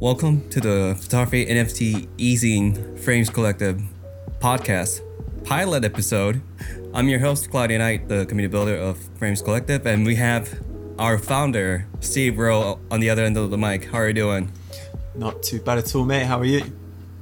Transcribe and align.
Welcome 0.00 0.48
to 0.48 0.60
the 0.60 0.96
Photography 0.98 1.44
NFT 1.44 2.08
E-Zine 2.16 2.98
Phrames 2.98 3.30
Collective 3.30 3.82
podcast 4.38 5.02
pilot 5.44 5.84
episode. 5.84 6.40
I'm 6.94 7.10
your 7.10 7.18
host, 7.18 7.50
Claudia 7.50 7.76
Knight, 7.76 8.08
the 8.08 8.24
community 8.24 8.50
builder 8.50 8.76
of 8.76 8.96
Phrames 9.18 9.44
Collective, 9.44 9.84
and 9.84 10.06
we 10.06 10.14
have 10.14 10.58
our 10.98 11.18
founder, 11.18 11.86
Steve 12.00 12.38
Rowe, 12.38 12.80
on 12.90 13.00
the 13.00 13.10
other 13.10 13.24
end 13.24 13.36
of 13.36 13.50
the 13.50 13.58
mic. 13.58 13.90
How 13.90 13.98
are 13.98 14.08
you 14.08 14.14
doing? 14.14 14.50
Not 15.14 15.42
too 15.42 15.60
bad 15.60 15.76
at 15.76 15.94
all, 15.94 16.06
mate. 16.06 16.24
How 16.24 16.38
are 16.38 16.46
you? 16.46 16.62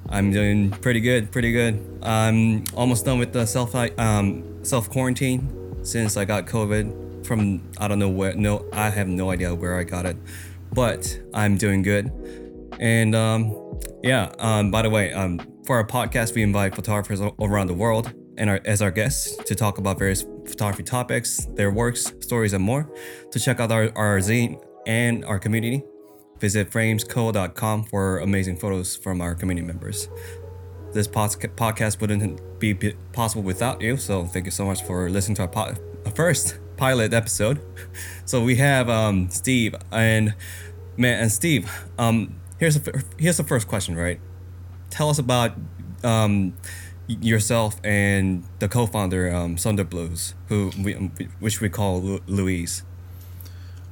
I'm 0.08 0.30
doing 0.30 0.70
pretty 0.70 1.00
good, 1.00 1.32
pretty 1.32 1.50
good. 1.50 1.84
I'm 2.00 2.62
almost 2.74 3.04
done 3.04 3.18
with 3.18 3.32
the 3.32 3.44
self 3.44 3.74
um, 3.74 4.64
self 4.64 4.88
quarantine 4.88 5.84
since 5.84 6.16
I 6.16 6.24
got 6.24 6.46
COVID 6.46 7.26
from 7.26 7.60
I 7.78 7.88
don't 7.88 7.98
know 7.98 8.08
where. 8.08 8.34
No, 8.34 8.66
I 8.72 8.90
have 8.90 9.08
no 9.08 9.32
idea 9.32 9.52
where 9.52 9.76
I 9.76 9.82
got 9.82 10.06
it, 10.06 10.16
but 10.72 11.18
I'm 11.34 11.56
doing 11.56 11.82
good. 11.82 12.12
And 12.80 13.14
um, 13.14 13.80
yeah, 14.02 14.32
um, 14.38 14.70
by 14.70 14.82
the 14.82 14.90
way, 14.90 15.12
um, 15.12 15.40
for 15.66 15.76
our 15.76 15.86
podcast, 15.86 16.34
we 16.34 16.42
invite 16.42 16.74
photographers 16.74 17.20
around 17.20 17.66
the 17.66 17.74
world 17.74 18.12
and 18.36 18.48
our, 18.48 18.60
as 18.64 18.80
our 18.80 18.90
guests 18.90 19.36
to 19.44 19.54
talk 19.54 19.78
about 19.78 19.98
various 19.98 20.24
photography 20.46 20.84
topics, 20.84 21.46
their 21.54 21.70
works, 21.70 22.12
stories, 22.20 22.52
and 22.52 22.62
more. 22.62 22.90
To 23.32 23.40
check 23.40 23.60
out 23.60 23.72
our, 23.72 23.90
our 23.96 24.18
zine 24.18 24.62
and 24.86 25.24
our 25.24 25.38
community, 25.38 25.82
visit 26.38 26.70
phramesco.com 26.70 27.84
for 27.84 28.18
amazing 28.18 28.56
photos 28.56 28.96
from 28.96 29.20
our 29.20 29.34
community 29.34 29.66
members. 29.66 30.08
This 30.92 31.06
podcast 31.06 32.00
wouldn't 32.00 32.60
be 32.60 32.74
possible 33.12 33.42
without 33.42 33.80
you, 33.82 33.96
so 33.96 34.24
thank 34.24 34.46
you 34.46 34.50
so 34.50 34.64
much 34.64 34.82
for 34.84 35.10
listening 35.10 35.36
to 35.36 35.42
our 35.42 35.48
po- 35.48 35.74
first 36.14 36.58
pilot 36.76 37.12
episode. 37.12 37.60
So 38.24 38.44
we 38.44 38.56
have 38.56 38.90
um, 38.90 39.30
Steve 39.30 39.74
and 39.90 40.34
man 40.98 41.22
and 41.22 41.32
Steve. 41.32 41.70
Um, 41.96 42.38
here's 42.58 42.78
the 42.78 43.04
here's 43.18 43.36
the 43.36 43.44
first 43.44 43.68
question, 43.68 43.96
right? 43.96 44.20
Tell 44.90 45.10
us 45.10 45.18
about 45.18 45.52
um, 46.02 46.54
yourself 47.06 47.80
and 47.84 48.44
the 48.58 48.68
co-founder 48.68 49.34
um, 49.34 49.56
Sunder 49.56 49.84
Blues, 49.84 50.34
who 50.48 50.70
we, 50.78 50.92
which 51.40 51.60
we 51.60 51.68
call 51.68 52.00
Luis. 52.26 52.82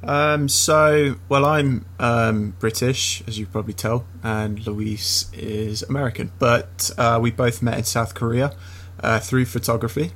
Um, 0.03 0.47
so, 0.47 1.15
well, 1.27 1.43
I'm 1.45 1.85
um, 1.99 2.55
British, 2.59 3.23
as 3.27 3.39
you 3.39 3.47
probably 3.47 3.73
tell, 3.73 4.05
and 4.23 4.65
Luis 4.65 5.31
is 5.33 5.83
American. 5.83 6.31
But 6.37 6.91
uh, 6.97 7.19
we 7.21 7.31
both 7.31 7.61
met 7.61 7.77
in 7.77 7.83
South 7.83 8.13
Korea 8.13 8.55
uh, 8.99 9.19
through 9.19 9.45
photography. 9.45 10.11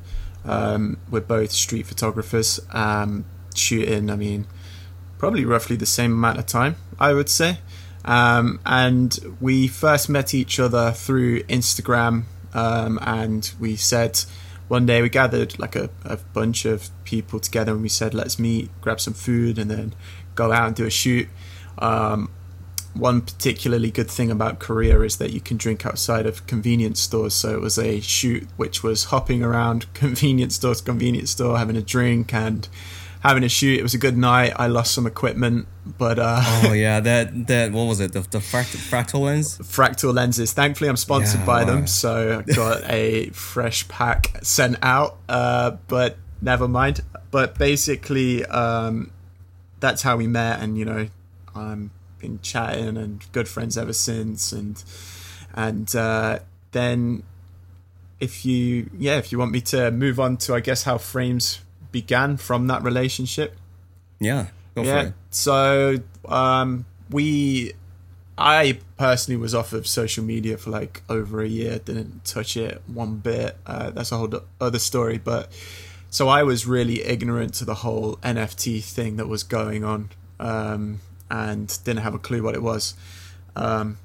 Um, 0.46 0.98
we're 1.10 1.22
both 1.22 1.52
street 1.52 1.88
photographers, 1.88 2.60
um, 2.72 3.26
shooting. 3.56 4.10
I 4.10 4.16
mean, 4.16 4.48
probably 5.18 5.46
roughly 5.46 5.76
the 5.76 5.86
same 5.86 6.14
amount 6.14 6.38
of 6.40 6.46
time, 6.46 6.76
I 7.00 7.14
would 7.14 7.30
say. 7.30 7.60
Um, 8.04 8.60
and 8.66 9.18
we 9.40 9.68
first 9.68 10.10
met 10.10 10.34
each 10.34 10.60
other 10.60 10.92
through 10.92 11.44
Instagram, 11.44 12.24
um, 12.54 13.00
and 13.02 13.52
we 13.60 13.76
said 13.76 14.20
one 14.68 14.86
day 14.86 15.02
we 15.02 15.10
gathered 15.10 15.60
like 15.60 15.76
a, 15.76 15.90
a, 16.06 16.18
bunch 16.18 16.66
of 16.66 16.90
people 17.04 17.40
together, 17.40 17.74
and 17.74 17.82
we 17.82 17.90
said, 17.90 18.14
let's 18.14 18.40
meet, 18.40 18.70
grab 18.82 19.02
some 19.02 19.14
food, 19.14 19.60
and 19.60 19.70
then 19.70 19.94
go 20.36 20.52
out 20.52 20.68
and 20.68 20.76
do 20.76 20.86
a 20.86 20.90
shoot. 20.90 21.28
Um, 21.78 22.32
one 22.94 23.22
particularly 23.22 23.92
good 23.92 24.10
thing 24.10 24.32
about 24.32 24.60
Korea 24.60 25.00
is 25.02 25.18
that 25.18 25.32
you 25.32 25.40
can 25.40 25.58
drink 25.58 25.86
outside 25.86 26.26
of 26.26 26.46
convenience 26.48 27.00
stores. 27.00 27.34
So 27.34 27.54
it 27.54 27.62
was 27.62 27.78
a 27.78 28.00
shoot 28.02 28.48
which 28.58 28.84
was 28.84 29.06
hopping 29.06 29.44
around 29.44 29.86
convenience 29.94 30.56
store 30.56 30.76
to 30.76 30.84
convenience 30.84 31.32
store, 31.32 31.58
having 31.58 31.78
a 31.78 31.82
drink 31.82 32.34
and 32.34 32.68
having 33.22 33.44
a 33.44 33.50
shoot. 33.50 33.80
It 33.80 33.84
was 33.84 33.94
a 33.94 33.98
good 33.98 34.18
night. 34.18 34.54
I 34.56 34.68
lost 34.68 34.94
some 34.94 35.08
equipment, 35.08 35.68
but 35.98 36.20
uh, 36.20 36.42
oh 36.66 36.74
yeah, 36.74 37.00
that 37.00 37.48
that 37.48 37.72
what 37.72 37.86
was 37.86 38.00
it? 38.00 38.14
The, 38.14 38.22
the 38.22 38.40
fract- 38.40 38.76
fractal 38.90 39.22
lens. 39.22 39.58
Fractal 39.59 40.14
lenses. 40.14 40.54
Thankfully, 40.54 40.90
I'm 40.90 40.98
sponsored 40.98 41.42
yeah, 41.42 41.46
by 41.46 41.64
wow. 41.64 41.70
them, 41.70 41.88
so 41.88 42.44
I 42.48 42.54
got 42.54 42.84
a 42.90 43.30
fresh 43.30 43.88
pack 43.88 44.40
sent 44.44 44.78
out. 44.81 45.18
Uh, 45.30 45.78
but 45.88 46.18
never 46.42 46.68
mind. 46.68 47.02
But 47.31 47.58
basically, 47.58 48.46
um, 48.46 49.12
that's 49.80 50.02
how 50.02 50.18
we 50.18 50.28
met, 50.28 50.62
and 50.62 50.78
you 50.78 50.86
know, 50.86 51.08
I'm 51.56 51.92
been 52.20 52.40
chatting 52.42 52.98
and 52.98 53.26
good 53.31 53.48
friends 53.48 53.78
ever 53.78 53.94
since, 53.94 54.52
and 54.52 54.84
and 55.54 55.94
uh, 55.96 56.40
then 56.72 57.24
if 58.20 58.46
you 58.46 58.90
yeah 58.98 59.18
if 59.18 59.31
you 59.31 59.40
want 59.40 59.52
me 59.52 59.60
to 59.60 59.92
move 59.92 60.20
on 60.20 60.38
to 60.38 60.54
I 60.54 60.60
guess 60.60 60.84
how 60.84 60.98
phrames 60.98 61.60
began 61.91 62.38
from 62.38 62.68
that 62.68 62.84
relationship. 62.84 63.56
Yeah. 64.19 64.47
yeah. 64.75 65.12
So 65.29 65.97
um, 66.25 66.85
we, 67.09 67.74
I 68.38 68.79
personally 68.97 69.40
was 69.40 69.53
off 69.53 69.74
of 69.74 69.88
social 69.88 70.24
media 70.24 70.57
for 70.57 70.69
like 70.69 71.03
over 71.09 71.41
a 71.41 71.47
year. 71.47 71.80
Didn't 71.80 72.25
touch 72.25 72.56
it 72.56 72.81
one 72.88 73.18
bit. 73.18 73.57
Uh, 73.66 73.91
that's 73.91 74.12
a 74.12 74.18
whole 74.18 74.30
other 74.59 74.80
story. 74.80 75.18
But 75.18 75.51
so 76.09 76.28
I 76.28 76.44
was 76.44 76.66
really 76.66 77.03
ignorant 77.03 77.53
to 77.56 77.66
the 77.66 77.75
whole 77.75 78.18
NFT 78.18 78.84
thing 78.84 79.18
that 79.18 79.28
was 79.28 79.44
going 79.44 79.84
on, 79.84 80.09
um, 80.40 81.00
and 81.30 81.78
didn't 81.84 82.03
have 82.03 82.13
a 82.13 82.19
clue 82.19 82.44
what 82.44 82.56
it 82.56 82.62
was. 82.62 82.96
Um, 83.56 83.97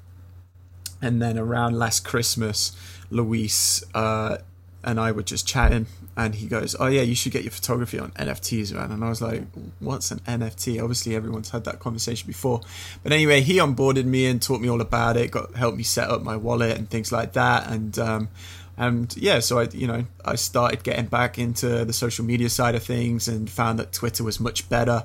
and 1.01 1.21
then 1.21 1.37
around 1.37 1.77
last 1.77 2.05
Christmas, 2.05 2.75
Luis 3.09 3.83
uh, 3.93 4.37
and 4.83 4.99
I 4.99 5.11
were 5.11 5.23
just 5.23 5.47
chatting, 5.47 5.87
and 6.17 6.33
he 6.33 6.47
goes, 6.47 6.75
"Oh 6.79 6.87
yeah, 6.87 7.03
you 7.03 7.13
should 7.13 7.31
get 7.31 7.43
your 7.43 7.51
photography 7.51 7.99
on 7.99 8.11
NFTs, 8.13 8.73
man." 8.73 8.91
And 8.91 9.05
I 9.05 9.09
was 9.09 9.21
like, 9.21 9.43
"What's 9.79 10.09
an 10.09 10.19
NFT?" 10.21 10.81
Obviously, 10.81 11.15
everyone's 11.15 11.51
had 11.51 11.63
that 11.65 11.79
conversation 11.79 12.25
before, 12.25 12.61
but 13.03 13.13
anyway, 13.13 13.41
he 13.41 13.57
onboarded 13.57 14.05
me 14.05 14.25
and 14.25 14.41
taught 14.41 14.59
me 14.59 14.67
all 14.67 14.81
about 14.81 15.15
it. 15.15 15.29
Got 15.29 15.55
helped 15.55 15.77
me 15.77 15.83
set 15.83 16.09
up 16.09 16.23
my 16.23 16.35
wallet 16.35 16.75
and 16.75 16.89
things 16.89 17.11
like 17.11 17.33
that, 17.33 17.69
and 17.69 17.99
um, 17.99 18.29
and 18.77 19.15
yeah, 19.15 19.39
so 19.39 19.59
I 19.59 19.67
you 19.71 19.85
know 19.85 20.05
I 20.25 20.35
started 20.35 20.83
getting 20.83 21.05
back 21.05 21.37
into 21.37 21.85
the 21.85 21.93
social 21.93 22.25
media 22.25 22.49
side 22.49 22.73
of 22.73 22.81
things 22.81 23.27
and 23.27 23.47
found 23.47 23.77
that 23.77 23.93
Twitter 23.93 24.23
was 24.23 24.39
much 24.39 24.67
better 24.69 25.03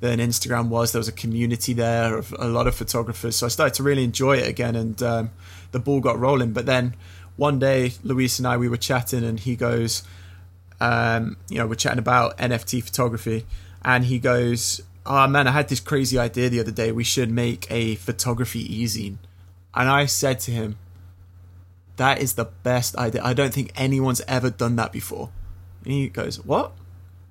than 0.00 0.18
Instagram 0.18 0.68
was. 0.68 0.92
There 0.92 0.98
was 0.98 1.08
a 1.08 1.12
community 1.12 1.74
there 1.74 2.16
of 2.16 2.34
a 2.38 2.48
lot 2.48 2.66
of 2.66 2.74
photographers, 2.74 3.36
so 3.36 3.44
I 3.44 3.50
started 3.50 3.74
to 3.74 3.82
really 3.82 4.04
enjoy 4.04 4.38
it 4.38 4.48
again, 4.48 4.76
and 4.76 5.02
um, 5.02 5.30
the 5.72 5.78
ball 5.78 6.00
got 6.00 6.18
rolling. 6.18 6.54
But 6.54 6.64
then 6.64 6.94
one 7.36 7.58
day, 7.58 7.92
Luis 8.02 8.38
and 8.38 8.48
I 8.48 8.56
we 8.56 8.70
were 8.70 8.78
chatting, 8.78 9.24
and 9.24 9.38
he 9.38 9.56
goes 9.56 10.04
um, 10.80 11.36
you 11.48 11.58
know, 11.58 11.66
we're 11.66 11.74
chatting 11.74 11.98
about 11.98 12.36
NFT 12.38 12.82
photography, 12.82 13.46
and 13.82 14.04
he 14.04 14.18
goes, 14.18 14.80
"Oh 15.06 15.26
man, 15.26 15.46
I 15.46 15.52
had 15.52 15.68
this 15.68 15.80
crazy 15.80 16.18
idea 16.18 16.48
the 16.48 16.60
other 16.60 16.70
day. 16.70 16.92
We 16.92 17.04
should 17.04 17.30
make 17.30 17.70
a 17.70 17.96
photography 17.96 18.60
e-zine." 18.60 19.18
And 19.74 19.88
I 19.88 20.06
said 20.06 20.40
to 20.40 20.50
him, 20.50 20.76
"That 21.96 22.20
is 22.20 22.34
the 22.34 22.46
best 22.62 22.96
idea. 22.96 23.22
I 23.24 23.34
don't 23.34 23.54
think 23.54 23.72
anyone's 23.76 24.20
ever 24.28 24.50
done 24.50 24.76
that 24.76 24.92
before." 24.92 25.30
And 25.84 25.92
he 25.92 26.08
goes, 26.08 26.44
"What?" 26.44 26.72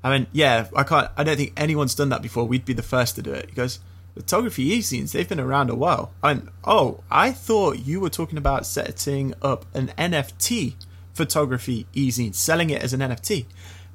I 0.04 0.18
mean, 0.18 0.28
yeah, 0.34 0.68
I 0.76 0.84
can't. 0.84 1.10
I 1.16 1.24
don't 1.24 1.38
think 1.38 1.54
anyone's 1.56 1.96
done 1.96 2.10
that 2.10 2.22
before. 2.22 2.46
We'd 2.46 2.66
be 2.66 2.74
the 2.74 2.84
first 2.84 3.16
to 3.16 3.22
do 3.22 3.32
it. 3.32 3.50
He 3.50 3.56
goes, 3.56 3.80
photography 4.14 4.72
e-zines, 4.74 5.12
they've 5.12 5.28
been 5.28 5.40
around 5.40 5.70
a 5.70 5.76
while. 5.76 6.12
And 6.22 6.50
oh, 6.64 7.04
I 7.10 7.32
thought 7.32 7.80
you 7.80 8.00
were 8.00 8.10
talking 8.10 8.38
about 8.38 8.66
setting 8.66 9.34
up 9.42 9.66
an 9.74 9.88
NFT 9.98 10.76
photography 11.14 11.86
e-zine, 11.94 12.34
selling 12.34 12.70
it 12.70 12.82
as 12.82 12.94
an 12.94 13.00
NFT. 13.00 13.46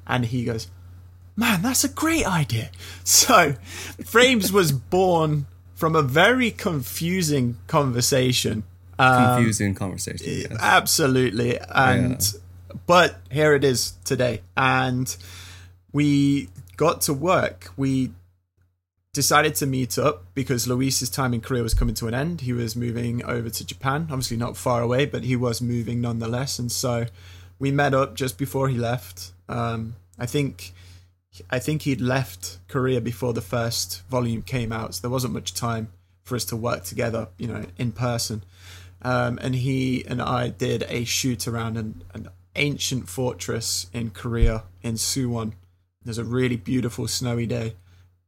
And 0.07 0.25
he 0.25 0.43
goes, 0.43 0.67
man, 1.35 1.61
that's 1.61 1.83
a 1.83 1.89
great 1.89 2.27
idea. 2.27 2.69
So 3.03 3.55
Phrames 4.03 4.51
was 4.51 4.71
born 4.71 5.47
from 5.73 5.95
a 5.95 6.01
very 6.01 6.51
confusing 6.51 7.57
conversation. 7.67 8.63
Um, 8.99 9.35
confusing 9.35 9.73
conversation. 9.73 10.27
Yes. 10.27 10.57
Absolutely. 10.59 11.57
And 11.59 12.21
yeah. 12.21 12.75
but 12.85 13.15
here 13.31 13.55
it 13.55 13.63
is 13.63 13.93
today. 14.03 14.41
And 14.55 15.15
we 15.91 16.49
got 16.77 17.01
to 17.01 17.13
work. 17.13 17.71
We 17.77 18.11
decided 19.13 19.55
to 19.55 19.65
meet 19.65 19.97
up 19.97 20.25
because 20.35 20.67
Luis's 20.67 21.09
time 21.09 21.33
in 21.33 21.41
Korea 21.41 21.63
was 21.63 21.73
coming 21.73 21.95
to 21.95 22.07
an 22.07 22.13
end. 22.13 22.41
He 22.41 22.53
was 22.53 22.75
moving 22.75 23.23
over 23.25 23.49
to 23.49 23.65
Japan, 23.65 24.07
obviously 24.11 24.37
not 24.37 24.55
far 24.55 24.81
away, 24.81 25.05
but 25.05 25.23
he 25.23 25.35
was 25.35 25.61
moving 25.61 25.99
nonetheless. 26.01 26.59
And 26.59 26.71
so 26.71 27.07
we 27.57 27.71
met 27.71 27.93
up 27.93 28.15
just 28.15 28.37
before 28.37 28.69
he 28.69 28.77
left. 28.77 29.31
Um, 29.47 29.95
I 30.17 30.25
think 30.25 30.73
I 31.49 31.59
think 31.59 31.83
he'd 31.83 32.01
left 32.01 32.59
Korea 32.67 33.01
before 33.01 33.33
the 33.33 33.41
first 33.41 34.03
volume 34.09 34.41
came 34.41 34.71
out, 34.71 34.95
so 34.95 35.01
there 35.01 35.11
wasn't 35.11 35.33
much 35.33 35.53
time 35.53 35.89
for 36.23 36.35
us 36.35 36.45
to 36.45 36.55
work 36.55 36.83
together, 36.83 37.29
you 37.37 37.47
know, 37.47 37.65
in 37.77 37.91
person. 37.91 38.43
Um, 39.01 39.39
and 39.41 39.55
he 39.55 40.05
and 40.05 40.21
I 40.21 40.49
did 40.49 40.83
a 40.89 41.03
shoot 41.05 41.47
around 41.47 41.77
an, 41.77 42.03
an 42.13 42.27
ancient 42.55 43.07
fortress 43.07 43.87
in 43.93 44.11
Korea 44.11 44.63
in 44.83 44.95
Suwon. 44.95 45.53
There's 46.03 46.17
a 46.17 46.23
really 46.23 46.57
beautiful 46.57 47.07
snowy 47.07 47.45
day 47.45 47.75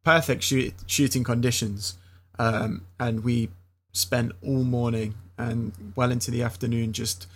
perfect 0.03 0.43
shoot, 0.43 0.73
shooting 0.87 1.23
conditions. 1.23 1.97
Um, 2.39 2.85
and 2.99 3.23
we 3.23 3.49
spent 3.93 4.31
all 4.43 4.63
morning 4.63 5.15
and 5.37 5.73
well 5.95 6.11
into 6.11 6.31
the 6.31 6.43
afternoon 6.43 6.93
just 6.93 7.27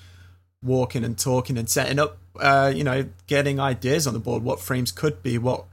walking 0.63 1.03
and 1.03 1.17
talking 1.17 1.57
and 1.57 1.69
setting 1.69 1.99
up, 1.99 2.17
uh, 2.39 2.71
you 2.73 2.83
know, 2.83 3.05
getting 3.27 3.59
ideas 3.59 4.07
on 4.07 4.13
the 4.13 4.19
board, 4.19 4.43
what 4.43 4.59
phrames 4.59 4.93
could 4.93 5.21
be, 5.21 5.37
what 5.37 5.65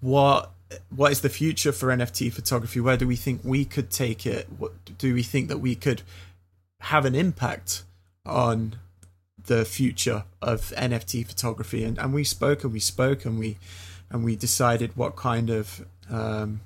what 0.00 0.50
what 0.94 1.10
is 1.12 1.20
the 1.20 1.28
future 1.28 1.72
for 1.72 1.88
NFT 1.88 2.32
photography? 2.32 2.80
Where 2.80 2.96
do 2.96 3.06
we 3.06 3.16
think 3.16 3.40
we 3.44 3.64
could 3.64 3.90
take 3.90 4.24
it? 4.24 4.46
What 4.56 4.72
do 4.98 5.14
we 5.14 5.22
think 5.22 5.48
that 5.48 5.58
we 5.58 5.74
could 5.74 6.02
have 6.80 7.04
an 7.04 7.14
impact 7.14 7.82
on 8.24 8.76
the 9.46 9.64
future 9.64 10.24
of 10.40 10.72
NFT 10.76 11.26
photography? 11.26 11.84
And 11.84 11.98
and 11.98 12.14
we 12.14 12.24
spoke 12.24 12.64
and 12.64 12.72
we 12.72 12.80
spoke 12.80 13.24
and 13.24 13.38
we 13.38 13.58
and 14.10 14.24
we 14.24 14.36
decided 14.36 14.96
what 14.96 15.16
kind 15.16 15.50
of 15.50 15.84
um, 16.10 16.60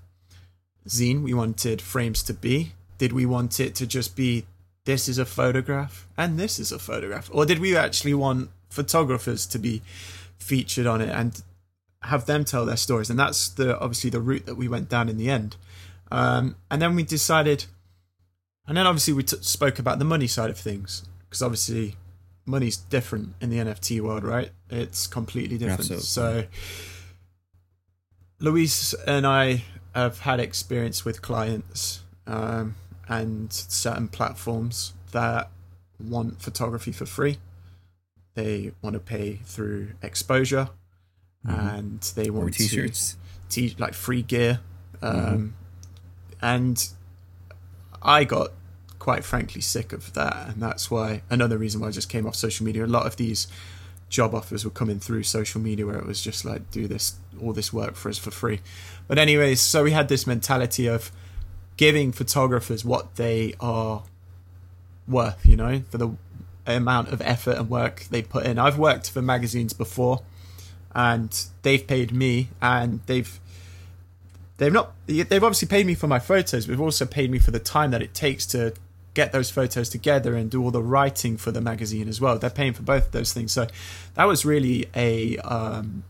zine 0.89 1.23
we 1.23 1.35
wanted 1.35 1.79
phrames 1.81 2.25
to 2.27 2.35
be. 2.35 2.73
Did 2.99 3.13
we 3.13 3.27
want 3.27 3.61
it 3.61 3.75
to 3.77 3.87
just 3.87 4.17
be 4.17 4.47
this 4.85 5.09
is 5.09 5.19
a 5.19 5.25
photograph 5.25 6.07
and 6.17 6.39
this 6.39 6.59
is 6.59 6.73
a 6.73 6.79
photograph, 6.79 7.31
or 7.33 7.47
did 7.47 7.59
we 7.59 7.77
actually 7.77 8.15
want 8.15 8.51
photographers 8.71 9.47
to 9.47 9.59
be 9.59 9.83
featured 10.39 10.87
on 10.87 11.01
it 11.01 11.09
and 11.09 11.43
have 12.03 12.27
them 12.27 12.45
tell 12.45 12.67
their 12.67 12.77
stories? 12.77 13.11
And 13.11 13.19
that's 13.19 13.49
the 13.49 13.79
obviously 13.79 14.11
the 14.11 14.21
route 14.21 14.47
that 14.47 14.57
we 14.57 14.69
went 14.69 14.89
down 14.89 15.09
in 15.09 15.17
the 15.17 15.31
end. 15.31 15.57
Um, 16.11 16.57
and 16.71 16.81
then 16.81 16.95
we 16.95 17.03
decided, 17.03 17.65
and 18.67 18.77
then 18.77 18.87
obviously 18.87 19.15
we 19.15 19.23
t- 19.23 19.37
spoke 19.41 19.79
about 19.79 19.99
the 19.99 20.05
money 20.05 20.27
side 20.27 20.51
of 20.51 20.59
things 20.59 21.05
because 21.29 21.43
obviously 21.43 21.97
money's 22.47 22.77
different 22.77 23.35
in 23.41 23.51
the 23.51 23.57
NFT 23.57 24.01
world, 24.01 24.23
right? 24.23 24.51
It's 24.71 25.07
completely 25.07 25.59
different. 25.59 25.81
Absolutely. 25.81 26.05
So 26.05 26.45
Luis 28.41 28.95
and 29.07 29.27
I 29.27 29.65
have 29.95 30.21
had 30.21 30.41
experience 30.41 31.05
with 31.05 31.23
clients 31.23 32.03
um, 32.27 32.75
and 33.09 33.53
certain 33.53 34.09
platforms 34.09 34.93
that 35.13 35.51
want 36.01 36.43
photography 36.43 36.93
for 36.93 37.07
free. 37.07 37.39
They 38.35 38.73
want 38.83 38.95
to 38.95 39.01
pay 39.01 39.37
through 39.45 39.91
exposure, 40.03 40.71
and 41.47 42.01
they 42.17 42.31
want 42.31 42.49
Or 42.49 42.51
t-shirts. 42.51 43.17
to 43.51 43.69
t- 43.69 43.77
like 43.79 43.95
free 43.95 44.23
gear. 44.23 44.61
Um, 45.01 45.55
And 46.43 46.87
I 48.03 48.25
got 48.25 48.51
quite 48.99 49.25
frankly 49.25 49.61
sick 49.61 49.93
of 49.93 50.13
that, 50.15 50.49
and 50.49 50.61
that's 50.63 50.91
why 50.91 51.23
another 51.31 51.57
reason 51.57 51.81
why 51.81 51.89
I 51.89 51.91
just 51.91 52.09
came 52.09 52.27
off 52.27 52.35
social 52.35 52.67
media. 52.67 52.85
A 52.85 52.87
lot 52.87 53.07
of 53.07 53.17
these 53.17 53.47
job 54.15 54.33
offers 54.33 54.65
were 54.65 54.71
coming 54.71 55.01
through 55.01 55.25
social 55.25 55.61
media 55.61 55.85
where 55.85 55.99
it 55.99 56.07
was 56.07 56.23
just 56.23 56.45
like 56.45 56.71
do 56.71 56.87
this 56.87 57.17
all 57.43 57.53
this 57.53 57.73
work 57.73 57.97
for 57.97 58.09
us 58.09 58.17
for 58.17 58.31
free. 58.31 58.61
But 59.09 59.19
anyways 59.19 59.61
so 59.61 59.83
we 59.83 59.91
had 59.91 60.09
this 60.09 60.25
mentality 60.25 60.87
of 60.87 61.11
giving 61.77 62.13
photographers 62.13 62.85
what 62.85 63.17
they 63.17 63.55
are 63.59 64.05
worth 65.09 65.45
you 65.45 65.57
know 65.57 65.83
for 65.91 65.99
the 65.99 66.11
amount 66.65 67.09
of 67.09 67.21
effort 67.23 67.57
and 67.59 67.69
work 67.69 68.05
they 68.11 68.23
put 68.23 68.47
in. 68.47 68.57
I've 68.57 68.79
worked 68.79 69.11
for 69.11 69.21
magazines 69.21 69.73
before 69.73 70.23
and 70.95 71.47
they've 71.63 71.85
paid 71.85 72.13
me 72.13 72.51
and 72.63 73.01
they've 73.07 73.41
they've 74.59 74.73
not 74.73 74.93
they've 75.07 75.43
obviously 75.43 75.67
paid 75.67 75.87
me 75.87 75.97
for 75.97 76.07
my 76.07 76.21
photos 76.21 76.67
but 76.67 76.73
they've 76.73 76.81
also 76.81 77.05
paid 77.05 77.33
me 77.33 77.41
for 77.41 77.51
the 77.51 77.59
time 77.59 77.91
that 77.91 78.01
it 78.01 78.15
takes 78.15 78.47
to 78.47 78.73
get 79.15 79.33
those 79.33 79.51
photos 79.51 79.89
together 79.89 80.35
and 80.35 80.51
do 80.51 80.63
all 80.63 80.71
the 80.71 80.83
writing 80.83 81.37
for 81.37 81.51
the 81.51 81.61
magazine 81.61 82.09
as 82.09 82.21
well. 82.21 82.39
They're 82.39 82.51
paying 82.51 82.73
for 82.73 82.83
both 82.83 83.07
of 83.07 83.13
those 83.13 83.33
things. 83.33 83.53
So 83.53 83.67
that 84.15 84.25
was 84.25 84.45
really 84.45 84.87
a 84.95 85.39
um, 85.39 86.05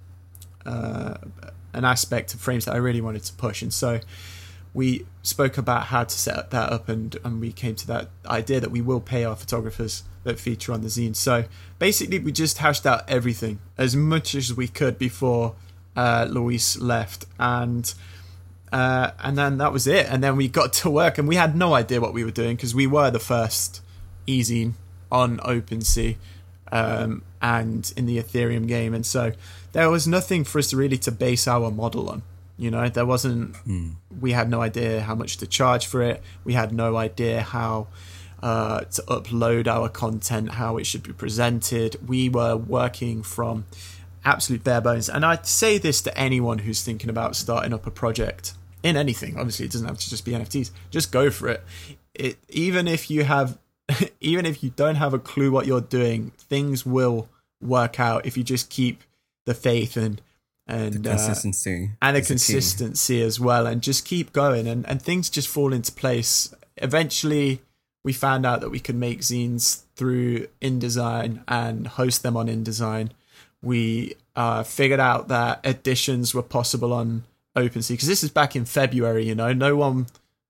uh, 0.65 1.17
an 1.75 1.85
aspect 1.85 2.35
of 2.35 2.41
phrames 2.41 2.65
that 2.65 2.75
I 2.75 2.79
really 2.79 3.01
wanted 3.01 3.25
to 3.25 3.33
push. 3.35 3.61
And 3.63 3.73
so 3.73 4.01
we 4.73 5.07
spoke 5.23 5.59
about 5.59 5.85
how 5.85 6.05
to 6.05 6.19
set 6.19 6.51
that 6.51 6.73
up 6.73 6.89
and, 6.89 7.17
and 7.25 7.41
we 7.41 7.53
came 7.53 7.75
to 7.77 7.87
that 7.87 8.09
idea 8.27 8.61
that 8.61 8.71
we 8.71 8.81
will 8.81 9.01
pay 9.01 9.25
our 9.25 9.37
photographers 9.37 10.03
that 10.25 10.39
feature 10.39 10.73
on 10.73 10.81
the 10.83 10.89
zine. 10.89 11.15
So 11.15 11.45
basically 11.79 12.19
we 12.19 12.33
just 12.33 12.59
hashed 12.59 12.87
out 12.87 13.09
everything 13.09 13.61
as 13.79 13.95
much 13.95 14.35
as 14.35 14.55
we 14.55 14.67
could 14.67 14.99
before 14.99 15.55
uh, 15.97 16.27
Luis 16.29 16.79
left. 16.79 17.27
And 17.39 17.93
uh, 18.75 19.13
and 19.23 19.39
then 19.39 19.59
that 19.59 19.73
was 19.73 19.87
it. 19.87 20.07
And 20.11 20.23
then 20.23 20.37
we 20.37 20.49
got 20.49 20.73
to 20.75 20.91
work, 20.91 21.17
and 21.17 21.29
we 21.29 21.37
had 21.37 21.57
no 21.57 21.75
idea 21.75 22.01
what 22.01 22.13
we 22.13 22.25
were 22.25 22.33
doing 22.33 22.57
because 22.57 22.75
we 22.75 22.89
were 22.89 23.09
the 23.09 23.21
first 23.21 23.81
easy 24.27 24.73
on 25.13 25.39
OpenSea 25.39 26.17
um, 26.73 27.23
and 27.41 27.93
in 27.97 28.07
the 28.07 28.19
Ethereum 28.19 28.67
game, 28.67 28.93
and 28.93 29.07
so 29.07 29.33
there 29.73 29.89
was 29.89 30.09
nothing 30.09 30.43
for 30.43 30.59
us 30.59 30.75
really 30.75 30.99
to 30.99 31.13
base 31.13 31.47
our 31.47 31.71
model 31.71 32.11
on. 32.11 32.23
You 32.59 32.73
know, 32.73 32.89
there 32.89 33.07
wasn't. 33.07 33.55
We 34.21 34.33
had 34.33 34.51
no 34.51 34.61
idea 34.61 35.03
how 35.03 35.15
much 35.15 35.37
to 35.37 35.47
charge 35.47 35.87
for 35.87 36.03
it. 36.03 36.21
We 36.43 36.55
had 36.55 36.73
no 36.73 36.97
idea 36.97 37.43
how 37.43 37.87
uh, 38.43 38.81
to 38.81 39.03
upload 39.03 39.69
our 39.69 39.89
content, 39.89 40.51
how 40.53 40.79
it 40.79 40.85
should 40.85 41.05
be 41.05 41.13
presented. 41.13 42.09
We 42.09 42.29
were 42.29 42.57
working 42.57 43.23
from 43.23 43.67
absolute 44.25 44.65
bare 44.65 44.81
bones. 44.81 45.09
And 45.09 45.25
I'd 45.25 45.47
say 45.47 45.79
this 45.79 46.03
to 46.03 46.19
anyone 46.19 46.59
who's 46.59 46.83
thinking 46.83 47.09
about 47.09 47.37
starting 47.37 47.73
up 47.73 47.87
a 47.87 47.91
project 47.91 48.55
in 48.85 48.97
anything. 48.97 49.37
Obviously, 49.37 49.67
it 49.67 49.73
doesn't 49.73 49.89
have 49.89 49.99
to 49.99 50.09
just 50.09 50.25
be 50.25 50.33
NFTs. 50.33 50.71
Just 50.91 51.11
go 51.11 51.31
for 51.31 51.49
it. 51.49 51.65
It 52.15 52.39
even 52.51 52.87
if 52.87 53.11
you 53.11 53.25
have, 53.25 53.59
even 54.21 54.47
if 54.47 54.63
you 54.63 54.71
don't 54.71 54.97
have 54.97 55.13
a 55.13 55.19
clue 55.19 55.51
what 55.51 55.67
you're 55.67 55.81
doing, 55.81 56.31
things 56.39 56.87
will 56.87 57.29
work 57.61 57.99
out 57.99 58.27
if 58.27 58.37
you 58.37 58.45
just 58.45 58.71
keep 58.71 59.03
the 59.47 59.55
faith 59.55 59.97
and 59.97 60.21
and 60.67 61.07
uh, 61.07 61.11
Consistency. 61.11 61.91
and 62.01 62.17
a 62.17 62.21
is 62.21 62.29
the 62.29 62.33
consistency 62.33 63.21
as 63.21 63.39
well 63.39 63.67
and 63.67 63.83
just 63.83 64.07
keep 64.07 64.33
going 64.33 64.67
and, 64.67 64.87
and 64.89 65.03
things 65.03 65.29
just 65.29 65.47
fall 65.47 65.75
into 65.75 65.93
place 65.93 66.55
eventually 66.79 67.61
we 68.03 68.15
found 68.15 68.47
out 68.47 68.63
that 68.63 68.71
we 68.71 68.81
could 68.81 68.95
make 68.95 69.21
zines 69.21 69.83
through 69.95 70.47
InDesign 70.63 71.43
and 71.49 71.87
host 71.87 72.23
them 72.23 72.35
on 72.35 72.47
InDesign 72.47 73.11
we 73.61 74.15
uh, 74.37 74.63
figured 74.63 75.01
out 75.01 75.29
that 75.29 75.61
editions 75.67 76.35
were 76.35 76.43
possible 76.43 76.95
on 76.95 77.25
OpenSea 77.57 77.91
because 77.91 78.09
this 78.09 78.23
is 78.23 78.31
back 78.31 78.57
in 78.57 78.65
February 78.65 79.27
you 79.27 79.35
know 79.35 79.53
no 79.53 79.77
one 79.77 80.07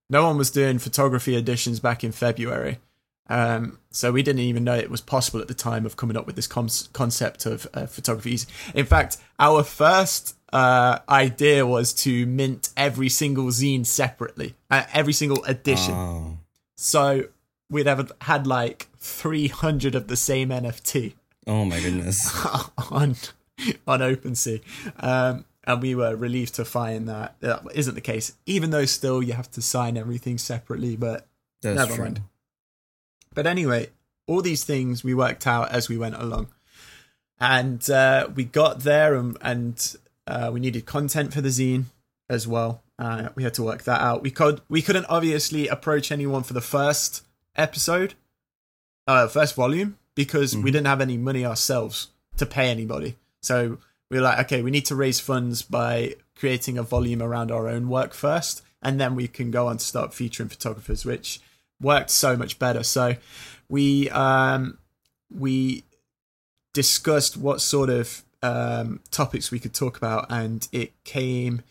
no 0.09 0.25
one 0.25 0.37
was 0.37 0.51
doing 0.51 0.79
photography 0.79 1.35
editions 1.35 1.79
back 1.79 2.03
in 2.03 2.11
February 2.11 2.79
um, 3.27 3.79
so 3.89 4.11
we 4.11 4.21
didn't 4.21 4.41
even 4.41 4.63
know 4.63 4.75
it 4.75 4.91
was 4.91 5.01
possible 5.01 5.39
at 5.39 5.47
the 5.47 5.55
time 5.55 5.85
of 5.85 5.97
coming 5.97 6.15
up 6.15 6.27
with 6.27 6.35
this 6.35 6.45
con- 6.45 6.69
concept 6.93 7.47
of 7.47 7.65
uh, 7.73 7.87
photography. 7.87 8.37
In 8.75 8.85
fact, 8.85 9.17
our 9.39 9.63
first 9.63 10.35
uh, 10.53 10.99
idea 11.09 11.65
was 11.65 11.91
to 12.03 12.27
mint 12.27 12.69
every 12.77 13.09
single 13.09 13.45
zine 13.45 13.83
separately, 13.83 14.53
uh, 14.69 14.83
every 14.93 15.13
single 15.13 15.43
edition. 15.45 15.95
Oh, 15.95 16.37
So 16.75 17.23
we'd 17.67 17.87
have 17.87 18.11
had 18.21 18.45
like 18.45 18.89
300 18.99 19.95
of 19.95 20.07
the 20.07 20.15
same 20.15 20.49
NFT 20.49 21.15
oh 21.47 21.65
my 21.65 21.79
goodness. 21.79 22.29
on 22.91 23.15
on 23.87 23.99
OpenSea. 23.99 24.61
Um, 24.99 25.45
and 25.65 25.81
we 25.81 25.95
were 25.95 26.15
relieved 26.15 26.55
to 26.55 26.65
find 26.65 27.07
that 27.09 27.35
that 27.39 27.63
isn't 27.73 27.95
the 27.95 28.01
case, 28.01 28.33
even 28.45 28.69
though 28.69 28.85
still 28.85 29.23
you 29.23 29.33
have 29.33 29.49
to 29.51 29.61
sign 29.61 29.97
everything 29.97 30.37
separately. 30.37 30.95
But 30.95 31.27
That's 31.61 31.77
Never 31.77 31.95
true. 31.95 32.03
mind. 32.03 32.21
But 33.33 33.47
anyway, 33.47 33.89
all 34.27 34.41
these 34.41 34.63
things 34.63 35.03
we 35.03 35.13
worked 35.13 35.45
out 35.45 35.71
as 35.71 35.89
we 35.89 35.97
went 35.97 36.15
along, 36.15 36.47
and 37.39 37.87
uh, 37.89 38.29
we 38.33 38.45
got 38.45 38.81
there, 38.81 39.15
and, 39.15 39.37
and 39.41 39.95
uh, 40.27 40.49
we 40.53 40.59
needed 40.59 40.85
content 40.85 41.33
for 41.33 41.41
the 41.41 41.49
zine 41.49 41.85
as 42.29 42.47
well. 42.47 42.81
Uh, 42.97 43.29
we 43.35 43.43
had 43.43 43.53
to 43.55 43.63
work 43.63 43.83
that 43.83 43.99
out. 44.01 44.21
We 44.21 44.31
could 44.31 44.61
we 44.69 44.81
couldn't 44.81 45.05
obviously 45.09 45.67
approach 45.67 46.11
anyone 46.11 46.43
for 46.43 46.53
the 46.53 46.61
first 46.61 47.23
episode, 47.55 48.13
uh, 49.07 49.27
first 49.27 49.55
volume, 49.55 49.97
because 50.13 50.55
we 50.55 50.71
didn't 50.71 50.87
have 50.87 51.01
any 51.01 51.17
money 51.17 51.45
ourselves 51.45 52.07
to 52.37 52.45
pay 52.45 52.69
anybody. 52.69 53.17
So 53.41 53.79
we 54.09 54.17
were 54.17 54.23
like, 54.23 54.39
okay, 54.45 54.61
we 54.61 54.71
need 54.71 54.85
to 54.85 54.95
raise 54.95 55.19
funds 55.19 55.61
by 55.61 56.15
creating 56.37 56.77
a 56.77 56.83
volume 56.83 57.21
around 57.21 57.51
our 57.51 57.67
own 57.67 57.89
work 57.89 58.13
first, 58.13 58.61
and 58.81 58.99
then 58.99 59.15
we 59.15 59.27
can 59.27 59.51
go 59.51 59.67
on 59.67 59.77
to 59.77 59.85
start 59.85 60.13
featuring 60.13 60.49
photographers, 60.49 61.05
which 61.05 61.39
worked 61.81 62.09
so 62.09 62.37
much 62.37 62.59
better. 62.59 62.83
So 62.83 63.15
we 63.69 64.09
um, 64.11 64.77
we 65.33 65.83
discussed 66.73 67.37
what 67.37 67.61
sort 67.61 67.89
of 67.89 68.23
um, 68.43 68.99
topics 69.11 69.51
we 69.51 69.59
could 69.59 69.73
talk 69.73 69.97
about, 69.97 70.27
and 70.29 70.67
it 70.71 70.91
came 71.03 71.63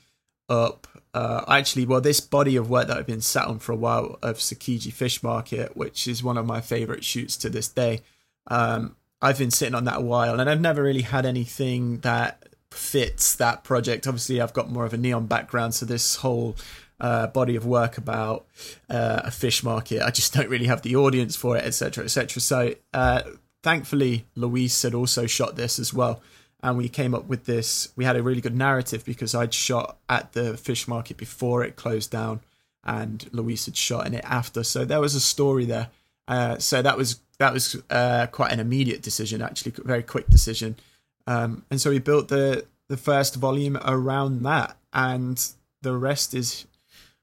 up. 0.49 0.87
Uh, 1.13 1.45
actually, 1.47 1.87
well, 1.87 2.01
this 2.01 2.21
body 2.21 2.57
of 2.57 2.69
work 2.69 2.89
that 2.89 2.97
I've 2.97 3.07
been 3.07 3.21
sat 3.21 3.47
on 3.47 3.61
for 3.61 3.71
a 3.71 3.77
while 3.77 4.19
of 4.21 4.39
Tsukiji 4.39 4.93
Fish 4.93 5.23
Market, 5.23 5.77
which 5.77 6.09
is 6.09 6.25
one 6.25 6.37
of 6.37 6.45
my 6.45 6.61
favorite 6.61 7.05
shoots 7.05 7.37
to 7.37 7.49
this 7.49 7.69
day. 7.69 8.01
Um, 8.49 8.97
I've 9.23 9.39
been 9.39 9.51
sitting 9.51 9.75
on 9.75 9.85
that 9.85 9.99
a 9.99 10.03
while, 10.03 10.39
and 10.39 10.51
I've 10.51 10.61
never 10.61 10.83
really 10.83 11.03
had 11.03 11.25
anything 11.25 11.99
that 12.01 12.47
fits 12.71 13.35
that 13.37 13.65
project. 13.65 14.07
Obviously, 14.07 14.41
I've 14.41 14.53
got 14.53 14.71
more 14.71 14.85
of 14.85 14.93
a 14.93 14.99
neon 14.99 15.27
background, 15.27 15.75
so 15.75 15.87
this 15.87 16.17
whole 16.17 16.57
uh, 17.01 17.27
body 17.29 17.57
of 17.57 17.67
work 17.67 17.99
about 17.99 18.47
uh, 18.89 19.23
a 19.25 19.31
fish 19.31 19.63
market, 19.63 20.03
I 20.03 20.11
just 20.11 20.33
don't 20.35 20.49
really 20.49 20.67
have 20.67 20.83
the 20.83 20.97
audience 20.97 21.37
for 21.37 21.57
it, 21.57 21.65
etc., 21.65 22.05
etc. 22.05 22.41
So, 22.41 22.75
uh, 22.93 23.23
thankfully, 23.63 24.27
Luis 24.35 24.83
had 24.83 24.95
also 24.95 25.27
shot 25.27 25.57
this 25.57 25.79
as 25.79 25.93
well, 25.93 26.21
and 26.63 26.77
we 26.77 26.89
came 26.89 27.15
up 27.15 27.27
with 27.27 27.45
this. 27.45 27.89
We 27.97 28.05
had 28.05 28.17
a 28.17 28.23
really 28.23 28.41
good 28.41 28.57
narrative 28.57 29.05
because 29.05 29.35
I'd 29.35 29.55
shot 29.55 29.99
at 30.09 30.33
the 30.33 30.57
fish 30.57 30.89
market 30.89 31.17
before 31.17 31.65
it 31.65 31.77
closed 31.77 32.11
down, 32.11 32.41
and 32.83 33.29
Luis 33.33 33.67
had 33.67 33.77
shot 33.77 34.07
in 34.07 34.15
it 34.15 34.25
after. 34.25 34.63
So 34.63 34.85
there 34.85 35.01
was 35.01 35.15
a 35.15 35.21
story 35.21 35.65
there. 35.65 35.89
Uh, 36.27 36.57
so 36.59 36.81
that 36.81 36.97
was 36.97 37.21
that 37.39 37.53
was 37.53 37.77
uh, 37.91 38.27
quite 38.29 38.53
an 38.53 38.61
immediate 38.61 39.03
decision, 39.03 39.43
actually, 39.43 39.73
very 39.85 40.03
quick 40.03 40.29
decision. 40.29 40.77
Um, 41.27 41.65
and 41.71 41.81
so 41.81 41.91
we 41.91 41.99
built 41.99 42.29
the 42.29 42.67
the 42.89 42.97
first 42.97 43.37
volume 43.37 43.79
around 43.85 44.43
that, 44.43 44.77
and 44.93 45.43
the 45.83 45.97
rest 45.97 46.35
is, 46.35 46.67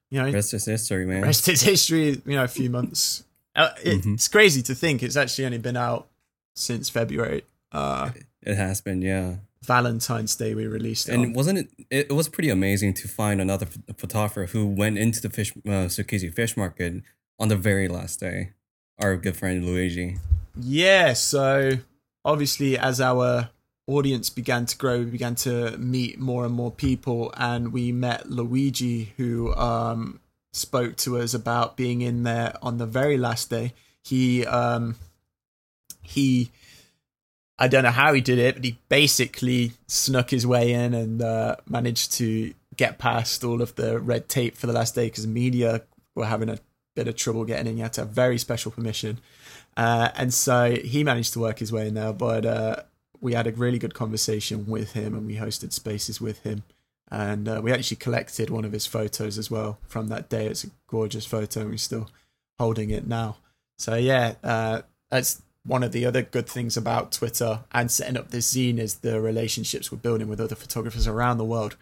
you 0.10 0.20
know, 0.22 0.32
Rest 0.32 0.54
is 0.54 0.66
history, 0.66 1.06
man. 1.06 1.22
rest 1.22 1.48
is 1.48 1.62
history. 1.62 2.22
You 2.26 2.36
know, 2.36 2.44
a 2.44 2.48
few 2.48 2.70
months. 2.70 3.24
Uh, 3.56 3.70
it's 3.84 4.06
Mhm. 4.06 4.32
crazy 4.32 4.62
to 4.64 4.74
think 4.76 5.04
it's 5.04 5.16
actually 5.18 5.46
only 5.46 5.58
been 5.60 5.78
out 5.78 6.08
since 6.56 6.90
February. 6.90 7.44
Uh, 7.72 8.12
It 8.42 8.56
has 8.56 8.82
been, 8.82 9.02
yeah. 9.02 9.36
Valentine's 9.64 10.36
Day 10.36 10.56
we 10.56 10.66
released 10.66 11.08
it. 11.08 11.14
And 11.14 11.26
on. 11.28 11.34
wasn't 11.34 11.60
it, 11.60 11.70
it? 11.92 12.12
Was 12.12 12.28
pretty 12.28 12.50
amazing 12.50 12.96
to 12.96 13.08
find 13.08 13.40
another 13.40 13.68
ph- 13.68 13.86
photographer 13.98 14.48
who 14.48 14.66
went 14.66 14.98
into 14.98 15.22
the 15.22 15.30
fish, 15.30 15.52
uh, 15.68 15.88
Tsukiji 15.88 16.34
fish 16.34 16.58
market 16.58 17.04
on 17.38 17.48
the 17.50 17.56
very 17.56 17.88
last 17.88 18.20
day. 18.20 18.54
Our 19.02 19.16
good 19.16 19.36
friend 19.36 19.66
Luigi. 19.66 20.18
Yeah, 20.56 21.14
so 21.14 21.72
obviously, 22.24 22.78
as 22.78 23.02
our 23.02 23.50
audience 23.88 24.30
began 24.30 24.68
to 24.68 24.78
grow, 24.78 25.00
we 25.00 25.06
began 25.06 25.34
to 25.36 25.76
meet 25.78 26.20
more 26.20 26.46
and 26.46 26.54
more 26.54 26.72
people, 26.72 27.34
and 27.36 27.74
we 27.74 27.92
met 27.92 28.30
Luigi, 28.30 29.14
who 29.18 29.56
um, 29.56 30.20
spoke 30.54 30.98
to 30.98 31.18
us 31.18 31.34
about 31.34 31.78
being 31.78 32.02
in 32.02 32.24
there 32.24 32.54
on 32.62 32.78
the 32.78 32.86
very 32.86 33.18
last 33.18 33.50
day. 33.50 33.74
He 34.04 34.46
um, 34.46 34.96
he, 36.02 36.52
I 37.58 37.68
don't 37.68 37.84
know 37.84 37.92
how 37.92 38.14
he 38.14 38.22
did 38.22 38.38
it, 38.38 38.56
but 38.56 38.64
he 38.64 38.78
basically 38.88 39.72
snuck 39.88 40.30
his 40.30 40.46
way 40.46 40.74
in 40.74 40.94
and 40.94 41.22
uh, 41.22 41.56
managed 41.68 42.14
to 42.14 42.54
get 42.76 43.00
past 43.00 43.44
all 43.44 43.62
of 43.62 43.76
the 43.76 44.00
red 44.00 44.30
tape 44.30 44.56
for 44.56 44.68
the 44.68 44.74
last 44.74 44.96
day 44.96 45.08
because 45.08 45.26
media 45.26 45.82
were 46.16 46.26
having 46.26 46.50
a 46.50 46.60
bit 46.96 47.08
of 47.08 47.16
trouble 47.16 47.46
getting 47.46 47.68
in. 47.68 47.78
You 47.78 47.84
had 47.84 47.94
to 47.94 48.02
have 48.02 48.10
very 48.10 48.38
special 48.38 48.72
permission. 48.72 49.20
Uh, 49.78 50.10
and 50.16 50.34
so 50.34 50.76
he 50.76 51.04
managed 51.04 51.34
to 51.34 51.40
work 51.40 51.60
his 51.60 51.72
way 51.72 51.88
in 51.88 51.94
there, 51.94 52.14
but 52.14 52.46
uh, 52.46 52.76
we 53.20 53.34
had 53.34 53.48
a 53.48 53.52
really 53.52 53.80
good 53.80 53.94
conversation 53.94 54.68
with 54.68 54.94
him 54.94 55.14
and 55.14 55.28
we 55.28 55.36
hosted 55.36 55.72
spaces 55.72 56.20
with 56.20 56.40
him. 56.44 56.64
And 57.10 57.48
uh, 57.48 57.62
we 57.64 57.72
actually 57.72 57.98
collected 57.98 58.50
one 58.50 58.64
of 58.64 58.72
his 58.72 58.88
photos 58.88 59.38
as 59.38 59.52
well 59.52 59.80
from 59.88 60.08
that 60.08 60.30
day. 60.30 60.48
It's 60.48 60.64
a 60.64 60.70
gorgeous 60.88 61.26
photo 61.26 61.62
and 61.62 61.70
we're 61.70 61.78
still 61.78 62.10
holding 62.58 62.90
it 62.90 63.08
now. 63.08 63.38
So, 63.78 63.96
yeah, 63.96 64.36
uh, 64.44 64.82
that's 65.10 65.42
one 65.66 65.84
of 65.84 65.92
the 65.92 66.06
other 66.06 66.22
good 66.22 66.48
things 66.48 66.78
about 66.78 67.12
Twitter 67.12 67.62
and 67.72 67.92
setting 67.92 68.18
up 68.18 68.32
this 68.32 68.54
zine 68.54 68.80
is 68.80 68.96
the 68.96 69.20
relationships 69.20 69.92
we're 69.92 69.98
building 69.98 70.28
with 70.28 70.40
other 70.40 70.56
photographers 70.56 71.08
around 71.08 71.38
the 71.38 71.46
world 71.46 71.76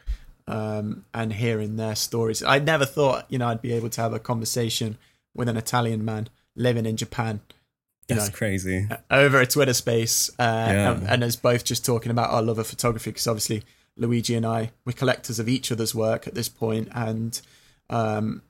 um, 0.49 1.05
and 1.13 1.31
hearing 1.33 1.75
their 1.77 1.95
stories. 1.95 2.41
I 2.43 2.59
never 2.59 2.85
thought, 2.85 3.25
you 3.29 3.37
know, 3.37 3.47
I'd 3.47 3.61
be 3.61 3.73
able 3.73 3.89
to 3.89 4.01
have 4.01 4.13
a 4.13 4.19
conversation 4.19 4.97
with 5.35 5.47
an 5.47 5.57
Italian 5.57 6.03
man 6.03 6.27
living 6.55 6.85
in 6.85 6.97
Japan 6.97 7.41
That's 8.07 8.27
know. 8.29 8.33
crazy. 8.35 8.87
over 9.11 9.39
a 9.39 9.45
Twitter 9.45 9.73
space, 9.73 10.29
uh, 10.39 10.43
Yeah. 10.43 10.91
and, 10.91 11.07
and 11.07 11.23
us 11.23 11.35
both 11.35 11.63
just 11.63 11.85
talking 11.85 12.11
about 12.11 12.31
our 12.31 12.41
love 12.41 12.57
of 12.59 12.67
photography 12.67 13.11
because 13.11 13.27
obviously 13.27 13.63
Luigi 13.95 14.33
and 14.35 14.45
I 14.45 14.71
we're 14.85 14.93
collectors 14.93 15.39
of 15.39 15.47
each 15.49 15.71
other's 15.71 15.93
work 15.93 16.27
at 16.27 16.33
this 16.33 16.49
point, 16.49 16.87
and 16.93 17.39
um, 17.89 18.41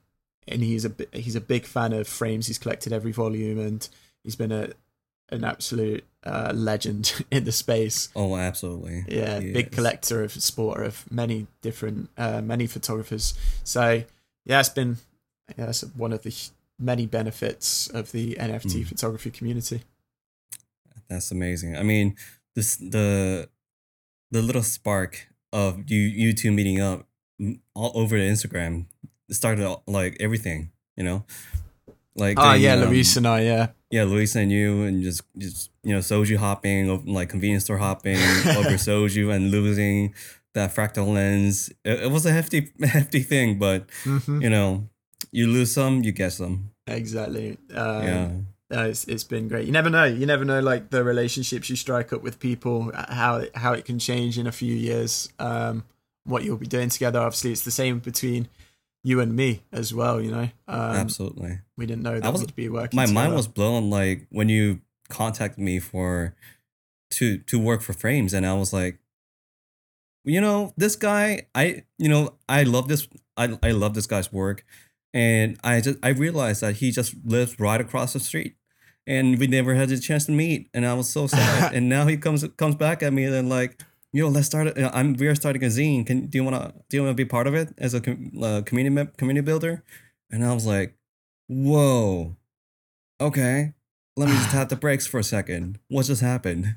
and 0.48 0.62
he's 0.62 0.84
a 0.84 0.92
he's 1.12 1.36
a 1.36 1.40
big 1.40 1.64
fan 1.66 1.92
of 1.92 2.06
phrames. 2.08 2.46
He's 2.46 2.58
collected 2.58 2.92
every 2.92 3.12
volume, 3.12 3.58
and 3.58 3.86
he's 4.24 4.36
been 4.36 4.52
a 4.52 4.70
an 5.30 5.44
absolute 5.44 6.04
uh, 6.24 6.52
legend 6.54 7.24
in 7.30 7.44
the 7.44 7.52
space. 7.52 8.08
Oh, 8.14 8.36
absolutely. 8.36 9.04
Yeah, 9.08 9.40
big 9.40 9.70
collector 9.72 10.22
of 10.22 10.32
supporter 10.32 10.82
of 10.84 11.10
many 11.10 11.46
different 11.62 12.10
uh, 12.18 12.40
many 12.42 12.66
photographers. 12.66 13.34
So 13.64 14.02
yeah, 14.44 14.60
it's 14.60 14.68
been 14.68 14.98
yeah, 15.56 15.68
it's 15.68 15.82
one 15.96 16.12
of 16.12 16.22
the 16.22 16.34
many 16.78 17.06
benefits 17.06 17.88
of 17.88 18.12
the 18.12 18.34
NFT 18.40 18.82
Mm. 18.82 18.86
photography 18.86 19.30
community. 19.30 19.82
That's 21.08 21.30
amazing. 21.30 21.76
I 21.76 21.82
mean, 21.82 22.16
this 22.54 22.76
the 22.76 23.48
the 24.30 24.42
little 24.42 24.62
spark 24.62 25.28
of 25.52 25.90
you 25.90 25.98
you 26.00 26.32
two 26.32 26.52
meeting 26.52 26.80
up 26.80 27.06
mm, 27.40 27.58
all 27.74 27.92
over 27.94 28.16
the 28.16 28.24
Instagram 28.24 28.86
started 29.30 29.76
like 29.86 30.16
everything, 30.20 30.70
you 30.96 31.04
know. 31.04 31.24
Like 32.20 32.36
Oh 32.38 32.52
yeah, 32.52 32.74
um, 32.74 32.90
Luis 32.90 33.16
and 33.16 33.26
I, 33.26 33.40
yeah. 33.40 33.68
yeah, 33.90 34.04
Luis 34.04 34.36
and 34.36 34.52
you, 34.52 34.82
and 34.84 35.02
just 35.02 35.22
just 35.38 35.70
you 35.82 35.94
know 35.94 36.00
soju 36.00 36.36
hopping, 36.36 37.04
like 37.06 37.30
convenience 37.30 37.64
store 37.64 37.78
hopping 37.78 38.16
over 38.58 38.76
soju 38.76 39.34
and 39.34 39.50
losing 39.50 40.14
that 40.54 40.74
fractal 40.74 41.12
lens. 41.12 41.70
It, 41.84 42.04
it 42.04 42.10
was 42.10 42.26
a 42.26 42.32
hefty 42.32 42.70
hefty 42.82 43.20
thing, 43.20 43.58
but 43.58 43.86
hmm 44.04 44.40
you 44.42 44.50
know, 44.50 44.88
you 45.32 45.46
lose 45.48 45.72
some, 45.72 46.04
you 46.04 46.12
get 46.12 46.32
some. 46.32 46.70
Exactly. 46.86 47.56
Um, 47.74 48.04
yeah, 48.04 48.28
uh, 48.76 48.84
it's 48.84 49.04
it's 49.06 49.24
been 49.24 49.48
great. 49.48 49.64
You 49.66 49.72
never 49.72 49.90
know. 49.90 50.04
You 50.04 50.26
never 50.26 50.44
know, 50.44 50.60
like 50.60 50.90
the 50.90 51.02
relationships 51.02 51.70
you 51.70 51.76
strike 51.76 52.12
up 52.12 52.22
with 52.22 52.38
people, 52.38 52.92
uh, 52.94 53.14
how 53.14 53.36
it, 53.36 53.56
how 53.56 53.72
it 53.72 53.84
can 53.84 53.98
change 53.98 54.38
in 54.38 54.46
a 54.46 54.52
few 54.52 54.74
years. 54.74 55.28
Um, 55.38 55.84
what 56.24 56.44
you'll 56.44 56.58
be 56.58 56.66
doing 56.66 56.90
together. 56.90 57.18
Obviously, 57.18 57.52
it's 57.52 57.64
the 57.64 57.70
same 57.70 57.98
between 57.98 58.48
you 59.02 59.20
and 59.20 59.34
me 59.34 59.62
as 59.72 59.94
well. 59.94 60.20
You 60.20 60.30
know, 60.30 60.48
um, 60.68 60.96
absolutely. 60.96 61.60
we 61.76 61.86
didn't 61.86 62.02
know 62.02 62.14
that 62.20 62.24
I 62.24 62.30
was- 62.30 62.42
we'd 62.42 62.54
be 62.56 62.68
working. 62.68 62.96
my 62.96 63.06
mind 63.06 63.34
was 63.34 63.48
blown 63.48 63.90
like 63.90 64.26
when 64.30 64.48
you 64.48 64.80
contacted 65.08 65.58
me 65.58 65.78
for 65.80 66.34
to 67.10 67.38
to 67.38 67.58
work 67.58 67.82
for 67.82 67.92
phrames 67.92 68.32
and 68.32 68.46
i 68.46 68.54
was 68.54 68.72
like 68.72 69.00
you 70.24 70.40
know 70.40 70.72
this 70.76 70.94
guy 70.94 71.42
i 71.54 71.82
you 71.98 72.08
know 72.08 72.34
i 72.48 72.62
love 72.62 72.86
this 72.86 73.08
i, 73.36 73.48
I 73.62 73.72
love 73.72 73.94
this 73.94 74.06
guy's 74.06 74.32
work 74.32 74.64
and 75.12 75.58
i 75.64 75.80
just 75.80 75.98
i 76.04 76.10
realized 76.10 76.60
that 76.60 76.76
he 76.76 76.92
just 76.92 77.14
lives 77.24 77.58
right 77.58 77.80
across 77.80 78.12
the 78.12 78.20
street 78.20 78.54
and 79.06 79.38
we 79.38 79.48
never 79.48 79.74
had 79.74 79.88
the 79.88 79.98
chance 79.98 80.26
to 80.26 80.32
meet 80.32 80.68
and 80.74 80.86
i 80.86 80.94
was 80.94 81.08
so 81.08 81.26
sad 81.26 81.74
and 81.74 81.88
now 81.88 82.06
he 82.06 82.16
comes 82.16 82.46
comes 82.56 82.76
back 82.76 83.02
at 83.02 83.12
me 83.12 83.24
and 83.24 83.48
like 83.48 83.82
yo 84.12 84.28
let's 84.28 84.46
start 84.46 84.66
it. 84.68 84.90
I'm 84.92 85.14
we 85.14 85.26
are 85.28 85.34
starting 85.34 85.62
a 85.64 85.66
zine. 85.68 86.06
Can 86.06 86.26
do 86.26 86.38
you 86.38 86.44
want 86.44 86.56
to 86.56 86.74
do 86.88 86.96
you 86.96 87.02
want 87.02 87.16
to 87.16 87.24
be 87.24 87.28
part 87.28 87.46
of 87.46 87.54
it 87.54 87.74
as 87.78 87.94
a 87.94 88.00
com- 88.00 88.32
uh, 88.42 88.62
community 88.64 89.10
community 89.16 89.44
builder? 89.44 89.82
And 90.30 90.44
i 90.44 90.52
was 90.54 90.66
like 90.66 90.94
whoa. 91.48 92.36
Okay 93.20 93.74
let 94.20 94.28
me 94.28 94.34
just 94.34 94.50
tap 94.52 94.68
the 94.68 94.76
brakes 94.76 95.06
for 95.06 95.18
a 95.18 95.24
second. 95.24 95.78
What 95.88 96.06
just 96.06 96.20
happened? 96.20 96.76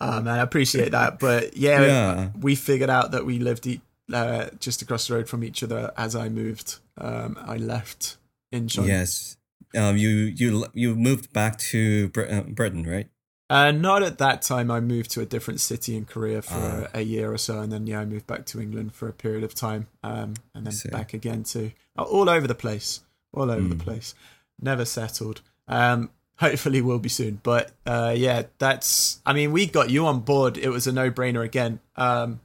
Ah, 0.00 0.20
man, 0.20 0.38
I 0.38 0.42
appreciate 0.42 0.92
that. 0.92 1.18
But 1.18 1.56
yeah, 1.56 1.82
yeah. 1.82 2.28
we 2.40 2.54
figured 2.54 2.90
out 2.90 3.12
that 3.12 3.24
we 3.26 3.38
lived 3.38 3.66
e- 3.66 3.80
uh, 4.12 4.46
just 4.58 4.82
across 4.82 5.06
the 5.06 5.14
road 5.14 5.28
from 5.28 5.44
each 5.44 5.62
other 5.62 5.92
as 5.96 6.16
I 6.16 6.28
moved. 6.28 6.78
Um, 6.98 7.38
I 7.40 7.56
left 7.56 8.16
in 8.52 8.68
China. 8.68 8.88
yes. 8.88 9.36
Um 9.74 9.96
you 9.96 10.08
you 10.08 10.66
you 10.72 10.94
moved 10.94 11.32
back 11.32 11.58
to 11.58 12.08
Brit- 12.08 12.32
uh, 12.32 12.42
britain 12.42 12.84
right 12.84 13.08
Uh, 13.48 13.70
not 13.70 14.02
at 14.02 14.18
that 14.18 14.42
time. 14.42 14.70
I 14.72 14.80
moved 14.80 15.10
to 15.12 15.20
a 15.20 15.26
different 15.26 15.60
city 15.60 15.96
in 15.96 16.04
Korea 16.04 16.42
for 16.42 16.88
Ah. 16.92 16.98
a 16.98 17.02
year 17.02 17.32
or 17.32 17.38
so, 17.38 17.60
and 17.60 17.70
then 17.72 17.86
yeah, 17.86 18.00
I 18.00 18.04
moved 18.04 18.26
back 18.26 18.44
to 18.46 18.60
England 18.60 18.92
for 18.94 19.08
a 19.08 19.12
period 19.12 19.44
of 19.44 19.54
time, 19.54 19.86
um, 20.02 20.34
and 20.54 20.66
then 20.66 20.74
back 20.90 21.14
again 21.14 21.44
to 21.44 21.70
all 21.96 22.28
over 22.28 22.46
the 22.48 22.54
place, 22.56 23.00
all 23.32 23.50
over 23.50 23.68
the 23.68 23.76
Mm. 23.76 23.80
place. 23.80 24.14
Never 24.60 24.84
settled. 24.84 25.42
Um, 25.68 26.10
hopefully, 26.38 26.80
will 26.82 26.98
be 26.98 27.08
soon. 27.08 27.40
But 27.44 27.70
uh, 27.86 28.14
yeah, 28.16 28.44
that's. 28.58 29.20
I 29.24 29.32
mean, 29.32 29.52
we 29.52 29.66
got 29.66 29.90
you 29.90 30.06
on 30.06 30.20
board. 30.20 30.58
It 30.58 30.70
was 30.70 30.86
a 30.88 30.92
no-brainer 30.92 31.44
again. 31.44 31.78
Um, 31.94 32.40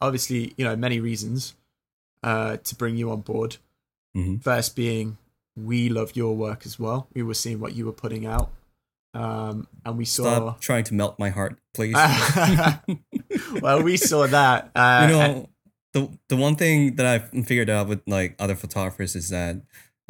obviously, 0.00 0.54
you 0.56 0.64
know, 0.64 0.76
many 0.76 1.00
reasons 1.00 1.54
uh, 2.22 2.58
to 2.58 2.74
bring 2.76 2.96
you 2.96 3.10
on 3.10 3.22
board. 3.22 3.56
hmm 4.14 4.36
First 4.38 4.76
being, 4.76 5.18
we 5.56 5.88
love 5.88 6.14
your 6.14 6.36
work 6.36 6.64
as 6.64 6.78
well. 6.78 7.08
We 7.14 7.22
were 7.24 7.34
seeing 7.34 7.58
what 7.58 7.74
you 7.74 7.86
were 7.86 7.92
putting 7.92 8.24
out. 8.24 8.50
Um, 9.14 9.66
and 9.84 9.96
we 9.96 10.04
saw 10.04 10.22
stop 10.24 10.60
trying 10.60 10.84
to 10.84 10.94
melt 10.94 11.18
my 11.18 11.30
heart 11.30 11.58
please 11.74 11.94
well, 13.62 13.82
we 13.82 13.96
saw 13.96 14.26
that. 14.26 14.70
Uh, 14.76 15.06
you 15.08 15.08
know 15.16 15.48
the 15.92 16.18
the 16.28 16.36
one 16.36 16.54
thing 16.56 16.96
that 16.96 17.06
I've 17.06 17.46
figured 17.46 17.70
out 17.70 17.88
with 17.88 18.02
like 18.06 18.34
other 18.38 18.54
photographers 18.54 19.16
is 19.16 19.30
that 19.30 19.56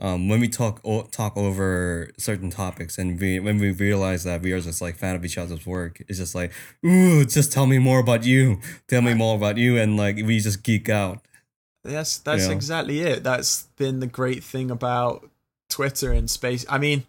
um, 0.01 0.29
when 0.29 0.41
we 0.41 0.49
talk 0.49 0.81
o- 0.85 1.03
talk 1.05 1.37
over 1.37 2.11
certain 2.19 2.51
topics 2.51 2.99
and 2.99 3.21
we 3.21 3.39
when 3.41 3.59
we 3.59 3.71
realize 3.71 4.25
that 4.25 4.43
we 4.43 4.53
are 4.53 4.61
just 4.61 4.83
like 4.83 4.97
fan 4.97 5.15
of 5.17 5.25
each 5.25 5.39
other's 5.39 5.65
work 5.67 6.03
it's 6.09 6.19
just 6.19 6.35
like 6.35 6.53
ooh 6.85 7.25
just 7.25 7.53
tell 7.53 7.67
me 7.67 7.79
more 7.79 8.01
about 8.01 8.25
you 8.25 8.59
tell 8.89 9.03
me 9.03 9.15
more 9.15 9.37
about 9.37 9.57
you 9.57 9.77
and 9.79 9.97
like 9.97 10.17
we 10.17 10.41
just 10.41 10.63
geek 10.65 10.89
out 10.89 11.25
that's 11.85 12.19
that's 12.19 12.47
Yeah. 12.47 12.53
exactly 12.53 13.01
it. 13.01 13.23
That's 13.23 13.63
been 13.77 14.01
the 14.01 14.07
great 14.09 14.43
thing 14.45 14.71
about 14.71 15.31
Twitter 15.71 16.13
and 16.13 16.29
space. 16.29 16.67
I 16.69 16.77
mean, 16.79 17.05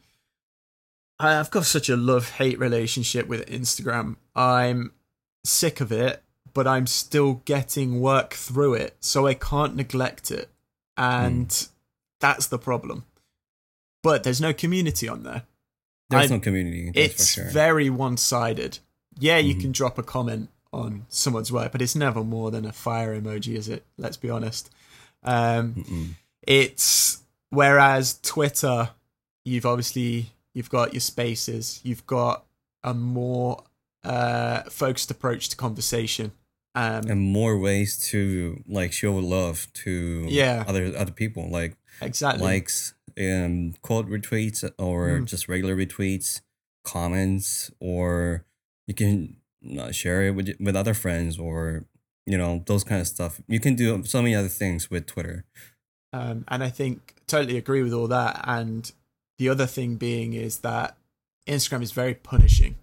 I've 1.19 1.51
got 1.51 1.65
such 1.65 1.89
a 1.89 1.97
love 1.97 2.29
hate 2.31 2.59
relationship 2.59 3.27
with 3.27 3.45
Instagram. 3.47 4.15
I'm 4.35 4.93
sick 5.43 5.81
of 5.81 5.91
it, 5.91 6.23
but 6.53 6.65
I'm 6.67 6.87
still 6.87 7.41
getting 7.45 7.99
work 7.99 8.33
through 8.33 8.75
it, 8.75 8.95
so 8.99 9.27
I 9.27 9.33
can't 9.33 9.75
neglect 9.75 10.31
it, 10.31 10.49
and 10.95 11.67
that's 12.19 12.47
the 12.47 12.57
problem. 12.59 13.05
But 14.01 14.23
there's 14.23 14.39
no 14.41 14.53
community 14.53 15.07
on 15.07 15.23
there. 15.23 15.43
there's 16.11 16.31
I- 16.31 16.35
no 16.37 16.39
community 16.39 16.91
it's 16.95 17.27
sure 17.33 17.49
very 17.51 17.87
one-sided. 17.87 18.79
Yeah, 19.19 19.37
you 19.37 19.53
Mhm. 19.53 19.61
can 19.61 19.71
drop 19.73 19.99
a 19.99 20.03
comment 20.03 20.49
on 20.73 21.05
someone's 21.07 21.51
work, 21.51 21.71
but 21.71 21.83
it's 21.83 21.95
never 21.95 22.23
more 22.23 22.49
than 22.49 22.65
a 22.65 22.71
fire 22.73 23.19
emoji, 23.19 23.55
is 23.55 23.67
it? 23.67 23.85
Let's 23.95 24.17
be 24.17 24.27
honest. 24.29 24.71
Um, 25.21 26.15
it's 26.47 27.19
whereas 27.51 28.17
Twitter, 28.23 28.89
you've 29.45 29.67
obviously 29.67 30.31
you've 30.53 30.69
got 30.69 30.93
your 30.93 31.01
spaces, 31.01 31.79
you've 31.83 32.05
got 32.05 32.45
a 32.83 32.93
more 32.93 33.63
uh, 34.03 34.61
focused 34.63 35.11
approach 35.11 35.49
to 35.49 35.55
conversation. 35.57 36.31
Um, 36.75 37.03
and 37.09 37.19
more 37.19 37.57
ways 37.57 37.97
to 38.11 38.63
like 38.67 38.93
show 38.93 39.15
love 39.15 39.67
to 39.85 40.25
Yeah. 40.29 40.63
other 40.67 40.93
other 40.95 41.11
people 41.11 41.49
like 41.49 41.75
exactly. 42.01 42.43
likes 42.45 42.93
um 43.19 43.73
quote 43.81 44.07
retweets 44.07 44.63
or 44.77 45.19
Mm. 45.19 45.25
just 45.25 45.49
regular 45.49 45.75
retweets 45.75 46.41
comments 46.85 47.71
or 47.79 48.45
you 48.87 48.93
can 48.93 49.35
uh, 49.79 49.91
share 49.91 50.27
it 50.27 50.31
with 50.35 50.55
with 50.59 50.75
other 50.75 50.93
friends 50.93 51.37
or 51.39 51.85
you 52.25 52.37
know 52.37 52.63
those 52.67 52.83
kind 52.83 53.01
of 53.01 53.07
stuff 53.07 53.41
you 53.47 53.59
can 53.59 53.75
do 53.75 54.03
so 54.05 54.21
many 54.21 54.35
other 54.35 54.47
things 54.47 54.89
with 54.89 55.05
twitter 55.05 55.45
Um, 56.13 56.45
and 56.47 56.63
I 56.63 56.69
think 56.69 57.15
totally 57.27 57.57
agree 57.57 57.83
with 57.83 57.93
all 57.93 58.07
that. 58.07 58.41
And 58.47 58.91
the 59.39 59.49
other 59.49 59.65
thing 59.65 59.95
being 59.95 60.33
is 60.33 60.59
that 60.59 60.97
Instagram 61.47 61.81
is 61.81 61.91
very 61.91 62.13
punishing. 62.13 62.75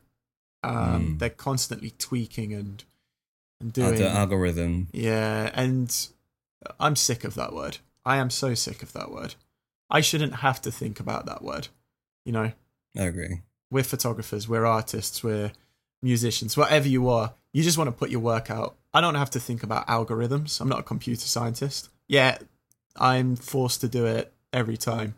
Um, 0.65 0.75
Mm. 1.15 1.19
They're 1.21 1.31
constantly 1.31 1.91
tweaking 1.91 2.53
and 2.53 2.83
and 3.61 3.73
doing 3.73 3.95
the 3.95 4.09
algorithm 4.09 4.89
yeah. 4.93 5.51
And 5.55 5.95
I'm 6.81 6.97
sick 6.97 7.23
of 7.25 7.35
that 7.35 7.53
word. 7.53 7.79
I 8.05 8.17
am 8.17 8.31
so 8.31 8.55
sick 8.55 8.83
of 8.83 8.93
that 8.95 9.13
word. 9.13 9.35
I 9.89 10.01
shouldn't 10.01 10.37
have 10.37 10.61
to 10.63 10.73
think 10.73 10.99
about 10.99 11.27
that 11.27 11.43
word. 11.43 11.69
You 12.25 12.33
know, 12.33 12.53
i 12.99 13.03
agree 13.03 13.43
we're 13.71 13.85
photographers, 13.85 14.49
we're 14.49 14.65
artists, 14.65 15.23
we're 15.23 15.53
musicians, 16.03 16.57
whatever 16.57 16.89
you 16.89 17.09
are. 17.09 17.35
You 17.53 17.63
just 17.63 17.79
want 17.79 17.89
to 17.89 17.93
put 17.93 18.11
your 18.11 18.21
work 18.21 18.51
out. 18.51 18.77
I 18.93 19.01
don't 19.01 19.15
have 19.15 19.31
to 19.31 19.41
think 19.41 19.63
about 19.63 19.87
algorithms. 19.87 20.61
I'm 20.61 20.69
not 20.69 20.81
a 20.81 20.85
computer 20.85 21.27
scientist. 21.27 21.91
Yeah, 22.09 22.39
I'm 22.97 23.37
forced 23.37 23.81
to 23.83 23.89
do 23.89 24.07
it 24.07 24.33
every 24.53 24.77
time 24.77 25.15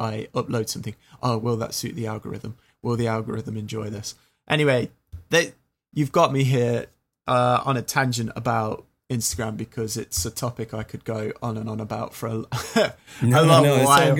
I 0.00 0.28
upload 0.34 0.68
something. 0.68 0.94
Oh, 1.22 1.36
will 1.36 1.56
that 1.58 1.74
suit 1.74 1.94
the 1.94 2.06
algorithm? 2.06 2.56
Will 2.82 2.96
the 2.96 3.06
algorithm 3.06 3.56
enjoy 3.56 3.90
this? 3.90 4.14
Anyway, 4.48 4.90
they, 5.28 5.52
you've 5.92 6.10
got 6.10 6.32
me 6.32 6.44
here 6.44 6.86
uh, 7.26 7.60
on 7.64 7.76
a 7.76 7.82
tangent 7.82 8.32
about 8.34 8.86
Instagram 9.10 9.56
because 9.56 9.98
it's 9.98 10.24
a 10.24 10.30
topic 10.30 10.72
I 10.72 10.84
could 10.84 11.04
go 11.04 11.32
on 11.42 11.58
and 11.58 11.68
on 11.68 11.80
about 11.80 12.14
for 12.14 12.28
a, 12.28 12.32
no 13.22 13.42
a 13.42 13.44
long 13.44 13.64
no 13.64 13.84
while. 13.84 14.16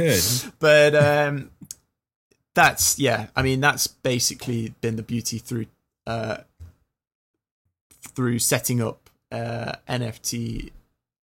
But 0.58 0.94
um, 0.94 1.50
that's 2.54 2.98
yeah. 2.98 3.28
I 3.34 3.42
mean, 3.42 3.60
that's 3.60 3.86
basically 3.86 4.74
been 4.80 4.96
the 4.96 5.02
beauty 5.02 5.38
through 5.38 5.66
uh, 6.06 6.38
through 8.08 8.40
setting 8.40 8.82
up 8.82 9.08
uh, 9.32 9.72
NFT 9.88 10.72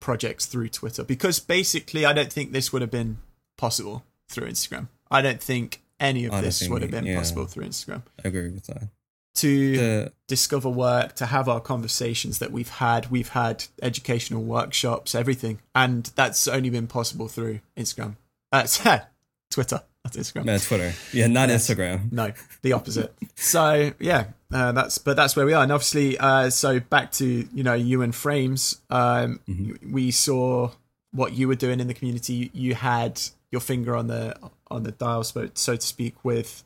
projects 0.01 0.47
through 0.47 0.71
Twitter 0.71 1.05
because 1.05 1.39
basically, 1.39 2.07
I 2.07 2.15
don't 2.15 2.33
think 2.33 2.53
this 2.53 2.73
would 2.73 2.81
have 2.81 2.91
been 2.91 3.19
possible 3.57 4.05
through 4.29 4.49
Instagram. 4.49 4.89
I 5.11 5.23
don't 5.23 5.43
think 5.43 5.83
any 6.01 6.27
of 6.27 6.33
I 6.35 6.41
this 6.43 6.67
would 6.69 6.83
have 6.83 6.91
been 6.91 7.07
yeah. 7.07 7.17
possible 7.17 7.47
through 7.47 7.65
Instagram. 7.65 8.03
i 8.25 8.29
agree 8.29 8.51
with 8.51 8.67
that 8.67 8.89
To 9.37 9.77
the 9.77 10.13
discover 10.27 10.69
work, 10.69 11.15
to 11.17 11.27
have 11.27 11.49
our 11.49 11.61
conversations 11.61 12.39
that 12.41 12.53
we've 12.53 12.69
had. 12.69 13.11
We've 13.11 13.29
had 13.31 13.65
educational 13.83 14.43
workshops, 14.43 15.15
everything, 15.15 15.61
and 15.75 16.05
that's 16.15 16.47
only 16.49 16.71
been 16.71 16.87
possible 16.87 17.29
through 17.29 17.61
Instagram. 17.77 18.17
Uh, 18.53 18.67
Twitter, 19.51 19.83
not 20.05 20.13
Instagram. 20.15 20.49
uh, 20.55 20.59
twitter 20.59 20.93
yeah 21.13 21.27
not 21.27 21.49
Yes. 21.49 21.69
instagram 21.69 22.13
No, 22.13 22.33
the 22.63 22.73
opposite. 22.75 23.15
so 23.35 23.93
yeah, 23.99 24.25
uh, 24.53 24.73
that's 24.73 24.99
but 24.99 25.17
that's 25.17 25.35
where 25.37 25.47
we 25.47 25.53
are. 25.55 25.63
And 25.63 25.73
obviously, 25.73 26.17
uh, 26.19 26.51
so 26.51 26.81
back 26.81 27.13
to 27.13 27.27
you 27.53 27.63
know 27.65 27.75
you 27.75 28.03
and 28.03 28.13
Phrames. 28.13 28.79
Um, 28.91 29.41
Mhm. 29.49 29.91
We 29.91 30.11
saw 30.11 30.71
what 31.13 31.33
you 31.33 31.49
were 31.49 31.55
doing 31.57 31.81
in 31.81 31.87
the 31.89 31.95
community. 31.95 32.51
You 32.55 32.75
had 32.75 33.21
your 33.51 33.61
finger 33.61 33.97
on 33.97 34.07
the 34.07 34.37
on 34.69 34.83
the 34.83 34.93
dial, 34.93 35.25
so 35.25 35.49
so 35.55 35.77
to 35.77 35.87
speak, 35.87 36.25
with 36.25 36.65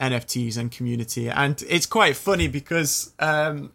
NFTs 0.00 0.56
and 0.56 0.70
community. 0.70 1.28
And 1.28 1.62
it's 1.68 1.86
quite 1.86 2.16
funny 2.16 2.48
because 2.48 3.12
um, 3.18 3.72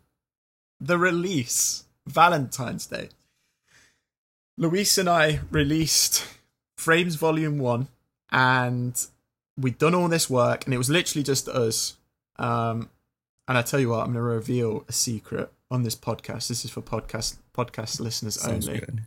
the 0.79 0.97
release 0.97 1.85
Valentine's 2.07 2.85
Day. 2.87 3.09
Luis 4.57 4.97
and 4.97 5.07
I 5.07 5.39
released 5.51 6.25
Phrames 6.77 7.17
Volume 7.17 7.57
One, 7.59 7.87
and 8.31 9.07
we'd 9.59 9.77
done 9.77 9.93
all 9.93 10.07
this 10.07 10.29
work 10.29 10.65
and 10.65 10.73
it 10.73 10.77
was 10.77 10.89
literally 10.89 11.23
just 11.23 11.47
us 11.49 11.97
um 12.37 12.89
and 13.47 13.57
i 13.57 13.61
tell 13.61 13.79
you 13.79 13.89
what 13.89 13.99
i'm 13.99 14.13
going 14.13 14.15
to 14.15 14.21
reveal 14.21 14.85
a 14.87 14.93
secret 14.93 15.51
on 15.69 15.83
this 15.83 15.95
podcast 15.95 16.47
this 16.47 16.63
is 16.63 16.71
for 16.71 16.81
podcast 16.81 17.37
podcast 17.53 17.99
listeners 17.99 18.39
sounds 18.39 18.67
only 18.67 18.79
good 18.79 19.01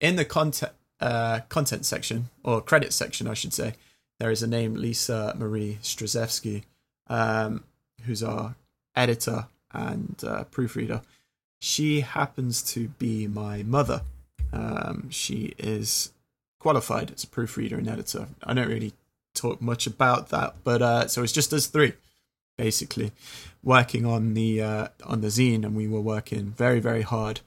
in 0.00 0.16
the 0.16 0.24
content 0.24 0.72
uh 1.04 1.40
content 1.48 1.84
section 1.86 2.18
or 2.42 2.60
credit 2.60 2.92
section 2.92 3.26
i 3.26 3.34
should 3.34 3.54
say. 3.54 3.74
There 4.20 4.30
is 4.30 4.42
a 4.42 4.46
name 4.46 4.74
lisa 4.74 5.34
marie 5.36 5.78
Straszewski, 5.82 6.64
um 7.08 7.64
who's 8.04 8.22
our 8.22 8.54
editor 8.94 9.46
and 9.72 10.16
uh, 10.26 10.44
proofreader. 10.44 11.02
She 11.60 12.00
happens 12.00 12.62
to 12.74 12.88
be 13.04 13.26
my 13.26 13.62
mother. 13.62 14.02
Um 14.52 15.10
she 15.10 15.54
is 15.58 16.12
qualified 16.64 17.12
as 17.14 17.24
a 17.24 17.28
proofreader 17.28 17.76
and 17.76 17.88
editor. 17.88 18.28
I 18.42 18.54
don't 18.54 18.68
really 18.68 18.94
talk 19.34 19.60
much 19.60 19.86
about 19.86 20.30
that. 20.30 20.54
But 20.64 20.80
uh, 20.80 21.08
so 21.08 21.22
it's 21.22 21.32
just 21.32 21.52
us 21.52 21.66
three, 21.66 21.92
basically, 22.56 23.12
working 23.62 24.06
on 24.06 24.34
the 24.34 24.62
uh, 24.62 24.88
on 25.04 25.20
the 25.20 25.28
zine, 25.28 25.64
and 25.64 25.74
we 25.74 25.86
were 25.86 26.00
working 26.00 26.54
very 26.56 26.80
very 26.80 27.02
hard, 27.02 27.40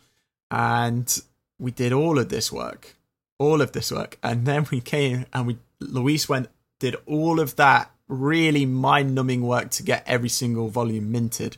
and 0.52 1.22
we 1.58 1.72
did 1.72 1.92
all 1.94 2.20
of 2.20 2.30
this 2.30 2.52
work, 2.52 2.96
all 3.40 3.62
of 3.62 3.72
this 3.72 3.92
work, 3.92 4.18
and 4.24 4.46
then 4.46 4.66
we 4.72 4.82
came 4.82 5.26
and 5.34 5.48
we 5.48 5.58
Luis 5.80 6.28
went 6.28 6.50
did 6.80 6.96
all 7.06 7.40
of 7.40 7.56
that 7.56 7.92
really 8.08 8.66
mind 8.66 9.14
numbing 9.14 9.42
work 9.42 9.70
to 9.72 9.84
get 9.84 10.04
every 10.08 10.30
single 10.30 10.70
volume 10.70 11.12
minted. 11.12 11.58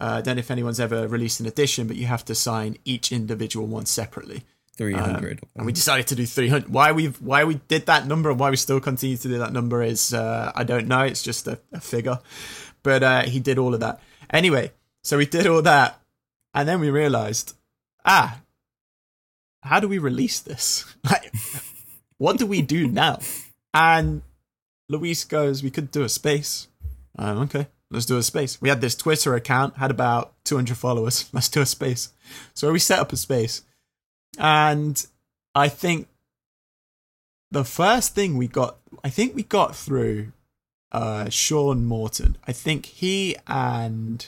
Uh, 0.00 0.16
I 0.18 0.20
don't 0.22 0.36
know 0.36 0.40
if 0.40 0.50
anyone's 0.50 0.80
ever 0.80 1.06
released 1.06 1.40
an 1.40 1.46
edition, 1.46 1.86
but 1.86 1.96
you 1.96 2.06
have 2.06 2.24
to 2.26 2.34
sign 2.34 2.76
each 2.84 3.12
individual 3.12 3.66
one 3.66 3.86
separately. 3.86 4.42
300 4.76 5.38
Um, 5.40 5.48
and 5.54 5.66
we 5.66 5.72
decided 5.72 6.08
to 6.08 6.16
do 6.16 6.26
300 6.26 6.68
why 6.68 6.90
we 6.90 7.06
why 7.06 7.44
we 7.44 7.60
did 7.68 7.86
that 7.86 8.08
number 8.08 8.30
and 8.30 8.40
why 8.40 8.50
we 8.50 8.56
still 8.56 8.80
continue 8.80 9.16
to 9.16 9.28
do 9.28 9.38
that 9.38 9.52
number 9.52 9.84
is 9.84 10.12
uh, 10.12 10.50
i 10.56 10.64
don't 10.64 10.88
know. 10.88 11.02
It's 11.02 11.22
just 11.22 11.46
a, 11.46 11.60
a 11.72 11.80
figure. 11.80 12.18
But 12.82 13.02
uh, 13.02 13.22
he 13.22 13.38
did 13.38 13.56
all 13.56 13.72
of 13.72 13.80
that. 13.80 14.00
Anyway 14.30 14.72
so 15.04 15.18
we 15.18 15.26
did 15.26 15.46
all 15.46 15.62
that. 15.62 16.00
And 16.54 16.68
then 16.68 16.80
we 16.80 16.90
realized 16.90 17.54
ah 18.04 18.40
how 19.64 19.80
do 19.80 19.88
we 19.88 19.98
release 19.98 20.40
this? 20.40 20.84
Like 21.04 21.32
what 22.18 22.38
do 22.38 22.46
we 22.46 22.62
do 22.62 22.86
now? 22.86 23.18
And 23.72 24.22
luis 24.88 25.24
goes 25.24 25.62
we 25.62 25.70
could 25.70 25.90
do 25.90 26.02
a 26.04 26.08
space. 26.08 26.68
Um, 27.18 27.38
okay 27.38 27.66
let's 27.90 28.06
do 28.06 28.16
a 28.18 28.22
space. 28.22 28.60
We 28.60 28.68
had 28.68 28.80
this 28.80 28.94
twitter 28.96 29.34
account 29.34 29.76
had 29.76 29.90
about 29.90 30.32
200 30.44 30.76
followers. 30.76 31.28
Let's 31.32 31.48
do 31.48 31.60
a 31.60 31.66
space. 31.66 32.12
So 32.52 32.72
we 32.72 32.78
set 32.80 32.98
up 32.98 33.12
a 33.12 33.16
space. 33.16 33.62
And 34.36 35.04
I 35.54 35.68
think 35.68 36.08
the 37.52 37.64
first 37.64 38.14
thing 38.14 38.36
we 38.36 38.48
got, 38.48 38.78
I 39.04 39.10
think 39.10 39.36
we 39.36 39.44
got 39.44 39.76
through 39.76 40.32
uh, 40.90 41.28
Sean 41.30 41.84
Morton. 41.84 42.36
I 42.48 42.52
think 42.52 42.86
he 42.86 43.36
and 43.46 44.26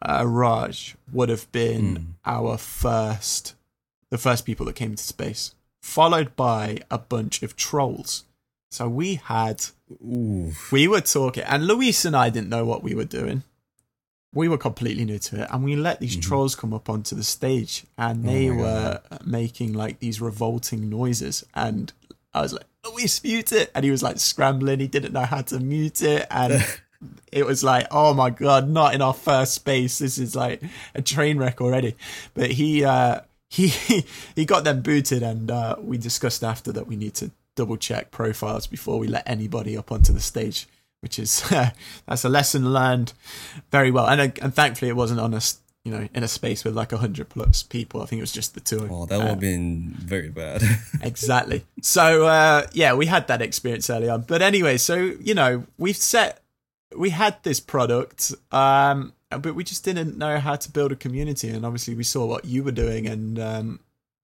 uh, 0.00 0.24
Raj 0.26 0.96
would 1.12 1.28
have 1.28 1.50
been 1.52 1.96
Mm. 1.96 2.06
our 2.24 2.56
first, 2.56 3.54
the 4.12 4.18
first 4.18 4.44
people 4.44 4.66
that 4.66 4.76
came 4.76 4.90
into 4.90 5.02
space, 5.02 5.54
followed 5.80 6.36
by 6.36 6.78
a 6.90 6.98
bunch 6.98 7.42
of 7.42 7.56
trolls. 7.56 8.24
So 8.70 8.86
we 8.88 9.14
had, 9.16 9.64
Ooh. 9.90 10.52
we 10.70 10.86
were 10.86 11.00
talking, 11.00 11.44
and 11.44 11.66
Luis 11.66 12.04
and 12.04 12.14
I 12.14 12.28
didn't 12.30 12.50
know 12.50 12.64
what 12.66 12.82
we 12.82 12.94
were 12.94 13.04
doing 13.20 13.42
we 14.34 14.48
were 14.48 14.56
completely 14.56 15.04
new 15.04 15.18
to 15.18 15.42
it 15.42 15.48
and 15.52 15.62
we 15.62 15.76
let 15.76 16.00
these 16.00 16.16
Mhm. 16.16 16.22
trolls 16.22 16.54
come 16.54 16.72
up 16.72 16.88
onto 16.88 17.14
the 17.14 17.22
stage 17.22 17.84
and 17.98 18.24
Oh 18.24 18.26
they 18.30 18.48
my 18.48 18.56
were 18.56 19.00
making 19.26 19.74
like 19.74 19.98
these 20.00 20.22
revolting 20.22 20.88
noises 20.88 21.44
and 21.54 21.92
i 22.32 22.40
was 22.40 22.54
like 22.54 22.64
Luis 22.82 23.22
mute 23.22 23.52
it 23.52 23.70
and 23.74 23.84
he 23.84 23.90
was 23.90 24.02
like 24.02 24.18
scrambling 24.18 24.80
he 24.80 24.86
didn't 24.88 25.12
know 25.12 25.26
how 25.26 25.42
to 25.42 25.60
mute 25.60 26.00
it 26.00 26.26
and 26.30 26.64
it 27.30 27.44
was 27.44 27.62
like 27.62 27.86
oh 27.90 28.14
my 28.14 28.30
god 28.30 28.70
not 28.70 28.94
in 28.94 29.02
our 29.02 29.12
first 29.12 29.52
space 29.52 29.98
this 29.98 30.16
is 30.16 30.34
like 30.34 30.62
a 30.94 31.02
train 31.02 31.36
wreck 31.36 31.60
already 31.60 31.94
but 32.32 32.50
he 32.52 32.86
uh 32.86 33.20
he 33.56 33.66
he 34.36 34.44
got 34.44 34.64
them 34.64 34.80
booted 34.82 35.22
and 35.22 35.50
uh 35.50 35.76
we 35.90 35.98
discussed 35.98 36.42
after 36.52 36.70
that 36.72 36.86
we 36.86 36.96
need 36.96 37.14
to 37.20 37.30
double 37.54 37.76
check 37.76 38.10
profiles 38.10 38.66
before 38.66 38.98
we 38.98 39.06
let 39.06 39.22
anybody 39.28 39.76
up 39.76 39.92
onto 39.92 40.12
the 40.12 40.20
stage 40.32 40.66
which 41.02 41.18
is 41.18 41.42
that's 42.06 42.24
a 42.24 42.28
lesson 42.28 42.72
learned 42.72 43.12
very 43.70 43.90
well. 43.90 44.06
And 44.06 44.20
uh, 44.20 44.28
and 44.40 44.54
thankfully, 44.54 44.88
it 44.88 44.96
wasn't 44.96 45.18
on 45.20 45.32
a 45.34 45.38
s- 45.38 45.58
you 45.84 45.90
know 45.92 46.08
in 46.14 46.22
a 46.22 46.28
space 46.28 46.62
with 46.64 46.76
like 46.76 46.92
a 46.92 46.98
hundred 46.98 47.28
plus 47.28 47.64
people. 47.64 48.00
I 48.02 48.06
think 48.06 48.20
it 48.20 48.22
was 48.22 48.30
just 48.40 48.54
the 48.54 48.60
two. 48.60 48.86
Oh, 48.88 49.06
that 49.06 49.18
would 49.18 49.26
Uh, 49.26 49.30
have 49.30 49.40
been 49.40 49.94
very 49.98 50.28
bad. 50.30 50.62
exactly. 51.02 51.64
So 51.82 52.26
uh, 52.26 52.68
yeah, 52.72 52.94
we 52.94 53.06
had 53.06 53.26
that 53.26 53.42
experience 53.42 53.90
early 53.90 54.08
on. 54.08 54.22
But 54.22 54.42
anyway, 54.42 54.76
so 54.78 54.94
you 55.28 55.34
know 55.34 55.64
we've 55.76 55.96
set 56.14 56.40
we 56.96 57.10
had 57.10 57.34
this 57.42 57.58
product, 57.58 58.32
um, 58.52 59.12
but 59.38 59.54
we 59.54 59.64
just 59.64 59.84
didn't 59.84 60.16
know 60.18 60.38
how 60.38 60.56
to 60.56 60.70
build 60.70 60.92
a 60.92 60.96
community. 60.96 61.48
And 61.48 61.64
obviously, 61.64 61.94
we 61.94 62.04
saw 62.04 62.26
what 62.26 62.44
you 62.44 62.62
were 62.64 62.72
doing 62.72 63.06
and 63.06 63.38
um, 63.38 63.80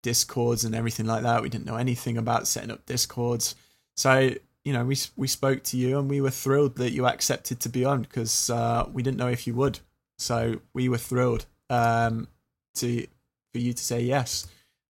discords 0.01 0.63
and 0.63 0.75
everything 0.75 1.05
like 1.05 1.23
that. 1.23 1.41
We 1.41 1.49
didn't 1.49 1.65
know 1.65 1.75
anything 1.77 2.17
about 2.17 2.47
setting 2.47 2.71
up 2.71 2.85
discords. 2.85 3.55
So 3.95 4.31
you 4.65 4.71
know, 4.71 4.85
we 4.85 4.97
we 5.17 5.27
spoke 5.27 5.63
to 5.63 5.77
you 5.77 5.99
and 5.99 6.09
we 6.09 6.21
were 6.21 6.31
thrilled 6.31 6.75
that 6.77 6.91
you 6.91 7.05
accepted 7.05 7.59
to 7.61 7.69
be 7.69 7.83
on 7.83 8.01
because 8.03 8.49
uh, 8.49 8.87
we 8.93 9.03
didn't 9.03 9.17
know 9.17 9.27
if 9.27 9.45
you 9.45 9.53
would. 9.55 9.79
So 10.17 10.61
we 10.73 10.87
were 10.89 10.97
thrilled. 10.97 11.45
Um, 11.69 12.27
to 12.75 13.05
for 13.51 13.59
you 13.59 13.73
to 13.73 13.83
say 13.83 14.01
yes, 14.01 14.47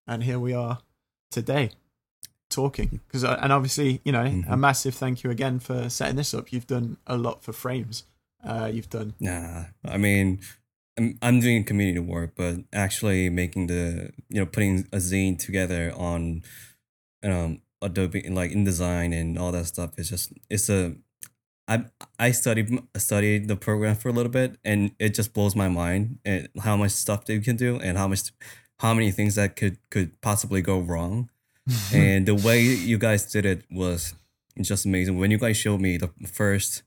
and 0.07 0.23
here 0.23 0.39
we 0.39 0.53
are 0.53 0.79
today 1.31 1.71
talking. 2.49 3.01
Because 3.07 3.23
and 3.23 3.51
obviously, 3.51 3.99
you 4.05 4.11
know, 4.11 4.23
Mhm. 4.23 4.45
a 4.51 4.55
massive 4.55 4.95
thank 4.95 5.23
you 5.23 5.31
again 5.31 5.59
for 5.59 5.89
setting 5.89 6.15
this 6.17 6.33
up. 6.33 6.53
You've 6.53 6.67
done 6.67 6.97
a 7.07 7.17
lot 7.17 7.43
for 7.43 7.51
phrames. 7.51 8.03
Uh, 8.43 8.69
you've 8.71 8.89
done 8.89 9.13
Nah, 9.19 9.65
I 9.85 9.97
mean, 9.97 10.39
I'm 10.97 11.17
I'm 11.21 11.39
doing 11.39 11.63
community 11.63 11.99
work, 11.99 12.33
but 12.35 12.57
actually 12.73 13.29
making 13.29 13.67
the 13.67 14.11
you 14.29 14.39
know 14.39 14.45
putting 14.45 14.87
a 14.91 14.97
zine 14.97 15.37
together 15.37 15.93
on, 15.95 16.43
um, 17.23 17.61
Adobe 17.81 18.27
like 18.29 18.51
InDesign 18.51 19.17
and 19.19 19.37
all 19.37 19.51
that 19.51 19.65
stuff 19.65 19.91
is 19.97 20.09
just 20.09 20.33
it's 20.49 20.69
a. 20.69 20.95
I 21.67 21.85
I 22.19 22.31
studied 22.31 22.77
studied 22.97 23.47
the 23.47 23.55
program 23.55 23.95
for 23.95 24.09
a 24.09 24.11
little 24.11 24.31
bit, 24.31 24.57
and 24.65 24.91
it 24.99 25.13
just 25.13 25.33
blows 25.33 25.55
my 25.55 25.69
mind 25.69 26.19
and 26.25 26.49
how 26.61 26.75
much 26.75 26.91
stuff 26.91 27.25
they 27.25 27.39
can 27.39 27.55
do 27.55 27.79
and 27.79 27.97
how 27.97 28.07
much 28.07 28.31
how 28.79 28.93
many 28.93 29.11
things 29.11 29.35
that 29.35 29.55
could 29.55 29.77
could 29.89 30.19
possibly 30.21 30.61
go 30.61 30.79
wrong. 30.79 31.29
and 31.93 32.25
the 32.25 32.35
way 32.35 32.61
you 32.61 32.97
guys 32.97 33.31
did 33.31 33.45
it 33.45 33.63
was 33.71 34.13
just 34.61 34.85
amazing. 34.85 35.17
When 35.17 35.31
you 35.31 35.37
guys 35.37 35.55
showed 35.55 35.79
me 35.79 35.95
the 35.97 36.09
first 36.27 36.83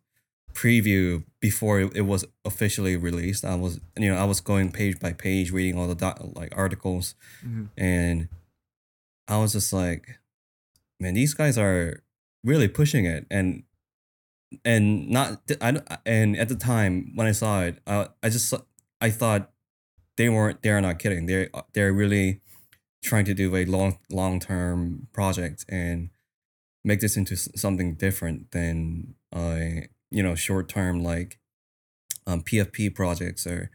preview 0.63 1.23
before 1.41 1.81
it, 1.81 1.93
it 1.95 2.07
was 2.13 2.25
officially 2.45 2.97
released, 2.97 3.45
I 3.45 3.55
was 3.65 3.79
you 3.99 4.09
know 4.11 4.17
I 4.17 4.25
was 4.25 4.41
going 4.41 4.73
page 4.73 4.97
by 5.05 5.13
page 5.13 5.53
reading 5.53 5.77
all 5.79 5.89
the 5.89 5.95
doc, 6.05 6.17
like 6.41 6.53
articles, 6.57 7.15
Mhm. 7.45 7.69
and 7.77 8.29
I 9.29 9.37
was 9.43 9.53
just 9.53 9.73
like, 9.73 10.05
man, 11.01 11.15
these 11.15 11.35
guys 11.35 11.59
are 11.59 12.03
really 12.43 12.69
pushing 12.69 13.05
it, 13.05 13.27
and 13.31 13.65
and 14.65 15.11
not 15.11 15.43
I 15.61 15.81
and 16.07 16.37
at 16.37 16.49
the 16.49 16.57
time 16.57 17.13
when 17.17 17.27
I 17.27 17.33
saw 17.33 17.63
it, 17.69 17.75
I 17.87 18.09
I 18.23 18.29
just 18.31 18.55
I 19.01 19.11
thought 19.11 19.53
they 20.17 20.29
weren't 20.29 20.63
they're 20.63 20.81
not 20.81 20.99
kidding. 20.99 21.27
They're 21.27 21.51
they're 21.75 21.93
really 21.93 22.41
trying 23.03 23.27
to 23.27 23.35
do 23.35 23.55
a 23.55 23.65
long 23.67 23.99
long 24.11 24.41
term 24.41 25.09
project 25.13 25.65
and 25.69 26.11
make 26.85 27.01
this 27.01 27.17
into 27.17 27.37
something 27.37 27.95
different 27.95 28.51
than 28.53 29.15
uh 29.33 29.87
you 30.11 30.23
know 30.23 30.35
short 30.35 30.69
term 30.69 31.03
like 31.03 31.39
um 32.27 32.43
PFP 32.43 32.95
projects 32.95 33.47
or 33.47 33.71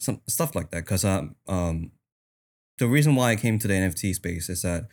some 0.00 0.20
stuff 0.28 0.54
like 0.54 0.70
that. 0.70 0.84
Because 0.84 1.04
um 1.04 1.36
um 1.48 1.92
the 2.78 2.88
reason 2.88 3.14
why 3.14 3.30
I 3.30 3.36
came 3.36 3.58
to 3.58 3.68
the 3.68 3.74
NFT 3.74 4.14
space 4.14 4.48
is 4.48 4.62
that 4.62 4.88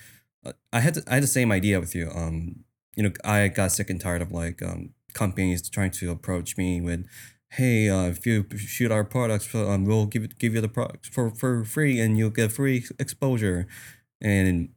uh, 0.46 0.54
I 0.72 0.80
had 0.80 1.00
I 1.08 1.16
had 1.16 1.24
the 1.24 1.28
same 1.28 1.52
idea 1.52 1.80
with 1.80 1.96
you. 1.96 2.10
Um, 2.14 2.66
you 2.96 3.04
know, 3.04 3.12
I 3.24 3.48
got 3.48 3.72
sick 3.72 3.90
and 3.90 4.00
tired 4.00 4.22
of 4.22 4.32
like 4.32 4.62
um 4.62 4.94
companies 5.14 5.68
trying 5.70 5.92
to 5.92 6.12
approach 6.12 6.58
me 6.58 6.82
with, 6.82 7.06
"Hey, 7.52 7.90
uh, 7.90 8.08
if 8.08 8.26
you 8.26 8.46
shoot 8.58 8.92
our 8.92 9.04
products, 9.04 9.54
um, 9.56 9.86
we'll 9.86 10.06
give 10.06 10.24
it 10.24 10.38
give 10.40 10.54
you 10.54 10.62
the 10.62 10.70
products 10.70 11.10
for 11.10 11.32
for 11.32 11.64
free, 11.64 12.00
and 12.00 12.18
you'll 12.18 12.30
get 12.30 12.52
free 12.52 12.86
exposure." 13.00 13.68
And 14.22 14.70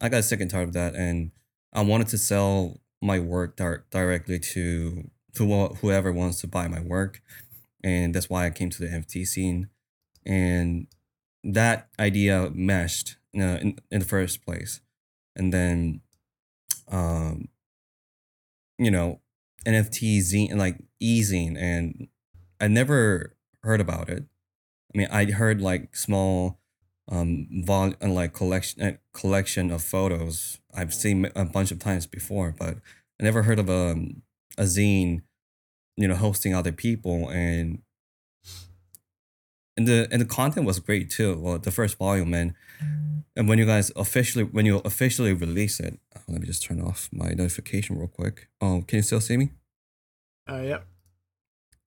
I 0.00 0.08
got 0.08 0.24
sick 0.24 0.40
and 0.40 0.50
tired 0.50 0.68
of 0.68 0.74
that, 0.74 0.94
and 0.94 1.30
I 1.72 1.82
wanted 1.82 2.08
to 2.08 2.18
sell 2.18 2.80
my 3.02 3.20
work 3.20 3.56
dir- 3.56 3.84
directly 3.90 4.38
to 4.40 5.10
to 5.38 5.46
wh- 5.46 5.76
whoever 5.80 6.12
wants 6.12 6.40
to 6.42 6.48
buy 6.48 6.68
my 6.68 6.80
work, 6.80 7.22
and 7.84 8.14
that's 8.14 8.30
why 8.30 8.46
I 8.46 8.50
came 8.50 8.70
to 8.70 8.82
the 8.82 8.88
NFT 8.92 9.24
scene, 9.24 9.70
and 10.26 10.88
that 11.44 11.88
idea 11.98 12.50
meshed 12.54 13.16
uh, 13.36 13.58
in 13.62 13.78
in 13.90 14.00
the 14.00 14.06
first 14.06 14.44
place, 14.44 14.80
and 15.36 15.52
then, 15.52 16.02
um, 16.88 17.48
you 18.78 18.90
know, 18.90 19.20
NFT 19.66 20.18
zine 20.20 20.56
like 20.56 20.76
e-zine, 21.00 21.56
and 21.58 22.08
I 22.60 22.68
never 22.68 23.34
heard 23.62 23.80
about 23.80 24.08
it. 24.08 24.24
I 24.94 24.98
mean, 24.98 25.08
I 25.10 25.26
heard 25.26 25.60
like 25.60 25.96
small, 25.96 26.60
um, 27.10 27.48
vol 27.64 27.94
uh, 28.02 28.08
like 28.08 28.34
collection 28.34 28.82
uh, 28.82 28.92
collection 29.14 29.70
of 29.70 29.82
photos. 29.82 30.60
I've 30.74 30.94
seen 30.94 31.30
a 31.36 31.44
bunch 31.44 31.72
of 31.72 31.78
times 31.78 32.06
before, 32.06 32.54
but 32.58 32.78
I 33.20 33.24
never 33.24 33.44
heard 33.44 33.58
of 33.58 33.68
a 33.68 33.96
a 34.58 34.64
zine, 34.64 35.22
you 35.98 36.06
know, 36.06 36.14
hosting 36.14 36.54
other 36.54 36.70
people 36.70 37.28
and 37.28 37.82
and 39.76 39.86
the 39.86 40.08
and 40.12 40.20
the 40.20 40.26
content 40.26 40.64
was 40.64 40.78
great 40.78 41.10
too. 41.10 41.38
Well, 41.38 41.58
the 41.58 41.72
first 41.72 41.98
volume 41.98 42.32
and 42.34 42.54
and 43.36 43.48
when 43.48 43.58
you 43.58 43.66
guys 43.66 43.90
officially 43.96 44.44
when 44.44 44.64
you 44.64 44.78
officially 44.84 45.32
release 45.32 45.80
it, 45.80 45.98
uh, 46.14 46.20
let 46.28 46.40
me 46.40 46.46
just 46.46 46.62
turn 46.62 46.80
off 46.80 47.08
my 47.12 47.30
notification 47.30 47.98
real 47.98 48.06
quick. 48.06 48.48
Oh, 48.60 48.84
can 48.86 48.98
you 48.98 49.02
still 49.02 49.20
see 49.20 49.36
me? 49.36 49.50
Uh, 50.48 50.62
yep. 50.62 50.86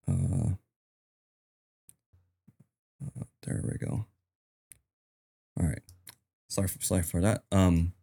Uh, 0.09 0.55
uh, 3.05 3.23
there 3.43 3.63
we 3.63 3.77
go. 3.77 4.05
All 5.57 5.65
right. 5.67 5.81
Sorry 6.49 6.67
for, 6.67 6.81
sorry 6.81 7.03
for 7.03 7.21
that. 7.21 7.43
Um, 7.51 7.93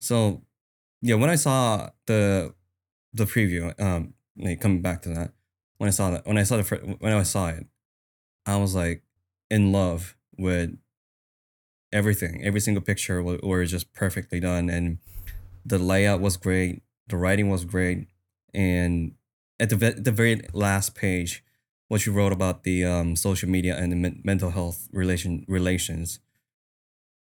so 0.00 0.42
yeah, 1.02 1.16
when 1.16 1.28
I 1.28 1.36
saw 1.36 1.90
the 2.06 2.54
the 3.12 3.24
preview, 3.24 3.78
um, 3.78 4.14
coming 4.60 4.80
back 4.80 5.02
to 5.02 5.10
that, 5.10 5.32
when 5.78 5.88
I 5.88 5.90
saw 5.90 6.10
that, 6.10 6.26
when 6.26 6.38
I 6.38 6.42
saw 6.42 6.56
the 6.56 6.96
when 7.00 7.12
I 7.12 7.22
saw 7.22 7.48
it, 7.48 7.66
I 8.46 8.56
was 8.56 8.74
like 8.74 9.02
in 9.50 9.72
love 9.72 10.16
with 10.36 10.76
everything. 11.92 12.42
Every 12.44 12.60
single 12.60 12.82
picture 12.82 13.22
was, 13.22 13.40
were 13.42 13.64
just 13.64 13.92
perfectly 13.94 14.40
done, 14.40 14.68
and 14.68 14.98
the 15.64 15.78
layout 15.78 16.20
was 16.20 16.36
great. 16.36 16.82
The 17.08 17.16
writing 17.16 17.48
was 17.48 17.64
great, 17.64 18.08
and 18.52 19.14
at 19.58 19.70
the 19.70 19.76
the 19.76 20.12
very 20.12 20.42
last 20.52 20.94
page, 20.94 21.44
what 21.88 22.06
you 22.06 22.12
wrote 22.12 22.32
about 22.32 22.64
the 22.64 22.84
um, 22.84 23.16
social 23.16 23.48
media 23.48 23.76
and 23.76 23.92
the 23.92 23.96
men- 23.96 24.20
mental 24.24 24.50
health 24.50 24.88
relation 24.92 25.44
relations, 25.48 26.20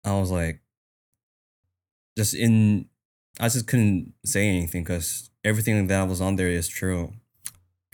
I 0.05 0.19
was 0.19 0.31
like, 0.31 0.61
just 2.17 2.35
in, 2.35 2.89
I 3.39 3.49
just 3.49 3.67
couldn't 3.67 4.15
say 4.25 4.49
anything 4.49 4.83
because 4.83 5.31
everything 5.45 5.87
that 5.87 6.09
was 6.09 6.21
on 6.21 6.37
there 6.37 6.49
is 6.49 6.69
true. 6.69 7.13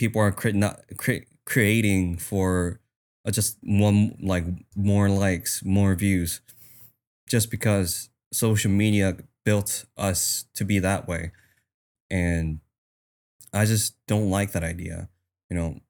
People 0.02 0.20
are 0.20 0.32
cre- 0.32 0.50
not 0.50 0.80
cre- 0.96 1.28
creating 1.46 2.16
for 2.16 2.80
uh, 3.24 3.30
just 3.30 3.56
one 3.62 4.16
like 4.20 4.44
more 4.74 5.08
likes, 5.08 5.64
more 5.64 5.94
views, 5.94 6.40
just 7.28 7.52
because 7.52 8.10
social 8.32 8.72
media 8.72 9.16
built 9.44 9.84
us 9.96 10.46
to 10.56 10.64
be 10.64 10.80
that 10.80 11.06
way, 11.06 11.30
and 12.10 12.58
I 13.52 13.64
just 13.64 13.94
don't 14.08 14.28
like 14.28 14.50
that 14.50 14.64
idea. 14.64 15.08
You 15.48 15.56
know, 15.56 15.80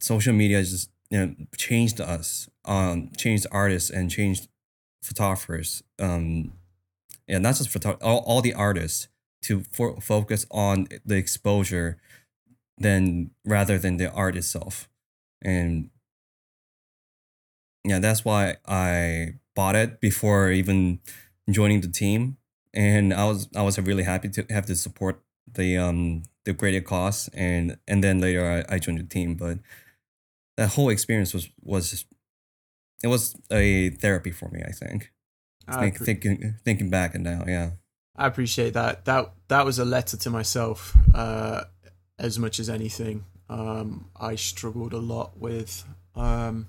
social 0.00 0.32
media 0.32 0.60
just 0.64 0.90
you 1.08 1.18
know 1.24 1.34
changed 1.56 2.00
us, 2.00 2.48
um, 2.64 3.12
changed 3.16 3.46
artists 3.52 3.88
and 3.88 4.10
changed 4.10 4.48
photographers. 5.00 5.84
Um, 6.00 6.54
yeah, 7.28 7.38
not 7.38 7.54
just 7.54 7.68
photo, 7.68 7.96
all, 8.02 8.24
all 8.26 8.42
the 8.42 8.54
artists 8.54 9.06
to 9.42 9.62
for, 9.70 10.00
focus 10.00 10.44
on 10.50 10.88
the 11.06 11.14
exposure, 11.14 11.98
than 12.78 13.30
rather 13.44 13.78
than 13.78 13.96
the 13.96 14.10
art 14.12 14.36
itself, 14.36 14.88
and 15.42 15.90
yeah, 17.84 17.98
that's 17.98 18.24
why 18.24 18.56
I 18.66 19.34
bought 19.54 19.76
it 19.76 20.00
before 20.00 20.50
even 20.50 21.00
joining 21.50 21.80
the 21.80 21.88
team, 21.88 22.36
and 22.72 23.12
I 23.12 23.24
was 23.24 23.48
I 23.54 23.62
was 23.62 23.78
really 23.78 24.04
happy 24.04 24.28
to 24.30 24.46
have 24.50 24.66
to 24.66 24.76
support 24.76 25.22
the 25.52 25.76
um 25.76 26.22
the 26.44 26.52
greater 26.52 26.80
cause, 26.80 27.28
and 27.34 27.78
and 27.86 28.02
then 28.02 28.20
later 28.20 28.64
I, 28.68 28.74
I 28.74 28.78
joined 28.78 28.98
the 28.98 29.04
team, 29.04 29.34
but 29.34 29.58
that 30.56 30.70
whole 30.70 30.90
experience 30.90 31.34
was 31.34 31.48
was 31.62 31.90
just, 31.90 32.06
it 33.02 33.08
was 33.08 33.34
a 33.50 33.90
therapy 33.90 34.30
for 34.30 34.48
me. 34.50 34.62
I 34.66 34.72
think. 34.72 35.12
I, 35.68 35.78
Think, 35.78 35.98
appre- 35.98 36.04
thinking 36.04 36.54
thinking 36.64 36.90
back 36.90 37.14
and 37.14 37.24
now, 37.24 37.44
yeah. 37.46 37.70
I 38.16 38.26
appreciate 38.26 38.74
that. 38.74 39.04
That 39.04 39.32
that 39.48 39.64
was 39.64 39.78
a 39.78 39.84
letter 39.84 40.16
to 40.16 40.30
myself, 40.30 40.96
uh, 41.14 41.64
as 42.18 42.38
much 42.38 42.58
as 42.60 42.68
anything. 42.68 43.24
Um, 43.48 44.06
I 44.18 44.36
struggled 44.36 44.92
a 44.92 44.98
lot 44.98 45.38
with 45.38 45.84
um, 46.14 46.68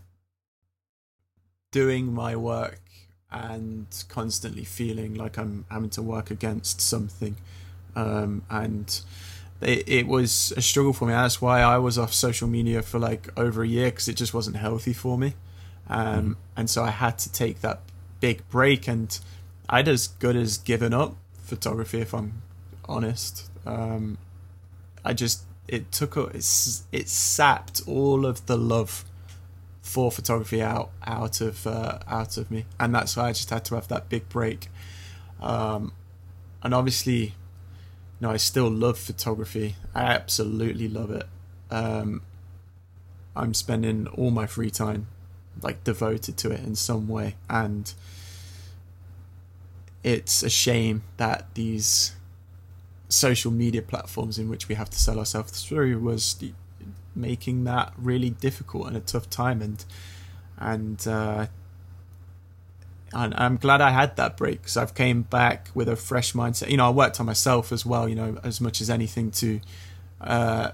doing 1.72 2.14
my 2.14 2.36
work 2.36 2.82
and 3.32 3.88
constantly 4.10 4.64
feeling 4.64 5.16
like 5.16 5.38
I'm 5.38 5.66
having 5.70 5.90
to 5.92 6.02
work 6.02 6.30
against 6.30 6.82
something, 6.82 7.36
um, 7.96 8.44
and 8.50 9.02
it, 9.62 9.88
it 9.88 10.08
was 10.08 10.54
a 10.56 10.62
struggle 10.62 10.94
for 10.94 11.06
me. 11.06 11.14
That's 11.14 11.42
why 11.42 11.62
I 11.62 11.78
was 11.78 11.98
off 11.98 12.14
social 12.14 12.48
media 12.48 12.82
for 12.82 13.00
like 13.00 13.30
over 13.38 13.64
a 13.64 13.68
year 13.68 13.90
because 13.90 14.08
it 14.08 14.16
just 14.16 14.34
wasn't 14.34 14.58
healthy 14.58 14.94
for 14.94 15.18
me, 15.18 15.34
um, 15.90 16.38
and 16.56 16.70
so 16.70 16.84
I 16.84 16.92
had 16.92 17.18
to 17.20 17.32
take 17.32 17.62
that 17.62 17.82
big 18.20 18.48
break 18.50 18.88
and 18.88 19.20
I'd 19.68 19.88
as 19.88 20.08
good 20.08 20.36
as 20.36 20.58
given 20.58 20.94
up 20.94 21.18
photography 21.44 22.00
if 22.02 22.14
I'm 22.14 22.42
honest. 22.86 23.50
Um, 23.66 24.18
I 25.04 25.14
just 25.14 25.44
it 25.68 25.92
took 25.92 26.18
it's 26.18 26.84
it 26.92 27.10
sapped 27.10 27.82
all 27.88 28.26
of 28.26 28.46
the 28.46 28.58
love 28.58 29.06
for 29.82 30.12
photography 30.12 30.62
out 30.62 30.92
out 31.06 31.42
of 31.42 31.68
uh, 31.68 32.00
out 32.08 32.38
of 32.38 32.50
me, 32.50 32.66
and 32.80 32.94
that's 32.96 33.16
why 33.16 33.30
I 33.30 33.34
just 33.34 33.50
had 33.50 33.66
to 33.66 33.76
have 33.76 33.88
that 33.90 34.10
big 34.10 34.30
break. 34.30 34.70
Um, 35.42 35.92
and 36.62 36.74
obviously, 36.74 37.22
you 37.22 37.32
know, 38.22 38.32
I 38.32 38.38
still 38.38 38.70
love 38.70 38.98
photography. 38.98 39.76
I 39.94 40.04
absolutely 40.04 40.88
love 40.88 41.12
it. 41.12 41.28
Um, 41.70 42.22
I'm 43.36 43.54
spending 43.54 44.08
all 44.08 44.32
my 44.32 44.48
free 44.48 44.70
time 44.70 45.08
like 45.62 45.84
devoted 45.84 46.38
to 46.38 46.52
it 46.52 46.62
in 46.62 46.76
some 46.76 47.08
way, 47.08 47.36
and 47.50 47.94
it's 50.04 50.44
a 50.44 50.50
shame 50.50 51.04
that 51.18 51.54
these 51.56 52.14
social 53.14 53.52
media 53.52 53.82
platforms 53.82 54.40
in 54.40 54.50
which 54.50 54.68
we 54.68 54.76
have 54.76 54.90
to 54.90 55.00
sell 55.00 55.20
ourselves 55.20 55.64
through 55.64 56.00
was 56.00 56.44
making 57.16 57.64
that 57.64 57.94
really 57.98 58.32
difficult 58.32 58.88
and 58.88 58.98
a 58.98 59.00
tough 59.00 59.30
time 59.30 59.62
and 59.62 59.86
and 60.58 61.08
uh, 61.08 61.46
and 63.14 63.34
I'm 63.38 63.58
glad 63.58 63.82
I 63.82 63.92
had 63.92 64.16
that 64.16 64.38
break 64.38 64.62
because 64.62 64.78
I've 64.78 64.96
came 64.96 65.22
back 65.24 65.70
with 65.76 65.88
a 65.88 65.96
fresh 65.96 66.34
mindset. 66.34 66.70
You 66.70 66.78
know, 66.78 66.88
I 66.88 66.90
worked 66.90 67.20
on 67.20 67.26
myself 67.26 67.72
as 67.72 67.86
well. 67.86 68.10
You 68.10 68.16
know, 68.16 68.38
as 68.44 68.60
much 68.60 68.82
as 68.82 68.90
anything 68.90 69.30
to 69.32 69.60
uh, 70.22 70.72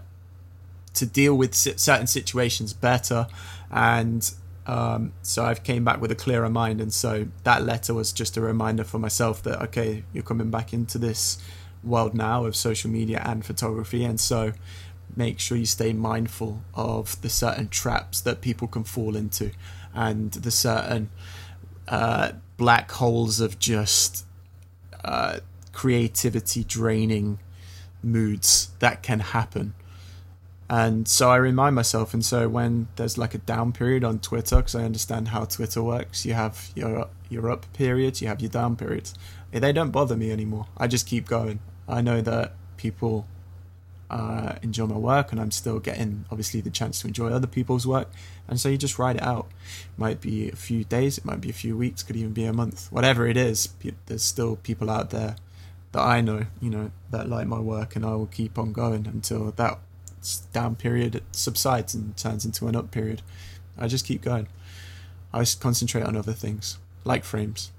to 0.93 1.05
deal 1.05 1.35
with 1.35 1.53
certain 1.55 2.07
situations 2.07 2.71
better, 2.73 3.27
and 3.71 4.31
um, 4.67 5.13
so 5.21 5.43
I've 5.43 5.63
came 5.63 5.83
back 5.83 5.99
with 5.99 6.11
a 6.11 6.15
clearer 6.15 6.49
mind. 6.49 6.79
And 6.79 6.93
so 6.93 7.27
that 7.43 7.63
letter 7.63 7.93
was 7.93 8.13
just 8.13 8.37
a 8.37 8.41
reminder 8.41 8.83
for 8.83 8.99
myself 8.99 9.43
that 9.43 9.61
okay, 9.63 10.03
you're 10.13 10.23
coming 10.23 10.49
back 10.49 10.71
into 10.71 10.97
this 10.97 11.39
world 11.83 12.13
now 12.13 12.45
of 12.45 12.55
social 12.55 12.89
media 12.89 13.21
and 13.25 13.45
photography, 13.45 14.03
and 14.03 14.19
so 14.19 14.53
make 15.15 15.39
sure 15.39 15.57
you 15.57 15.65
stay 15.65 15.93
mindful 15.93 16.61
of 16.73 17.19
the 17.21 17.29
certain 17.29 17.67
traps 17.67 18.21
that 18.21 18.41
people 18.41 18.67
can 18.67 18.83
fall 18.83 19.15
into 19.15 19.51
and 19.93 20.31
the 20.33 20.51
certain 20.51 21.09
uh, 21.87 22.31
black 22.57 22.91
holes 22.91 23.39
of 23.39 23.57
just 23.59 24.25
uh, 25.03 25.39
creativity 25.73 26.63
draining 26.63 27.39
moods 28.03 28.69
that 28.79 29.01
can 29.01 29.19
happen. 29.19 29.73
And 30.69 31.07
so 31.07 31.31
I 31.31 31.37
remind 31.37 31.73
myself, 31.73 32.13
and 32.13 32.23
so 32.23 32.47
when 32.47 32.89
there's 32.95 33.17
like 33.17 33.33
a 33.33 33.39
down 33.39 33.71
period 33.71 34.03
on 34.03 34.19
Twitter, 34.19 34.57
because 34.57 34.75
I 34.75 34.83
understand 34.83 35.29
how 35.29 35.45
Twitter 35.45 35.81
works, 35.81 36.27
you 36.27 36.35
have 36.35 36.69
your 36.75 37.07
your 37.27 37.49
up 37.49 37.65
periods, 37.73 38.21
you 38.21 38.27
have 38.27 38.39
your 38.39 38.51
down 38.51 38.75
periods. 38.75 39.15
They 39.51 39.73
don't 39.73 39.89
bother 39.89 40.15
me 40.15 40.31
anymore. 40.31 40.67
I 40.77 40.85
just 40.85 41.07
keep 41.07 41.27
going. 41.27 41.59
I 41.89 42.01
know 42.01 42.21
that 42.21 42.53
people 42.77 43.25
uh, 44.09 44.55
enjoy 44.61 44.85
my 44.85 44.97
work, 44.97 45.31
and 45.31 45.39
I'm 45.39 45.51
still 45.51 45.79
getting 45.79 46.25
obviously 46.31 46.61
the 46.61 46.69
chance 46.69 47.01
to 47.01 47.07
enjoy 47.07 47.29
other 47.29 47.47
people's 47.47 47.85
work. 47.85 48.09
And 48.47 48.59
so 48.59 48.69
you 48.69 48.77
just 48.77 48.97
ride 48.97 49.17
it 49.17 49.23
out. 49.23 49.47
It 49.65 49.99
might 49.99 50.21
be 50.21 50.49
a 50.49 50.55
few 50.55 50.83
days, 50.83 51.17
it 51.17 51.25
might 51.25 51.41
be 51.41 51.49
a 51.49 51.53
few 51.53 51.77
weeks, 51.77 52.03
could 52.03 52.15
even 52.15 52.33
be 52.33 52.45
a 52.45 52.53
month. 52.53 52.91
Whatever 52.91 53.27
it 53.27 53.37
is, 53.37 53.69
there's 54.07 54.23
still 54.23 54.55
people 54.57 54.89
out 54.89 55.09
there 55.09 55.35
that 55.91 56.01
I 56.01 56.21
know, 56.21 56.45
you 56.61 56.69
know, 56.69 56.91
that 57.11 57.29
like 57.29 57.47
my 57.47 57.59
work, 57.59 57.95
and 57.95 58.05
I 58.05 58.15
will 58.15 58.27
keep 58.27 58.57
on 58.57 58.71
going 58.73 59.07
until 59.07 59.51
that 59.51 59.79
down 60.51 60.75
period 60.75 61.23
subsides 61.31 61.93
and 61.93 62.15
turns 62.17 62.45
into 62.45 62.67
an 62.67 62.75
up 62.75 62.91
period. 62.91 63.21
I 63.77 63.87
just 63.87 64.05
keep 64.05 64.21
going. 64.21 64.47
I 65.33 65.45
concentrate 65.59 66.03
on 66.03 66.15
other 66.15 66.33
things, 66.33 66.77
like 67.03 67.23
phrames, 67.23 67.69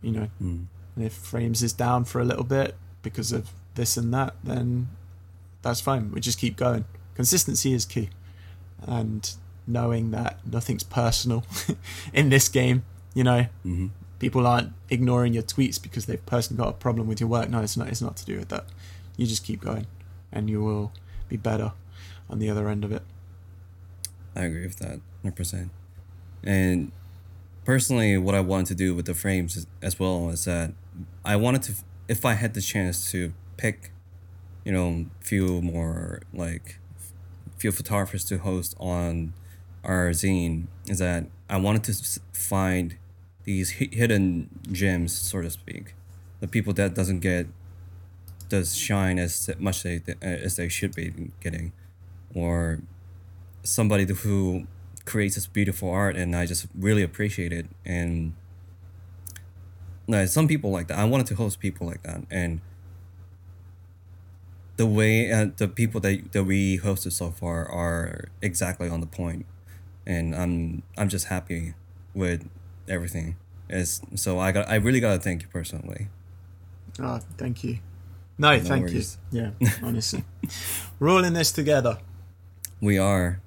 you 0.00 0.12
know. 0.12 0.28
Mm. 0.42 0.66
And 0.96 1.04
if 1.04 1.14
phrames 1.14 1.62
is 1.62 1.72
down 1.72 2.04
for 2.04 2.20
a 2.20 2.24
little 2.24 2.44
bit 2.44 2.76
because 3.02 3.32
of 3.32 3.50
this 3.74 3.96
and 3.96 4.12
that, 4.14 4.34
then 4.42 4.88
that's 5.62 5.80
fine. 5.80 6.10
We 6.12 6.20
just 6.20 6.38
keep 6.38 6.56
going. 6.56 6.84
Consistency 7.14 7.72
is 7.72 7.84
key, 7.84 8.10
and 8.86 9.30
knowing 9.66 10.10
that 10.10 10.38
nothing's 10.46 10.82
personal 10.82 11.44
in 12.12 12.28
this 12.28 12.48
game. 12.48 12.84
You 13.14 13.24
know, 13.24 13.46
mm-hmm. 13.64 13.88
people 14.18 14.46
aren't 14.46 14.72
ignoring 14.88 15.32
your 15.32 15.42
tweets 15.42 15.82
because 15.82 16.06
they've 16.06 16.24
personally 16.24 16.62
got 16.62 16.68
a 16.68 16.76
problem 16.76 17.06
with 17.06 17.20
your 17.20 17.28
work. 17.28 17.48
No, 17.50 17.60
it's 17.60 17.76
not. 17.76 17.88
It's 17.88 18.02
not 18.02 18.16
to 18.18 18.24
do 18.24 18.38
with 18.38 18.48
that. 18.48 18.66
You 19.16 19.26
just 19.26 19.44
keep 19.44 19.60
going, 19.60 19.86
and 20.32 20.48
you 20.48 20.62
will 20.62 20.92
be 21.28 21.36
better 21.36 21.72
on 22.28 22.38
the 22.38 22.48
other 22.48 22.68
end 22.68 22.84
of 22.84 22.92
it. 22.92 23.02
I 24.34 24.44
agree 24.44 24.62
with 24.62 24.78
that, 24.78 25.00
hundred 25.22 25.36
percent. 25.36 25.70
And 26.42 26.92
personally, 27.64 28.16
what 28.16 28.34
I 28.34 28.40
wanted 28.40 28.66
to 28.68 28.74
do 28.74 28.94
with 28.94 29.06
the 29.06 29.12
phrames 29.12 29.66
as 29.82 29.98
well 29.98 30.30
is 30.30 30.44
that 30.44 30.72
I 31.24 31.36
wanted 31.36 31.62
to, 31.64 31.74
if 32.08 32.24
I 32.24 32.34
had 32.34 32.54
the 32.54 32.60
chance 32.60 33.10
to 33.10 33.32
pick 33.60 33.92
you 34.64 34.72
know, 34.72 35.06
few 35.20 35.60
more 35.62 36.22
like 36.32 36.78
few 37.56 37.72
photographers 37.72 38.24
to 38.24 38.38
host 38.38 38.74
on 38.78 39.32
our 39.84 40.10
zine 40.10 40.66
is 40.86 40.98
that 40.98 41.26
I 41.48 41.56
wanted 41.56 41.84
to 41.84 42.20
find 42.32 42.96
these 43.44 43.70
hidden 43.70 44.48
gems, 44.70 45.12
so 45.12 45.40
to 45.42 45.50
speak, 45.50 45.94
the 46.40 46.48
people 46.48 46.72
that 46.74 46.94
doesn't 46.94 47.20
get 47.20 47.46
does 48.48 48.76
shine 48.76 49.18
as 49.18 49.50
much 49.58 49.82
they, 49.82 50.00
uh, 50.08 50.26
as 50.26 50.56
they 50.56 50.68
should 50.68 50.94
be 50.94 51.32
getting, 51.40 51.72
or 52.34 52.80
somebody 53.62 54.04
who 54.04 54.66
creates 55.04 55.34
this 55.34 55.46
beautiful 55.46 55.90
art 55.90 56.16
and 56.16 56.36
I 56.36 56.46
just 56.46 56.66
really 56.78 57.02
appreciate 57.02 57.52
it. 57.52 57.66
And 57.84 58.34
like 60.06 60.28
some 60.28 60.46
people 60.48 60.70
like 60.70 60.88
that. 60.88 60.98
I 60.98 61.04
wanted 61.04 61.26
to 61.28 61.34
host 61.36 61.60
people 61.60 61.86
like 61.86 62.02
that. 62.02 62.22
And 62.30 62.60
the 64.80 64.86
way 64.86 65.30
uh, 65.30 65.48
the 65.58 65.68
people 65.68 66.00
that 66.00 66.32
that 66.32 66.44
we 66.44 66.78
hosted 66.78 67.12
so 67.12 67.30
far 67.30 67.68
are 67.68 68.30
exactly 68.40 68.88
on 68.88 69.02
the 69.02 69.06
point, 69.06 69.44
and 70.06 70.34
I'm 70.34 70.82
I'm 70.96 71.10
just 71.10 71.26
happy 71.26 71.74
with 72.14 72.48
everything. 72.88 73.36
Is 73.68 74.00
so 74.14 74.38
I 74.38 74.52
got 74.52 74.66
I 74.70 74.76
really 74.76 74.98
gotta 74.98 75.20
thank 75.20 75.42
you 75.42 75.48
personally. 75.48 76.08
Oh, 76.98 77.20
thank 77.36 77.62
you. 77.62 77.80
No, 78.38 78.56
no 78.56 78.62
thank 78.62 78.86
worries. 78.86 79.18
you. 79.30 79.52
Yeah, 79.60 79.68
honestly, 79.82 80.24
we're 80.98 81.10
all 81.10 81.24
in 81.24 81.34
this 81.34 81.52
together. 81.52 81.98
We 82.80 82.96
are, 82.96 83.42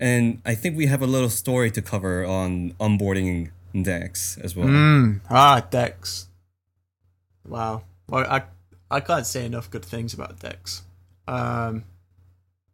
and 0.00 0.40
I 0.46 0.54
think 0.54 0.78
we 0.78 0.86
have 0.86 1.02
a 1.02 1.06
little 1.06 1.28
story 1.28 1.70
to 1.72 1.82
cover 1.82 2.24
on 2.24 2.72
onboarding 2.80 3.50
Dex 3.82 4.38
as 4.38 4.56
well. 4.56 4.66
Mm, 4.68 5.20
ah, 5.28 5.60
Dex. 5.68 6.30
Wow. 7.46 7.82
Well, 8.08 8.24
I 8.26 8.44
I 8.90 9.00
can't 9.00 9.26
say 9.26 9.44
enough 9.44 9.70
good 9.70 9.84
things 9.84 10.14
about 10.14 10.38
Dex. 10.38 10.82
Um, 11.26 11.84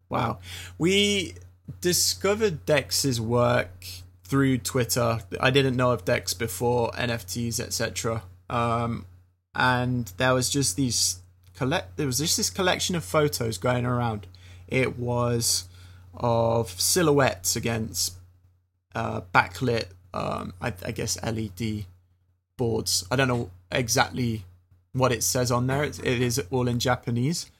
wow, 0.09 0.39
we 0.79 1.35
discovered 1.81 2.65
Dex's 2.67 3.21
work 3.21 3.87
through 4.23 4.59
Twitter. 4.59 5.21
I 5.41 5.51
didn't 5.51 5.77
know 5.77 5.91
of 5.91 6.05
Dex 6.05 6.35
before 6.35 6.91
NFTs, 6.93 7.61
etc. 7.61 8.23
Um, 8.49 9.07
and 9.55 10.13
there 10.17 10.35
was 10.35 10.51
just 10.51 10.77
these 10.77 11.21
collect. 11.57 11.97
There 11.97 12.07
was 12.07 12.19
just 12.19 12.37
this 12.37 12.51
collection 12.51 12.97
of 12.97 13.05
photos 13.05 13.59
going 13.59 13.85
around. 13.85 14.27
It 14.69 14.99
was 14.99 15.69
of 16.15 16.71
silhouettes 16.81 17.57
against 17.57 18.15
uh, 18.95 19.23
backlit, 19.35 19.87
um, 20.13 20.55
I, 20.61 20.73
I 20.85 20.93
guess 20.93 21.19
LED 21.23 21.87
boards. 22.57 23.05
I 23.11 23.17
don't 23.17 23.29
know 23.29 23.51
exactly 23.71 24.45
what 24.95 25.13
it 25.13 25.23
says 25.23 25.51
on 25.51 25.67
there. 25.67 25.85
It, 25.85 25.99
it 26.03 26.23
is 26.23 26.43
all 26.51 26.67
in 26.67 26.79
Japanese, 26.79 27.51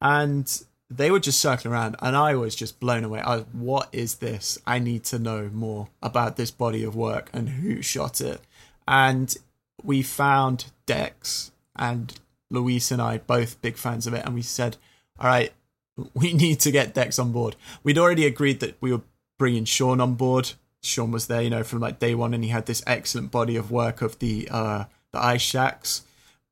and 0.00 0.50
they 0.88 1.10
were 1.10 1.20
just 1.20 1.40
circling 1.40 1.74
around, 1.74 1.96
and 2.00 2.16
I 2.16 2.34
was 2.34 2.54
just 2.54 2.80
blown 2.80 3.04
away. 3.04 3.20
I 3.20 3.40
what 3.52 3.88
is 3.92 4.16
this? 4.16 4.58
I 4.66 4.78
need 4.78 5.04
to 5.04 5.18
know 5.18 5.50
more 5.52 5.88
about 6.02 6.36
this 6.36 6.50
body 6.50 6.82
of 6.84 6.96
work 6.96 7.28
and 7.32 7.48
who 7.50 7.82
shot 7.82 8.20
it. 8.20 8.40
And 8.86 9.34
we 9.82 10.02
found 10.02 10.66
Dex, 10.86 11.52
and 11.76 12.18
Luis 12.50 12.90
and 12.90 13.02
I 13.02 13.18
both 13.18 13.60
big 13.60 13.76
fans 13.76 14.06
of 14.06 14.14
it, 14.14 14.24
and 14.24 14.34
we 14.34 14.42
said, 14.42 14.76
"All 15.18 15.26
right, 15.26 15.52
we 16.14 16.32
need 16.32 16.60
to 16.60 16.70
get 16.70 16.94
Dex 16.94 17.18
on 17.18 17.32
board." 17.32 17.56
We'd 17.82 17.98
already 17.98 18.26
agreed 18.26 18.60
that 18.60 18.76
we 18.80 18.92
were 18.92 19.02
bringing 19.38 19.64
Sean 19.64 20.00
on 20.00 20.14
board. 20.14 20.52
Sean 20.80 21.10
was 21.10 21.26
there, 21.26 21.40
you 21.40 21.50
know, 21.50 21.64
from 21.64 21.80
like 21.80 21.98
day 21.98 22.14
one, 22.14 22.34
and 22.34 22.44
he 22.44 22.50
had 22.50 22.66
this 22.66 22.84
excellent 22.86 23.30
body 23.30 23.56
of 23.56 23.70
work 23.70 24.00
of 24.02 24.18
the 24.20 24.48
uh, 24.50 24.84
the 25.12 25.24
ice 25.24 25.42
shacks 25.42 26.02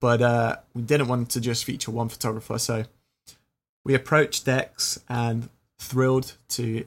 but 0.02 0.20
uh, 0.20 0.56
we 0.74 0.82
didn't 0.82 1.06
want 1.06 1.30
to 1.30 1.40
just 1.40 1.64
feature 1.64 1.92
one 1.92 2.08
photographer, 2.08 2.58
so 2.58 2.84
we 3.84 3.94
approached 3.94 4.44
Dex 4.44 4.98
and 5.08 5.48
thrilled 5.78 6.34
to 6.48 6.86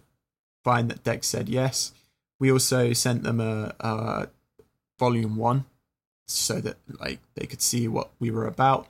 find 0.65 0.91
that 0.91 1.05
Dex 1.05 1.25
said 1.25 1.47
yes. 1.47 1.93
We 2.39 2.51
also 2.51 2.91
sent 2.91 3.23
them 3.23 3.39
a, 3.39 3.73
a 3.79 4.27
volume 4.99 5.37
one 5.37 5.63
so 6.27 6.59
that 6.59 6.75
like 6.99 7.19
they 7.35 7.45
could 7.45 7.61
see 7.61 7.87
what 7.87 8.09
we 8.19 8.31
were 8.31 8.47
about. 8.47 8.85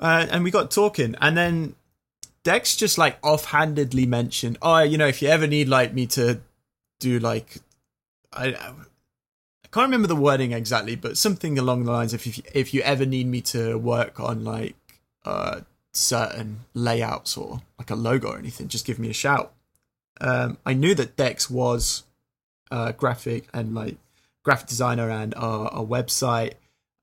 Uh, 0.00 0.26
and 0.28 0.42
we 0.42 0.50
got 0.50 0.72
talking, 0.72 1.14
and 1.20 1.36
then 1.36 1.76
Dex 2.42 2.74
just 2.74 2.98
like 2.98 3.18
offhandedly 3.22 4.04
mentioned, 4.04 4.58
"Oh, 4.60 4.80
you 4.80 4.98
know, 4.98 5.06
if 5.06 5.22
you 5.22 5.28
ever 5.28 5.46
need 5.46 5.68
like 5.68 5.94
me 5.94 6.06
to 6.08 6.40
do 6.98 7.20
like, 7.20 7.58
I 8.32 8.56
can't 9.72 9.86
remember 9.86 10.08
the 10.08 10.16
wording 10.16 10.52
exactly, 10.52 10.96
but 10.96 11.16
something 11.16 11.58
along 11.58 11.84
the 11.84 11.92
lines 11.92 12.12
of 12.12 12.26
if 12.26 12.38
you, 12.38 12.44
if 12.54 12.74
you 12.74 12.82
ever 12.82 13.06
need 13.06 13.26
me 13.26 13.40
to 13.40 13.78
work 13.78 14.20
on 14.20 14.44
like 14.44 14.74
uh, 15.24 15.62
certain 15.92 16.60
layouts 16.74 17.36
or 17.36 17.62
like 17.78 17.90
a 17.90 17.94
logo 17.94 18.28
or 18.28 18.38
anything, 18.38 18.68
just 18.68 18.84
give 18.84 18.98
me 18.98 19.08
a 19.08 19.14
shout. 19.14 19.52
Um, 20.20 20.58
I 20.66 20.74
knew 20.74 20.94
that 20.96 21.16
Dex 21.16 21.48
was 21.48 22.04
a 22.70 22.92
graphic 22.92 23.48
and 23.54 23.74
like 23.74 23.96
graphic 24.42 24.68
designer 24.68 25.08
and 25.08 25.32
a, 25.34 25.78
a 25.78 25.86
website. 25.86 26.54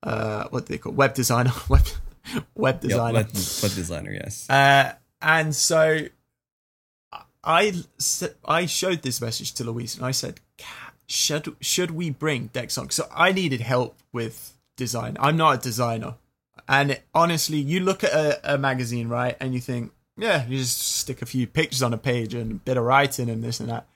Uh, 0.02 0.46
what 0.50 0.66
do 0.66 0.74
they 0.74 0.78
call 0.78 0.92
web 0.92 1.14
designer? 1.14 1.52
web 1.68 1.86
web 2.54 2.80
designer. 2.80 3.18
Yep, 3.18 3.34
web, 3.34 3.62
web 3.62 3.72
designer, 3.72 4.12
yes. 4.12 4.48
Uh, 4.48 4.92
and 5.20 5.54
so 5.54 6.06
I 7.42 7.74
I 8.44 8.66
showed 8.66 9.02
this 9.02 9.20
message 9.20 9.54
to 9.54 9.64
Luis 9.64 9.96
and 9.96 10.04
I 10.04 10.12
said, 10.12 10.40
should 11.10 11.56
should 11.60 11.90
we 11.90 12.10
bring 12.10 12.46
Dex 12.48 12.78
on? 12.78 12.90
So 12.90 13.06
I 13.14 13.32
needed 13.32 13.60
help 13.60 13.96
with 14.12 14.54
design. 14.76 15.16
I'm 15.20 15.36
not 15.36 15.58
a 15.58 15.60
designer, 15.60 16.14
and 16.68 17.00
honestly, 17.14 17.58
you 17.58 17.80
look 17.80 18.04
at 18.04 18.12
a, 18.12 18.54
a 18.54 18.58
magazine, 18.58 19.08
right, 19.08 19.36
and 19.40 19.52
you 19.52 19.60
think, 19.60 19.92
yeah, 20.16 20.46
you 20.46 20.56
just 20.58 20.78
stick 20.80 21.20
a 21.22 21.26
few 21.26 21.46
pictures 21.46 21.82
on 21.82 21.92
a 21.92 21.98
page 21.98 22.32
and 22.34 22.52
a 22.52 22.54
bit 22.54 22.76
of 22.76 22.84
writing 22.84 23.28
and 23.28 23.42
this 23.42 23.60
and 23.60 23.68
that, 23.70 23.86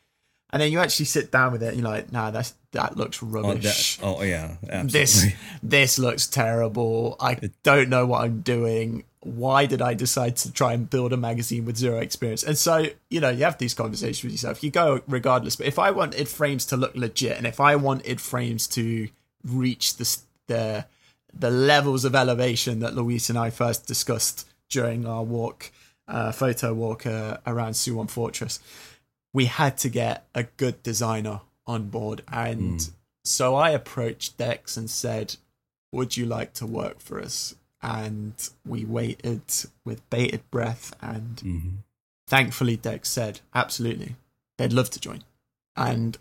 and 0.51 0.61
then 0.61 0.73
you 0.73 0.81
actually 0.81 1.07
sit 1.07 1.31
down 1.31 1.53
with 1.53 1.63
it, 1.63 1.69
and 1.69 1.79
you're 1.81 1.89
like, 1.89 2.11
nah, 2.13 2.31
that's 2.31 2.55
that 2.73 2.97
looks 2.97 3.23
Oh, 3.23 3.27
rubbish. 3.27 3.99
that, 3.99 4.05
oh 4.05 4.23
yeah, 4.23 4.57
absolutely. 4.69 4.89
this 5.01 5.33
this 5.63 5.99
looks 5.99 6.27
terrible. 6.27 7.17
I 7.21 7.39
don't 7.63 7.89
know 7.89 8.07
what 8.07 8.23
I'm 8.25 8.41
doing. 8.41 9.05
Why 9.25 9.67
did 9.67 9.81
I 9.83 9.95
decide 9.95 10.37
to 10.37 10.53
try 10.53 10.75
and 10.75 10.89
build 10.89 11.13
a 11.13 11.17
magazine 11.17 11.65
with 11.65 11.77
zero 11.77 11.99
experience? 11.99 12.43
And 12.43 12.57
so, 12.59 12.87
you 13.09 13.21
know, 13.21 13.31
you 13.31 13.45
have 13.45 13.59
these 13.59 13.75
conversations 13.75 14.23
with 14.23 14.33
yourself. 14.33 14.63
You 14.63 14.71
go 14.71 15.01
regardless. 15.09 15.57
But 15.57 15.67
if 15.67 15.79
I 15.79 15.91
wanted 15.91 16.27
Phrames 16.27 16.69
to 16.69 16.77
look 16.77 16.95
legit, 16.95 17.37
and 17.39 17.47
if 17.47 17.59
I 17.59 17.77
wanted 17.77 18.19
Phrames 18.19 18.71
to 18.75 19.09
reach 19.45 19.97
the 19.97 20.19
the 20.47 20.87
the 21.33 21.51
levels 21.51 22.05
of 22.05 22.15
elevation 22.15 22.81
that 22.81 22.95
Luis 22.95 23.29
and 23.29 23.39
I 23.39 23.51
first 23.51 23.87
discussed 23.87 24.47
during 24.69 25.07
our 25.07 25.23
walk, 25.25 25.73
uh, 26.07 26.31
photo 26.33 26.73
walk 26.75 27.07
uh, 27.07 27.39
around 27.47 27.73
Suwon 27.73 28.09
Fortress, 28.09 28.61
we 29.33 29.47
had 29.47 29.77
to 29.79 29.89
get 29.89 30.27
a 30.35 30.45
good 30.45 30.83
designer 30.83 31.41
on 31.67 31.89
board. 31.89 32.23
And 32.31 32.89
so 33.25 33.55
I 33.55 33.71
approached 33.71 34.39
Dex 34.39 34.77
and 34.77 34.89
said, 34.89 35.37
Would 35.93 36.17
you 36.17 36.27
like 36.27 36.53
to 36.55 36.67
work 36.67 37.01
for 37.01 37.21
us? 37.21 37.55
And 37.85 38.33
we 38.65 38.85
waited 38.87 39.43
with 39.85 40.09
bated 40.09 40.49
breath. 40.51 40.95
And 41.03 41.37
Mhm. 41.37 41.73
thankfully, 42.27 42.77
Dex 42.77 43.11
said, 43.11 43.41
Absolutely. 43.55 44.17
They'd 44.57 44.73
love 44.73 44.89
to 44.91 45.01
join. 45.01 45.23
And 45.77 46.17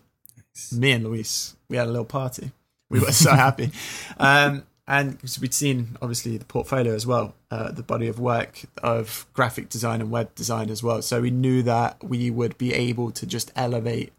me 0.72 0.92
and 0.92 1.04
Luis, 1.04 1.56
we 1.68 1.76
had 1.78 1.86
a 1.86 1.90
little 1.90 2.04
party. 2.04 2.52
We 2.90 3.00
were 3.00 3.12
so 3.12 3.30
happy. 3.46 3.70
Um, 4.18 4.64
and 4.86 5.12
because 5.12 5.40
we'd 5.40 5.54
seen, 5.54 5.96
obviously, 6.02 6.36
the 6.36 6.44
portfolio 6.44 6.94
as 6.94 7.06
well, 7.06 7.34
uh, 7.50 7.70
the 7.72 7.82
body 7.82 8.08
of 8.08 8.20
work 8.20 8.64
of 8.82 9.26
graphic 9.32 9.70
design 9.70 10.02
and 10.02 10.10
web 10.10 10.34
design 10.34 10.68
as 10.68 10.82
well. 10.82 11.00
So 11.00 11.22
we 11.22 11.30
knew 11.30 11.62
that 11.62 12.04
we 12.04 12.28
would 12.30 12.58
be 12.58 12.74
able 12.74 13.10
to 13.12 13.24
just 13.24 13.50
elevate 13.56 14.12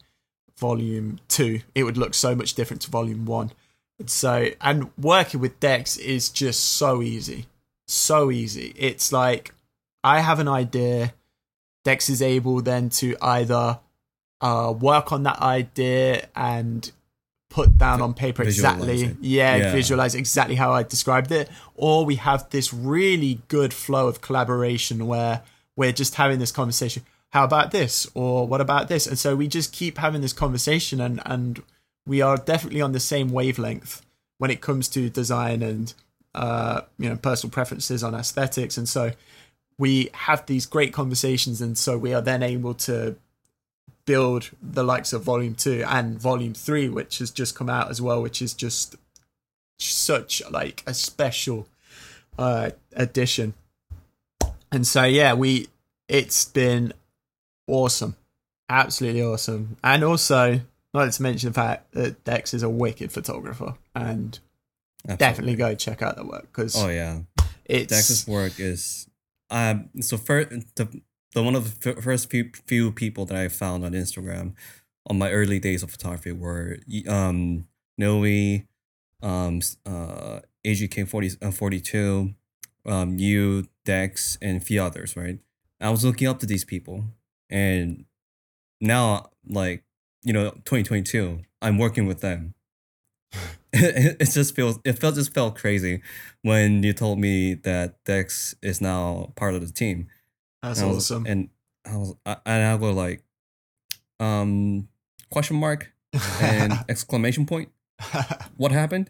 volume 0.57 1.19
two. 1.27 1.61
It 1.75 1.83
would 1.83 1.97
look 1.97 2.13
so 2.15 2.33
much 2.33 2.55
different 2.55 2.81
to 2.83 2.89
volume 2.89 3.25
one. 3.25 3.51
So, 4.05 4.49
and 4.61 4.89
working 4.97 5.39
with 5.39 5.59
Dex 5.59 5.97
is 5.97 6.29
just 6.29 6.61
so 6.63 7.01
easy. 7.01 7.45
So 7.87 8.31
easy. 8.31 8.73
It's 8.77 9.11
like 9.11 9.53
I 10.03 10.19
have 10.21 10.39
an 10.39 10.47
idea. 10.47 11.13
Dex 11.83 12.09
is 12.09 12.21
able 12.21 12.61
then 12.61 12.89
to 12.89 13.15
either 13.21 13.79
uh, 14.41 14.73
work 14.77 15.11
on 15.11 15.23
that 15.23 15.39
idea 15.39 16.27
and 16.35 16.91
put 17.49 17.77
down 17.77 18.01
on 18.01 18.13
paper 18.13 18.43
exactly, 18.43 19.15
yeah, 19.21 19.55
Yeah. 19.55 19.71
visualize 19.71 20.13
exactly 20.13 20.55
how 20.55 20.73
I 20.73 20.83
described 20.83 21.31
it, 21.31 21.49
or 21.75 22.03
we 22.05 22.15
have 22.15 22.49
this 22.49 22.73
really 22.73 23.41
good 23.47 23.73
flow 23.73 24.07
of 24.07 24.19
collaboration 24.19 25.07
where 25.07 25.41
we're 25.77 25.93
just 25.93 26.15
having 26.15 26.39
this 26.39 26.51
conversation. 26.51 27.03
How 27.31 27.43
about 27.45 27.71
this, 27.71 28.09
or 28.13 28.47
what 28.47 28.61
about 28.61 28.87
this? 28.87 29.07
And 29.07 29.17
so 29.17 29.35
we 29.35 29.47
just 29.47 29.71
keep 29.71 29.97
having 29.99 30.21
this 30.21 30.33
conversation, 30.33 30.99
and 30.99 31.21
and 31.25 31.61
we 32.05 32.21
are 32.21 32.37
definitely 32.37 32.81
on 32.81 32.91
the 32.91 32.99
same 32.99 33.29
wavelength 33.29 34.01
when 34.37 34.51
it 34.51 34.61
comes 34.61 34.87
to 34.89 35.09
design 35.09 35.61
and 35.61 35.93
uh, 36.33 36.81
you 36.97 37.09
know 37.09 37.15
personal 37.15 37.51
preferences 37.51 38.03
on 38.03 38.13
aesthetics, 38.13 38.77
and 38.77 38.87
so 38.87 39.11
we 39.77 40.09
have 40.13 40.45
these 40.45 40.65
great 40.65 40.93
conversations, 40.93 41.61
and 41.61 41.77
so 41.77 41.97
we 41.97 42.13
are 42.13 42.21
then 42.21 42.43
able 42.43 42.73
to 42.73 43.15
build 44.05 44.51
the 44.61 44.83
likes 44.83 45.13
of 45.13 45.23
volume 45.23 45.55
two 45.55 45.83
and 45.87 46.19
volume 46.19 46.53
three 46.53 46.87
which 46.87 47.17
has 47.17 47.31
just 47.31 47.55
come 47.55 47.69
out 47.69 47.89
as 47.89 47.99
well 47.99 48.21
which 48.21 48.39
is 48.39 48.53
just 48.53 48.95
such 49.79 50.43
like 50.51 50.83
a 50.85 50.93
special 50.93 51.67
uh 52.37 52.69
addition. 52.93 53.53
And 54.71 54.85
so 54.85 55.03
yeah 55.03 55.33
we 55.33 55.67
it's 56.07 56.45
been 56.45 56.93
awesome. 57.67 58.15
Absolutely 58.69 59.23
awesome. 59.23 59.77
And 59.83 60.03
also 60.03 60.61
not 60.95 61.11
to 61.11 61.21
mention 61.21 61.49
the 61.49 61.53
fact 61.53 61.91
that 61.93 62.23
dex 62.23 62.53
is 62.53 62.63
a 62.63 62.69
wicked 62.69 63.11
photographer 63.11 63.75
and 63.93 64.39
definitely 65.17 65.55
go 65.55 65.75
check 65.75 66.01
out 66.01 66.15
the 66.15 66.25
work 66.25 66.47
because 66.51 66.75
Oh 66.75 66.87
yeah, 66.89 67.19
it's 67.65 67.91
Dex's 67.91 68.27
work 68.27 68.59
is 68.59 69.07
um. 69.49 69.89
So 70.01 70.17
first, 70.17 70.49
the 70.75 71.01
the 71.33 71.43
one 71.43 71.55
of 71.55 71.79
the 71.81 71.91
f- 71.91 72.03
first 72.03 72.29
few 72.29 72.51
few 72.65 72.91
people 72.91 73.25
that 73.25 73.37
I 73.37 73.47
found 73.49 73.85
on 73.85 73.91
Instagram 73.91 74.53
on 75.07 75.19
my 75.19 75.31
early 75.31 75.59
days 75.59 75.83
of 75.83 75.91
photography 75.91 76.31
were 76.31 76.77
um 77.07 77.67
Noe, 77.97 78.23
um 79.21 79.61
uh 79.85 80.39
AGK 80.65 81.07
40, 81.07 81.31
uh, 81.41 81.51
42, 81.51 82.33
um 82.85 83.19
you 83.19 83.67
Dex 83.83 84.37
and 84.41 84.57
a 84.57 84.65
few 84.65 84.81
others. 84.81 85.15
Right. 85.15 85.39
I 85.79 85.89
was 85.89 86.03
looking 86.03 86.27
up 86.27 86.39
to 86.39 86.45
these 86.45 86.65
people, 86.65 87.03
and 87.49 88.05
now 88.81 89.29
like 89.47 89.83
you 90.25 90.33
know 90.33 90.49
2022, 90.65 91.39
I'm 91.61 91.77
working 91.77 92.05
with 92.07 92.19
them. 92.21 92.53
it, 93.73 94.17
it 94.21 94.29
just 94.31 94.55
feels 94.55 94.79
it 94.83 94.93
felt 94.99 95.15
just 95.15 95.33
felt 95.33 95.55
crazy 95.55 96.01
when 96.41 96.83
you 96.83 96.91
told 96.93 97.19
me 97.19 97.53
that 97.53 98.03
Dex 98.03 98.55
is 98.61 98.81
now 98.81 99.31
part 99.35 99.53
of 99.55 99.61
the 99.65 99.71
team. 99.71 100.07
that's 100.61 100.79
And 100.79 100.89
I 100.89 100.93
was- 100.93 101.11
awesome 101.11 101.25
And 101.25 101.49
I 101.85 101.97
was 101.97 102.15
I, 102.25 102.37
and 102.45 102.63
I 102.65 102.77
go 102.77 102.91
like, 102.91 103.23
um, 104.19 104.87
question 105.29 105.57
mark 105.57 105.91
and 106.41 106.73
exclamation 106.89 107.45
point. 107.45 107.69
What 108.57 108.71
happened? 108.71 109.09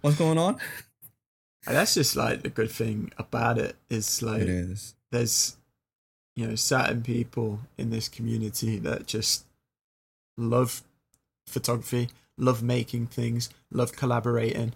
What's 0.00 0.16
going 0.16 0.38
on? 0.38 0.58
And 1.66 1.76
that's 1.76 1.94
just 1.94 2.16
like 2.16 2.42
the 2.42 2.48
good 2.50 2.70
thing 2.70 3.12
about 3.18 3.58
it 3.58 3.76
is 3.90 4.22
like 4.22 4.42
It 4.42 4.48
is. 4.48 4.94
there's 5.10 5.56
you 6.36 6.46
know 6.46 6.54
certain 6.54 7.02
people 7.02 7.60
in 7.76 7.90
this 7.90 8.08
community 8.08 8.78
that 8.78 9.06
just 9.06 9.44
love 10.38 10.82
photography, 11.46 12.08
love 12.38 12.62
making 12.62 13.08
things, 13.08 13.50
love 13.70 13.92
collaborating. 13.92 14.72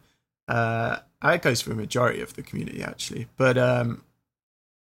Uh, 0.48 0.98
it 1.24 1.40
goes 1.40 1.62
for 1.62 1.72
a 1.72 1.76
majority 1.76 2.20
of 2.20 2.34
the 2.34 2.42
community 2.42 2.82
actually, 2.82 3.28
but 3.36 3.56
um, 3.56 4.02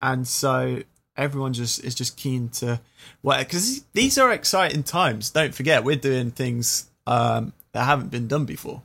and 0.02 0.28
so 0.28 0.82
everyone 1.16 1.54
just 1.54 1.84
is 1.84 1.94
just 1.94 2.18
keen 2.18 2.50
to 2.50 2.80
well 3.22 3.38
because 3.38 3.84
these 3.94 4.18
are 4.18 4.32
exciting 4.32 4.84
times. 4.84 5.30
Don't 5.30 5.54
forget 5.54 5.84
we're 5.84 5.96
doing 5.96 6.32
things 6.32 6.90
um 7.06 7.54
that 7.74 7.84
haven't 7.86 8.10
been 8.10 8.28
done 8.28 8.46
before, 8.46 8.82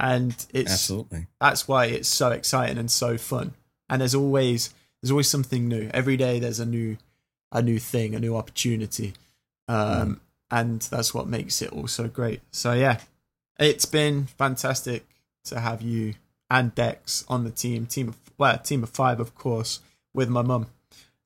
and 0.00 0.34
it's 0.52 0.72
Absolutely. 0.72 1.26
that's 1.40 1.68
why 1.68 1.86
it's 1.86 2.08
so 2.08 2.30
exciting 2.30 2.78
and 2.78 2.90
so 2.90 3.18
fun. 3.18 3.52
And 3.88 4.00
there's 4.00 4.14
always 4.14 4.72
there's 5.02 5.10
always 5.10 5.28
something 5.28 5.68
new. 5.68 5.90
Every 5.92 6.16
day 6.16 6.40
there's 6.40 6.60
a 6.60 6.66
new 6.66 6.96
a 7.52 7.60
new 7.60 7.78
thing, 7.78 8.14
a 8.14 8.18
new 8.18 8.34
opportunity. 8.34 9.12
Um 9.68 10.21
and 10.52 10.82
that's 10.82 11.12
what 11.12 11.26
makes 11.26 11.60
it 11.62 11.72
all 11.72 11.88
so 11.88 12.06
great. 12.06 12.40
So 12.52 12.72
yeah. 12.74 13.00
It's 13.58 13.84
been 13.84 14.26
fantastic 14.26 15.04
to 15.44 15.60
have 15.60 15.82
you 15.82 16.14
and 16.50 16.74
Dex 16.74 17.24
on 17.28 17.44
the 17.44 17.50
team. 17.50 17.86
Team 17.86 18.08
of 18.08 18.16
well, 18.38 18.58
team 18.58 18.82
of 18.82 18.88
five 18.90 19.20
of 19.20 19.34
course, 19.34 19.80
with 20.14 20.28
my 20.28 20.42
mum 20.42 20.66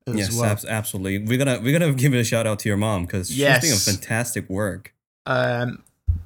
as 0.06 0.16
Yes, 0.16 0.34
well. 0.34 0.44
abs- 0.44 0.64
absolutely. 0.64 1.18
We're 1.26 1.38
gonna 1.38 1.60
we're 1.62 1.78
gonna 1.78 1.94
give 1.94 2.12
a 2.14 2.24
shout 2.24 2.46
out 2.46 2.58
to 2.60 2.68
your 2.68 2.76
mom 2.78 3.06
because 3.06 3.28
she's 3.28 3.38
Yes. 3.38 3.62
doing 3.62 3.78
fantastic 3.96 4.48
work. 4.50 4.92
Um, 5.24 5.82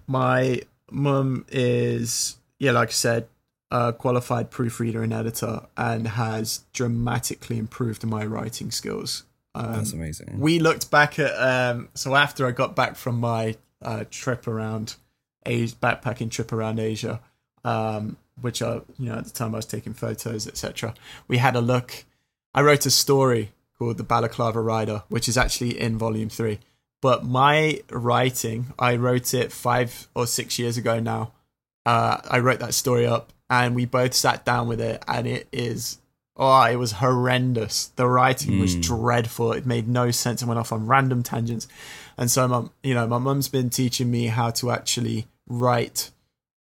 my 0.06 0.62
mum 0.90 1.44
is, 1.50 2.36
yeah, 2.58 2.72
like 2.72 2.88
I 2.88 2.92
said, 2.92 3.28
a 3.70 3.92
qualified 3.92 4.50
proofreader 4.50 5.02
and 5.02 5.12
editor, 5.12 5.66
and 5.76 6.08
has 6.08 6.64
dramatically 6.72 7.56
improved 7.58 8.04
my 8.04 8.24
writing 8.24 8.70
skills. 8.72 9.24
Um, 9.54 9.72
That's 9.72 9.92
amazing. 9.92 10.38
we 10.38 10.60
looked 10.60 10.90
back 10.90 11.18
at 11.18 11.32
um, 11.32 11.88
so 11.94 12.14
after 12.14 12.46
I 12.46 12.52
got 12.52 12.76
back 12.76 12.96
from 12.96 13.18
my 13.18 13.56
uh, 13.82 14.04
trip 14.10 14.46
around 14.46 14.94
Asia, 15.44 15.74
backpacking 15.76 16.30
trip 16.30 16.52
around 16.52 16.78
Asia, 16.78 17.20
um, 17.64 18.16
which 18.40 18.62
I, 18.62 18.74
you 18.98 19.06
know, 19.08 19.14
at 19.14 19.24
the 19.24 19.30
time 19.30 19.54
I 19.54 19.58
was 19.58 19.66
taking 19.66 19.94
photos, 19.94 20.46
etc. 20.46 20.94
We 21.28 21.38
had 21.38 21.56
a 21.56 21.60
look. 21.60 22.04
I 22.54 22.62
wrote 22.62 22.86
a 22.86 22.90
story 22.90 23.52
called 23.78 23.96
The 23.96 24.04
Balaclava 24.04 24.60
Rider, 24.60 25.02
which 25.08 25.28
is 25.28 25.38
actually 25.38 25.80
in 25.80 25.98
volume 25.98 26.28
three. 26.28 26.58
But 27.00 27.24
my 27.24 27.80
writing, 27.90 28.74
I 28.78 28.96
wrote 28.96 29.32
it 29.32 29.52
five 29.52 30.08
or 30.14 30.26
six 30.26 30.58
years 30.58 30.76
ago 30.76 31.00
now. 31.00 31.32
Uh, 31.86 32.18
I 32.28 32.40
wrote 32.40 32.60
that 32.60 32.74
story 32.74 33.06
up, 33.06 33.32
and 33.48 33.74
we 33.74 33.86
both 33.86 34.12
sat 34.12 34.44
down 34.44 34.68
with 34.68 34.80
it, 34.80 35.02
and 35.08 35.26
it 35.26 35.48
is 35.50 35.98
oh, 36.40 36.62
it 36.62 36.76
was 36.76 36.92
horrendous. 36.92 37.92
The 37.96 38.06
writing 38.08 38.58
was 38.58 38.74
Mm. 38.74 38.82
dreadful. 38.82 39.52
It 39.52 39.66
made 39.66 39.86
no 39.86 40.10
sense. 40.10 40.42
I 40.42 40.46
went 40.46 40.58
off 40.58 40.72
on 40.72 40.86
random 40.86 41.22
tangents, 41.22 41.68
and 42.16 42.30
so 42.30 42.48
my, 42.48 42.64
you 42.82 42.94
know, 42.94 43.06
my 43.06 43.18
mum's 43.18 43.48
been 43.48 43.70
teaching 43.70 44.10
me 44.10 44.26
how 44.26 44.50
to 44.52 44.70
actually 44.70 45.26
write 45.46 46.10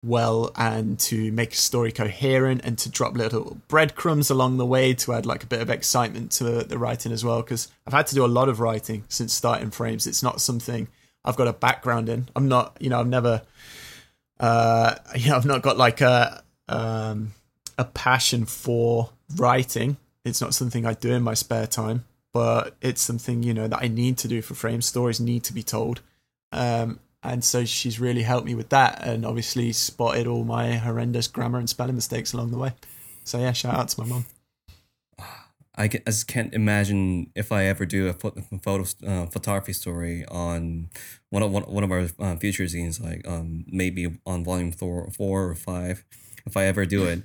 well 0.05 0.53
and 0.55 1.01
to 1.01 1.33
make 1.33 1.53
a 1.53 1.57
story 1.57 1.91
coherent 1.91 2.61
and 2.65 2.79
to 2.79 2.89
drop 2.89 3.17
little 3.17 3.59
breadcrumbs 3.67 4.31
along 4.31 4.57
the 4.57 4.67
way 4.67 4.95
to 4.95 5.13
add 5.13 5.27
like 5.27 5.43
a 5.43 5.47
bit 5.47 5.61
of 5.61 5.69
excitement 5.69 6.31
to 6.31 6.63
the 6.63 6.79
writing 6.79 7.11
as 7.11 7.25
well 7.25 7.43
because 7.43 7.67
I've 7.87 7.93
had 7.93 8.07
to 8.09 8.15
do 8.15 8.25
a 8.25 8.29
lot 8.29 8.49
of 8.49 8.61
writing 8.61 9.03
since 9.09 9.33
starting 9.33 9.71
Phrames 9.71 10.07
it's 10.07 10.23
not 10.23 10.41
something 10.41 10.87
I've 11.25 11.35
got 11.37 11.49
a 11.49 11.53
background 11.53 12.09
in. 12.09 12.29
I'm 12.37 12.47
not, 12.47 12.77
you 12.79 12.89
know, 12.89 13.01
I've 13.01 13.09
never, 13.09 13.43
uh, 14.39 14.95
you 15.17 15.31
know, 15.31 15.37
I've 15.37 15.47
not 15.47 15.63
got 15.63 15.77
like 15.77 16.01
a 16.01 16.45
um, 16.69 17.33
a 17.79 17.85
passion 17.85 18.45
for 18.47 19.11
writing. 19.35 19.97
It's 20.25 20.41
not 20.41 20.55
something 20.55 20.87
I 20.87 20.95
do 20.95 21.13
in 21.13 21.23
my 21.23 21.35
spare 21.35 21.67
time, 21.67 22.05
but 22.33 22.77
it's 22.81 23.01
something 23.01 23.43
you 23.43 23.55
know 23.55 23.69
that 23.69 23.83
I 23.83 23.89
need 23.89 24.19
to 24.19 24.29
do 24.29 24.43
for 24.43 24.55
frame. 24.55 24.83
Stories 24.83 25.21
need 25.21 25.45
to 25.45 25.53
be 25.53 25.63
told, 25.63 26.01
um, 26.53 27.01
and 27.23 27.43
so 27.45 27.65
she's 27.65 27.99
really 27.99 28.23
helped 28.23 28.47
me 28.47 28.55
with 28.55 28.69
that, 28.71 29.03
and 29.03 29.25
obviously 29.25 29.73
spotted 29.73 30.27
all 30.27 30.45
my 30.45 30.75
horrendous 30.75 31.29
grammar 31.29 31.59
and 31.59 31.69
spelling 31.69 31.95
mistakes 31.95 32.33
along 32.33 32.51
the 32.51 32.59
way. 32.59 32.73
So 33.25 33.39
yeah, 33.39 33.53
shout 33.53 33.75
out 33.75 33.89
to 33.89 34.01
my 34.01 34.07
mom. 34.07 34.27
I, 35.79 35.89
just 35.89 36.27
can't 36.27 36.55
imagine 36.55 37.31
if 37.35 37.53
I 37.53 37.65
ever 37.65 37.85
do 37.85 38.09
a 38.09 38.15
photo 38.15 38.85
uh, 39.07 39.27
photography 39.27 39.75
story 39.75 40.25
on 40.27 40.89
one 41.29 41.43
of 41.43 41.51
one, 41.51 41.65
one 41.65 41.85
of 41.85 41.91
our 41.91 42.09
uh, 42.19 42.37
future 42.37 42.65
zines, 42.65 43.03
like 43.03 43.27
um, 43.29 43.65
maybe 43.67 44.19
on 44.25 44.43
volume 44.43 44.73
four, 44.73 45.11
four 45.11 45.45
or 45.45 45.55
five. 45.55 46.05
If 46.47 46.57
I 46.57 46.65
ever 46.65 46.87
do 46.87 47.05
it, 47.05 47.23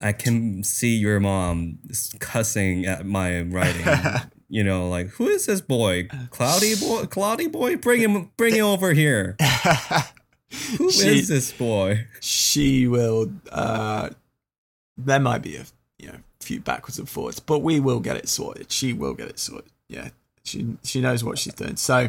I 0.00 0.12
can 0.12 0.62
see 0.62 0.96
your 0.96 1.18
mom 1.20 1.78
cussing 2.20 2.86
at 2.86 3.04
my 3.04 3.42
writing. 3.42 3.84
you 4.48 4.62
know, 4.62 4.88
like 4.88 5.08
who 5.08 5.28
is 5.28 5.46
this 5.46 5.60
boy? 5.60 6.08
Cloudy 6.30 6.74
boy, 6.76 7.04
cloudy 7.06 7.48
boy, 7.48 7.76
bring 7.76 8.00
him, 8.00 8.30
bring 8.36 8.54
him 8.54 8.64
over 8.64 8.92
here. 8.92 9.36
Who 10.78 10.90
she, 10.90 11.18
is 11.18 11.28
this 11.28 11.52
boy? 11.52 12.06
She 12.20 12.86
will. 12.86 13.32
uh 13.52 14.10
There 14.96 15.20
might 15.20 15.42
be 15.42 15.56
a 15.56 15.66
you 15.98 16.08
know 16.08 16.18
few 16.40 16.60
backwards 16.60 16.98
and 16.98 17.08
forwards, 17.08 17.38
but 17.40 17.58
we 17.58 17.80
will 17.80 18.00
get 18.00 18.16
it 18.16 18.28
sorted. 18.28 18.72
She 18.72 18.94
will 18.94 19.12
get 19.12 19.28
it 19.28 19.38
sorted. 19.38 19.70
Yeah, 19.88 20.08
she 20.44 20.76
she 20.84 21.02
knows 21.02 21.22
what 21.22 21.38
she's 21.38 21.52
doing. 21.54 21.76
So 21.76 22.08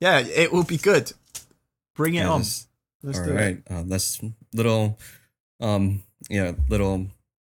yeah, 0.00 0.20
it 0.20 0.52
will 0.52 0.64
be 0.64 0.78
good. 0.78 1.12
Bring 1.94 2.14
it 2.14 2.20
yeah, 2.20 2.30
on. 2.30 2.42
Let's 3.02 3.18
all 3.18 3.28
right. 3.28 3.62
Uh, 3.68 3.82
that's 3.84 4.18
little, 4.54 4.98
um, 5.60 6.02
yeah, 6.30 6.52
little 6.70 7.06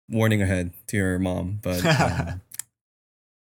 warning 0.10 0.42
ahead 0.42 0.74
to 0.88 0.98
your 0.98 1.20
mom, 1.20 1.60
but 1.62 1.86
um, 2.00 2.42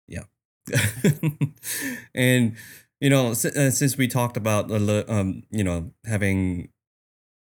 yeah, 0.08 0.24
and 2.16 2.56
you 3.00 3.10
know, 3.10 3.32
uh, 3.32 3.34
since 3.34 3.98
we 3.98 4.08
talked 4.08 4.38
about 4.38 4.72
um, 4.72 5.44
you 5.50 5.64
know, 5.64 5.92
having, 6.06 6.70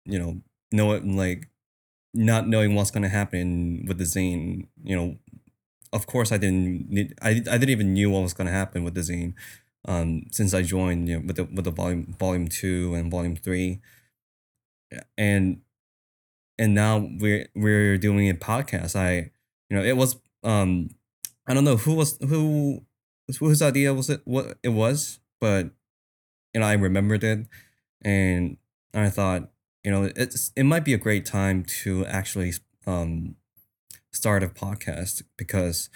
you 0.05 0.19
know, 0.19 0.41
know 0.71 0.91
it 0.93 1.05
like 1.05 1.49
not 2.13 2.47
knowing 2.47 2.75
what's 2.75 2.91
going 2.91 3.03
to 3.03 3.09
happen 3.09 3.85
with 3.87 3.97
the 3.97 4.03
zine, 4.03 4.67
you 4.83 4.95
know, 4.95 5.17
of 5.93 6.07
course 6.07 6.31
I 6.31 6.37
didn't 6.37 6.89
need, 6.89 7.13
I, 7.21 7.29
I 7.29 7.57
didn't 7.57 7.69
even 7.69 7.93
knew 7.93 8.09
what 8.09 8.21
was 8.21 8.33
going 8.33 8.47
to 8.47 8.53
happen 8.53 8.83
with 8.83 8.93
the 8.93 9.01
zine 9.01 9.33
um, 9.87 10.23
since 10.31 10.53
I 10.53 10.61
joined 10.61 11.07
you 11.07 11.19
know, 11.19 11.25
with 11.25 11.35
the 11.35 11.43
with 11.45 11.65
the 11.65 11.71
volume 11.71 12.15
volume 12.19 12.47
2 12.47 12.93
and 12.95 13.11
volume 13.11 13.35
3 13.35 13.79
and 15.17 15.61
and 16.59 16.75
now 16.75 17.09
we're 17.19 17.47
we're 17.55 17.97
doing 17.97 18.29
a 18.29 18.35
podcast. 18.35 18.95
I 18.95 19.31
you 19.69 19.77
know 19.77 19.83
it 19.83 19.97
was 19.97 20.17
um 20.43 20.89
I 21.47 21.53
don't 21.55 21.65
know 21.65 21.77
who 21.77 21.95
was 21.95 22.17
who 22.21 22.85
whose 23.39 23.61
idea 23.61 23.93
was 23.93 24.09
it 24.09 24.21
what 24.25 24.57
it 24.63 24.69
was 24.69 25.19
but 25.39 25.71
you 26.53 26.59
know 26.61 26.67
I 26.67 26.73
remembered 26.73 27.23
it. 27.23 27.47
And 28.03 28.57
I 28.93 29.09
thought 29.09 29.49
you 29.83 29.91
know 29.91 30.11
it's 30.15 30.51
it 30.55 30.63
might 30.63 30.85
be 30.85 30.93
a 30.93 30.97
great 30.97 31.25
time 31.25 31.63
to 31.83 32.05
actually 32.05 32.53
um 32.85 33.35
start 34.11 34.43
a 34.43 34.47
podcast 34.47 35.23
because 35.37 35.89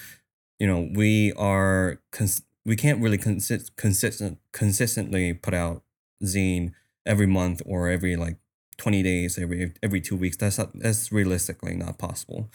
you 0.59 0.68
know 0.68 0.89
we 0.93 1.34
are 1.34 2.01
cons- 2.11 2.43
we 2.66 2.76
can't 2.76 3.01
really 3.01 3.18
consist- 3.18 3.76
consistent 3.76 4.39
consistently 4.51 5.34
put 5.34 5.53
out 5.53 5.84
zine 6.24 6.72
every 7.05 7.28
month 7.28 7.61
or 7.66 7.89
every 7.89 8.16
like 8.16 8.38
20 8.84 9.01
days 9.03 9.38
every 9.38 9.73
every 9.81 10.01
2 10.01 10.17
weeks 10.17 10.38
that's 10.38 10.57
not, 10.57 10.77
that's 10.77 11.11
realistically 11.11 11.75
not 11.75 11.97
possible 11.97 12.49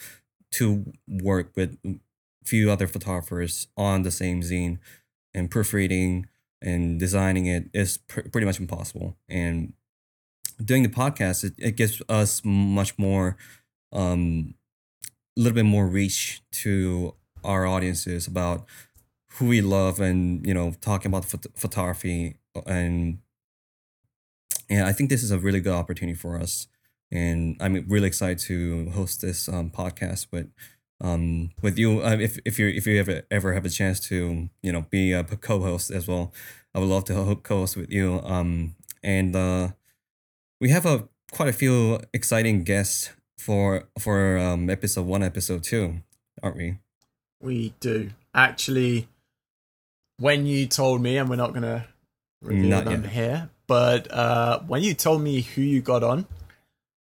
to 0.51 0.85
work 1.07 1.51
with 1.55 1.77
a 1.85 1.95
few 2.45 2.69
other 2.71 2.87
photographers 2.87 3.67
on 3.75 4.03
the 4.03 4.11
same 4.11 4.41
zine 4.41 4.77
and 5.33 5.49
proofreading 5.49 6.27
and 6.61 6.99
designing 6.99 7.45
it 7.47 7.69
is 7.73 7.97
pr- 7.97 8.27
pretty 8.31 8.45
much 8.45 8.59
impossible. 8.59 9.17
And 9.27 9.73
doing 10.63 10.83
the 10.83 10.89
podcast 10.89 11.43
it, 11.43 11.53
it 11.57 11.75
gives 11.75 12.01
us 12.09 12.41
much 12.43 12.97
more 12.97 13.37
um 13.91 14.53
a 15.37 15.41
little 15.41 15.55
bit 15.55 15.65
more 15.65 15.87
reach 15.87 16.41
to 16.51 17.15
our 17.43 17.65
audiences 17.65 18.27
about 18.27 18.65
who 19.33 19.47
we 19.47 19.61
love 19.61 19.99
and 19.99 20.45
you 20.45 20.53
know 20.53 20.73
talking 20.81 21.09
about 21.09 21.23
phot- 21.23 21.47
photography 21.55 22.37
and 22.65 23.19
yeah 24.69 24.87
i 24.87 24.91
think 24.91 25.09
this 25.09 25.23
is 25.23 25.31
a 25.31 25.37
really 25.37 25.59
good 25.59 25.73
opportunity 25.73 26.17
for 26.17 26.39
us 26.39 26.67
and 27.11 27.57
i'm 27.59 27.85
really 27.87 28.07
excited 28.07 28.39
to 28.39 28.89
host 28.91 29.21
this 29.21 29.49
um, 29.49 29.69
podcast 29.69 30.27
with 30.31 30.51
um, 31.01 31.51
with 31.61 31.79
you 31.79 32.01
uh, 32.01 32.17
if, 32.19 32.39
if 32.43 32.59
you 32.59 32.67
if 32.67 32.85
you 32.85 32.99
ever 32.99 33.21
ever 33.31 33.53
have 33.53 33.65
a 33.65 33.69
chance 33.69 34.01
to 34.01 34.49
you 34.61 34.71
know 34.71 34.85
be 34.89 35.13
a 35.13 35.23
co-host 35.23 35.91
as 35.91 36.07
well 36.07 36.33
i 36.75 36.79
would 36.79 36.89
love 36.89 37.05
to 37.05 37.13
co-host 37.41 37.77
with 37.77 37.89
you 37.89 38.19
um, 38.25 38.75
and 39.01 39.35
uh, 39.35 39.69
we 40.59 40.69
have 40.69 40.85
a 40.85 41.07
quite 41.31 41.49
a 41.49 41.53
few 41.53 41.99
exciting 42.13 42.63
guests 42.63 43.11
for 43.37 43.87
for 43.97 44.37
um, 44.37 44.69
episode 44.69 45.05
one, 45.05 45.23
episode 45.23 45.63
two, 45.63 46.01
aren't 46.43 46.57
we? 46.57 46.79
We 47.41 47.73
do 47.79 48.11
actually. 48.33 49.07
When 50.19 50.45
you 50.45 50.67
told 50.67 51.01
me, 51.01 51.17
and 51.17 51.29
we're 51.29 51.37
not 51.37 51.53
gonna 51.53 51.87
reveal 52.41 52.69
not 52.69 52.87
it 52.87 52.93
on 52.93 53.03
here, 53.05 53.49
but 53.69 54.11
uh, 54.11 54.61
when 54.65 54.81
you 54.81 54.95
told 54.95 55.21
me 55.21 55.41
who 55.41 55.61
you 55.61 55.79
got 55.79 56.03
on, 56.03 56.25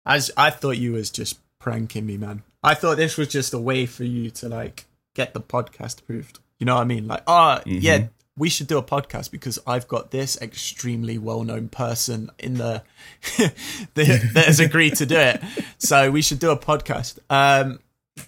as 0.06 0.30
I 0.38 0.52
thought 0.52 0.78
you 0.78 0.94
was 0.94 1.10
just 1.10 1.40
pranking 1.58 2.06
me, 2.06 2.16
man. 2.16 2.44
I 2.62 2.76
thought 2.76 2.98
this 2.98 3.18
was 3.18 3.30
just 3.30 3.56
a 3.56 3.58
way 3.58 3.88
for 3.88 4.04
you 4.04 4.30
to 4.30 4.50
like 4.50 4.86
get 5.16 5.34
the 5.34 5.42
podcast 5.42 6.02
approved. 6.02 6.38
You 6.60 6.68
know 6.68 6.76
what 6.76 6.82
I 6.82 6.86
mean? 6.86 7.08
Like, 7.08 7.24
oh 7.26 7.60
mm-hmm. 7.66 7.80
yeah, 7.82 8.08
we 8.38 8.50
should 8.50 8.68
do 8.68 8.78
a 8.78 8.84
podcast 8.84 9.32
because 9.32 9.58
I've 9.66 9.88
got 9.88 10.12
this 10.12 10.40
extremely 10.40 11.18
well 11.18 11.44
known 11.44 11.70
person 11.70 12.30
in 12.38 12.54
the 12.54 12.84
that 13.96 14.34
has 14.46 14.60
agreed 14.60 14.96
to 14.98 15.08
do 15.08 15.18
it. 15.18 15.42
So 15.80 16.12
we 16.12 16.22
should 16.22 16.40
do 16.40 16.52
a 16.52 16.58
podcast. 16.58 17.18
Um, 17.32 17.80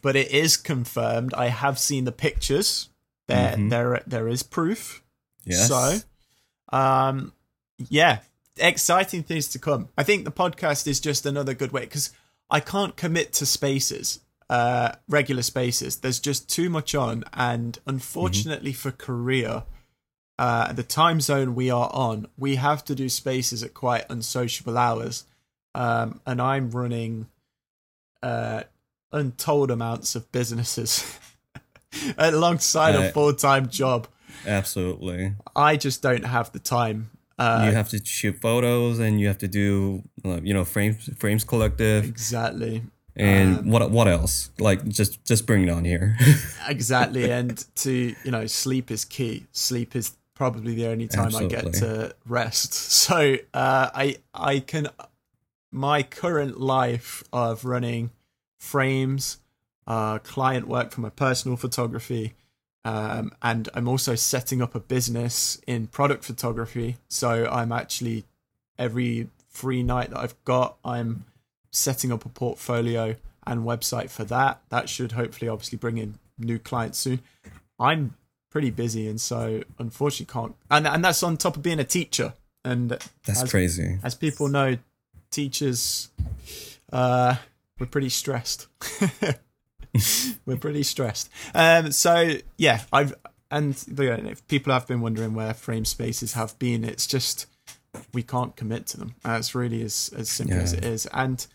but 0.02 0.16
it 0.16 0.32
is 0.32 0.58
confirmed. 0.58 1.36
I 1.36 1.50
have 1.50 1.78
seen 1.78 2.06
the 2.06 2.12
pictures. 2.12 2.90
There, 3.28 3.52
mm-hmm. 3.52 3.70
there, 3.70 4.02
there 4.08 4.28
is 4.28 4.42
proof. 4.42 5.04
Yes. 5.46 5.68
So, 5.68 6.00
um, 6.76 7.32
yeah, 7.78 8.20
exciting 8.58 9.24
things 9.24 9.48
to 9.50 9.60
come. 9.60 9.90
I 9.98 10.04
think 10.04 10.26
the 10.26 10.32
podcast 10.32 10.88
is 10.88 11.00
just 11.00 11.26
another 11.26 11.54
good 11.54 11.72
way 11.72 11.82
because 11.82 12.12
I 12.50 12.60
can't 12.60 12.96
commit 12.96 13.34
to 13.34 13.46
spaces, 13.46 14.20
uh, 14.50 14.94
regular 15.08 15.42
spaces. 15.42 15.98
There's 15.98 16.20
just 16.20 16.50
too 16.50 16.70
much 16.70 16.96
on, 16.96 17.24
and 17.34 17.78
unfortunately 17.86 18.72
mm-hmm. 18.72 18.90
for 18.90 18.92
Korea 18.92 19.66
uh, 20.38 20.74
the 20.74 20.84
time 20.84 21.22
zone 21.22 21.56
we 21.56 21.70
are 21.70 21.90
on, 21.94 22.28
we 22.38 22.56
have 22.56 22.84
to 22.86 22.96
do 22.96 23.08
spaces 23.08 23.64
at 23.64 23.74
quite 23.74 24.06
unsociable 24.10 24.78
hours. 24.78 25.26
Um, 25.74 26.20
and 26.26 26.42
I'm 26.42 26.72
running 26.72 27.28
uh, 28.22 28.64
untold 29.12 29.72
amounts 29.72 30.16
of 30.16 30.32
businesses 30.32 31.20
alongside 32.18 32.96
uh, 32.96 33.00
a 33.00 33.12
full 33.12 33.34
time 33.34 33.70
job. 33.70 34.08
Absolutely. 34.46 35.34
I 35.56 35.78
just 35.78 36.02
don't 36.02 36.26
have 36.26 36.52
the 36.52 36.60
time. 36.60 37.12
Uh, 37.38 37.66
you 37.66 37.72
have 37.76 37.90
to 37.90 38.04
shoot 38.04 38.40
photos 38.40 39.00
and 39.00 39.20
you 39.20 39.28
have 39.28 39.38
to 39.40 39.48
do, 39.48 40.04
uh, 40.24 40.40
you 40.42 40.54
know, 40.54 40.64
Phrames 40.64 41.10
Phrames 41.18 41.46
collective. 41.46 42.06
Exactly. 42.06 42.84
And 43.18 43.60
um, 43.60 43.70
what 43.70 43.92
what 43.92 44.08
else? 44.08 44.50
Like 44.60 44.86
just 44.88 45.24
just 45.26 45.46
bring 45.46 45.64
it 45.64 45.70
on 45.70 45.86
here. 45.86 46.18
exactly. 46.68 47.32
And 47.32 47.64
to 47.78 48.16
you 48.24 48.32
know, 48.32 48.46
sleep 48.48 48.92
is 48.92 49.06
key. 49.06 49.48
Sleep 49.52 49.96
is 49.96 50.16
probably 50.34 50.76
the 50.76 50.88
only 50.88 51.08
time 51.08 51.28
Absolutely. 51.28 51.58
I 51.58 51.62
get 51.62 51.74
to 51.76 52.16
rest. 52.26 52.74
So 53.06 53.38
uh, 53.54 53.90
I 53.94 54.18
I 54.34 54.60
can 54.60 54.90
my 55.72 56.04
current 56.04 56.60
life 56.60 57.24
of 57.32 57.66
running 57.66 58.12
Phrames, 58.60 59.38
uh, 59.86 60.20
client 60.20 60.68
work 60.68 60.92
for 60.92 61.02
my 61.02 61.10
personal 61.10 61.58
photography, 61.58 62.34
um, 62.86 63.32
and 63.42 63.68
I'm 63.74 63.88
also 63.88 64.14
setting 64.14 64.62
up 64.62 64.76
a 64.76 64.80
business 64.80 65.60
in 65.66 65.88
product 65.88 66.24
photography. 66.24 66.98
So 67.08 67.50
I'm 67.52 67.72
actually 67.72 68.26
every 68.78 69.30
free 69.50 69.82
night 69.82 70.12
that 70.12 70.20
I've 70.20 70.42
got, 70.46 70.78
I'm 70.86 71.26
setting 71.72 72.12
up 72.12 72.26
a 72.26 72.30
portfolio 72.30 73.16
and 73.48 73.64
website 73.64 74.12
for 74.12 74.24
that. 74.26 74.62
That 74.70 74.88
should 74.88 75.14
hopefully 75.14 75.50
obviously 75.50 75.80
bring 75.80 75.98
in 75.98 76.20
new 76.38 76.60
clients 76.60 77.00
soon. 77.00 77.22
I'm 77.80 78.16
pretty 78.52 78.70
busy, 78.70 79.08
and 79.08 79.20
so 79.20 79.64
unfortunately 79.80 80.32
can't. 80.32 80.56
And 80.70 80.88
and 80.88 81.04
that's 81.04 81.24
on 81.24 81.38
top 81.38 81.58
of 81.58 81.64
being 81.64 81.80
a 81.80 81.84
teacher. 81.84 82.34
And 82.64 82.90
that's 82.90 83.44
as, 83.44 83.50
crazy. 83.50 84.00
As 84.04 84.16
people 84.16 84.48
know, 84.48 84.78
teachers, 85.32 86.10
uh, 86.94 87.36
we're 87.80 87.88
pretty 87.88 88.10
stressed. 88.10 88.68
we're 90.46 90.58
pretty 90.58 90.84
stressed. 90.84 91.30
Um, 91.54 91.92
so 91.92 92.34
yeah, 92.58 92.82
I've 92.92 93.14
and 93.52 93.82
if 93.88 94.46
people 94.48 94.74
have 94.74 94.88
been 94.88 95.02
wondering 95.02 95.34
where 95.34 95.54
frame 95.54 95.86
spaces 95.86 96.34
have 96.34 96.58
been, 96.60 96.84
it's 96.84 97.08
just 97.08 97.46
we 98.14 98.24
can't 98.24 98.56
commit 98.56 98.88
to 98.88 98.98
them. 98.98 99.16
That's 99.24 99.56
really 99.56 99.82
as 99.84 100.12
as 100.18 100.30
simple 100.30 100.58
as 100.58 100.74
it 100.74 100.84
is. 100.84 101.06
And 101.14 101.46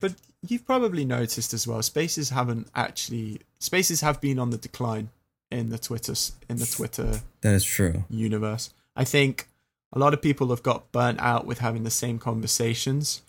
but 0.00 0.14
you've 0.46 0.64
probably 0.64 1.04
noticed 1.04 1.52
as 1.52 1.66
well, 1.66 1.82
spaces 1.82 2.30
haven't 2.30 2.68
actually 2.74 3.40
spaces 3.58 4.00
have 4.00 4.20
been 4.20 4.38
on 4.38 4.50
the 4.50 4.58
decline 4.58 5.10
in 5.50 5.68
the 5.70 5.78
Twitter 5.78 6.14
in 6.48 6.56
the 6.56 6.66
Twitter 6.66 7.20
That 7.42 7.54
is 7.54 7.64
true. 7.64 8.04
universe. 8.08 8.70
I 8.94 9.04
think 9.04 9.48
a 9.92 9.98
lot 9.98 10.14
of 10.14 10.22
people 10.22 10.48
have 10.48 10.62
got 10.62 10.90
burnt 10.92 11.20
out 11.20 11.46
with 11.46 11.58
having 11.58 11.84
the 11.84 11.90
same 11.90 12.18
conversations. 12.18 13.22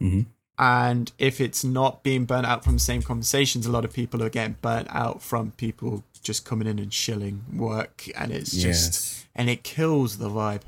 hmm 0.00 0.22
And 0.58 1.12
if 1.18 1.40
it's 1.40 1.62
not 1.64 2.02
being 2.02 2.24
burnt 2.24 2.46
out 2.46 2.64
from 2.64 2.74
the 2.74 2.80
same 2.80 3.02
conversations, 3.02 3.66
a 3.66 3.70
lot 3.70 3.84
of 3.84 3.92
people 3.92 4.22
are 4.22 4.30
getting 4.30 4.56
burnt 4.62 4.88
out 4.90 5.20
from 5.22 5.50
people 5.52 6.02
just 6.22 6.44
coming 6.44 6.66
in 6.66 6.78
and 6.78 6.92
shilling 6.92 7.44
work. 7.52 8.08
And 8.16 8.32
it's 8.32 8.52
just, 8.52 8.64
Yes. 8.64 9.26
and 9.34 9.50
it 9.50 9.62
kills 9.62 10.16
the 10.18 10.30
vibe. 10.30 10.62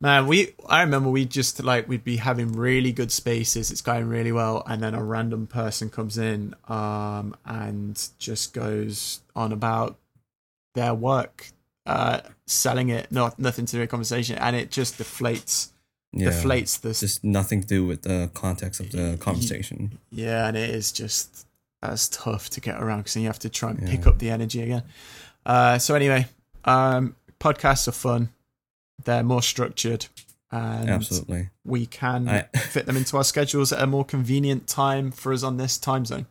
Man, 0.00 0.28
we, 0.28 0.54
I 0.68 0.82
remember 0.82 1.10
we 1.10 1.24
just 1.24 1.62
like, 1.64 1.88
we'd 1.88 2.04
be 2.04 2.18
having 2.18 2.52
really 2.52 2.92
good 2.92 3.10
spaces. 3.10 3.72
It's 3.72 3.80
going 3.82 4.08
really 4.08 4.30
well. 4.30 4.62
And 4.66 4.80
then 4.80 4.94
a 4.94 5.02
random 5.02 5.48
person 5.48 5.90
comes 5.90 6.16
in, 6.16 6.54
um, 6.68 7.34
and 7.44 8.00
just 8.20 8.54
goes 8.54 9.20
on 9.34 9.50
about 9.52 9.98
their 10.76 10.94
work, 10.94 11.48
uh, 11.86 12.20
selling 12.46 12.90
it, 12.90 13.10
not 13.10 13.40
nothing 13.40 13.66
to 13.66 13.72
do 13.72 13.80
with 13.80 13.90
conversation. 13.90 14.38
And 14.38 14.54
it 14.54 14.70
just 14.70 14.98
deflates, 14.98 15.72
Yeah. 16.12 16.30
deflates 16.30 16.80
the 16.80 16.94
Just 16.94 17.22
nothing 17.22 17.60
to 17.60 17.66
do 17.66 17.84
with 17.86 18.02
the 18.02 18.30
context 18.34 18.80
of 18.80 18.90
the 18.92 19.16
conversation. 19.20 19.98
Yeah, 20.10 20.48
and 20.48 20.56
it 20.56 20.70
is 20.70 20.90
just 20.90 21.46
that's 21.82 22.08
tough 22.08 22.48
to 22.50 22.60
get 22.60 22.80
around 22.82 23.00
because 23.00 23.14
then 23.14 23.22
you 23.22 23.28
have 23.28 23.38
to 23.40 23.48
try 23.50 23.70
and 23.70 23.86
pick 23.86 24.06
up 24.06 24.18
the 24.18 24.30
energy 24.30 24.62
again. 24.62 24.82
Uh, 25.46 25.78
so 25.78 25.94
anyway, 25.94 26.26
um, 26.64 27.14
podcasts 27.38 27.86
are 27.88 27.92
fun. 27.92 28.30
They're 29.04 29.22
more 29.22 29.42
structured, 29.42 30.06
and 30.50 30.90
Absolutely. 30.90 31.50
we 31.64 31.86
can 31.86 32.28
I- 32.28 32.42
fit 32.58 32.86
them 32.86 32.96
into 32.96 33.16
our 33.16 33.24
schedules 33.24 33.72
at 33.72 33.80
a 33.80 33.86
more 33.86 34.04
convenient 34.04 34.66
time 34.66 35.10
for 35.12 35.32
us 35.32 35.42
on 35.42 35.56
this 35.56 35.78
time 35.78 36.04
zone. 36.04 36.26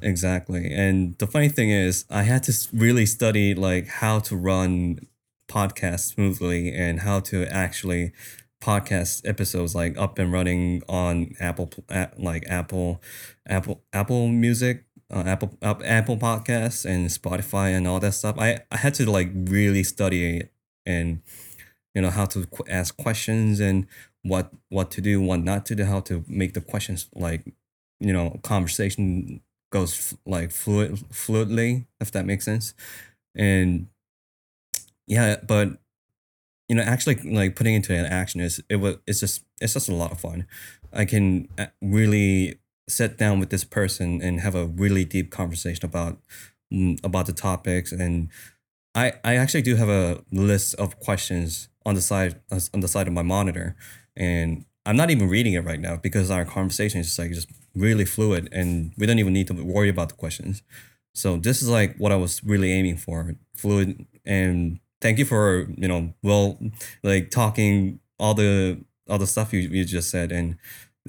Exactly. 0.00 0.72
And 0.72 1.16
the 1.18 1.26
funny 1.26 1.48
thing 1.48 1.70
is, 1.70 2.04
I 2.10 2.22
had 2.22 2.42
to 2.44 2.52
really 2.72 3.06
study 3.06 3.54
like 3.54 3.88
how 3.88 4.18
to 4.20 4.36
run 4.36 5.00
podcasts 5.48 6.12
smoothly 6.14 6.72
and 6.72 7.00
how 7.00 7.20
to 7.20 7.46
actually 7.46 8.12
podcast 8.60 9.26
episodes 9.28 9.74
like 9.74 9.96
up 9.98 10.18
and 10.18 10.32
running 10.32 10.82
on 10.88 11.34
Apple 11.40 11.70
like 12.18 12.44
Apple 12.48 13.02
Apple 13.46 13.82
Apple 13.92 14.28
Music, 14.28 14.84
uh, 15.10 15.22
Apple 15.26 15.56
Apple 15.62 16.16
Podcasts 16.16 16.84
and 16.84 17.08
Spotify 17.08 17.76
and 17.76 17.86
all 17.86 18.00
that 18.00 18.12
stuff. 18.12 18.36
I 18.38 18.60
I 18.70 18.76
had 18.76 18.94
to 18.94 19.10
like 19.10 19.30
really 19.34 19.82
study 19.82 20.38
it 20.38 20.52
and 20.84 21.22
you 21.94 22.02
know 22.02 22.10
how 22.10 22.26
to 22.26 22.46
ask 22.68 22.96
questions 22.96 23.60
and 23.60 23.86
what 24.22 24.52
what 24.68 24.90
to 24.92 25.00
do, 25.00 25.20
what 25.20 25.40
not 25.40 25.66
to 25.66 25.74
do, 25.74 25.84
how 25.84 26.00
to 26.00 26.24
make 26.28 26.54
the 26.54 26.60
questions 26.60 27.08
like 27.14 27.44
you 28.00 28.12
know 28.12 28.38
conversation 28.42 29.40
goes 29.70 30.14
like 30.26 30.50
fluid 30.52 30.92
fluidly 31.12 31.86
if 32.00 32.10
that 32.12 32.24
makes 32.24 32.44
sense 32.44 32.74
and 33.34 33.88
yeah 35.06 35.36
but 35.46 35.78
you 36.68 36.74
know 36.74 36.82
actually 36.82 37.16
like 37.30 37.56
putting 37.56 37.74
into 37.74 37.94
an 37.94 38.06
action 38.06 38.40
is 38.40 38.62
it 38.68 38.76
was 38.76 38.96
it's 39.06 39.20
just 39.20 39.44
it's 39.60 39.74
just 39.74 39.88
a 39.88 39.94
lot 39.94 40.12
of 40.12 40.20
fun. 40.20 40.46
I 40.92 41.04
can 41.04 41.48
uh, 41.58 41.66
really 41.80 42.58
sit 42.88 43.18
down 43.18 43.40
with 43.40 43.50
this 43.50 43.64
person 43.64 44.20
and 44.22 44.40
have 44.40 44.54
a 44.54 44.66
really 44.66 45.04
deep 45.04 45.30
conversation 45.30 45.84
about 45.84 46.18
mm, 46.72 47.02
about 47.04 47.26
the 47.26 47.32
topics. 47.32 47.92
And 47.92 48.28
i 48.94 49.12
i 49.24 49.36
actually 49.36 49.62
do 49.62 49.76
have 49.76 49.88
a 49.88 50.22
list 50.32 50.74
of 50.76 50.98
questions 51.00 51.68
on 51.84 51.94
the 51.94 52.00
side 52.00 52.40
on 52.50 52.80
the 52.80 52.88
side 52.88 53.06
of 53.06 53.12
my 53.12 53.22
monitor. 53.22 53.76
And 54.16 54.64
i'm 54.84 54.96
not 54.96 55.10
even 55.10 55.28
reading 55.28 55.54
it 55.54 55.64
right 55.64 55.80
now 55.80 55.96
because 55.96 56.30
our 56.30 56.44
conversation 56.44 57.00
is 57.00 57.06
just 57.06 57.18
like 57.18 57.32
just 57.32 57.48
really 57.74 58.04
fluid 58.04 58.48
and 58.52 58.92
we 58.96 59.06
don't 59.06 59.18
even 59.18 59.32
need 59.32 59.46
to 59.48 59.54
worry 59.54 59.88
about 59.88 60.08
the 60.08 60.14
questions. 60.14 60.62
So 61.14 61.36
this 61.36 61.62
is 61.62 61.68
like 61.68 61.96
what 61.96 62.12
i 62.12 62.16
was 62.16 62.42
really 62.44 62.72
aiming 62.72 62.96
for 62.96 63.36
fluid 63.54 64.06
and 64.24 64.80
thank 65.00 65.18
you 65.18 65.24
for 65.24 65.66
you 65.76 65.88
know 65.88 66.12
well 66.22 66.58
like 67.02 67.30
talking 67.30 68.00
all 68.18 68.34
the 68.34 68.78
all 69.08 69.18
the 69.18 69.26
stuff 69.26 69.52
you, 69.52 69.60
you 69.60 69.84
just 69.84 70.10
said 70.10 70.32
and 70.32 70.56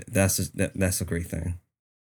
that's 0.07 0.37
just, 0.37 0.55
that, 0.57 0.73
that's 0.75 1.01
a 1.01 1.05
great 1.05 1.27
thing 1.27 1.57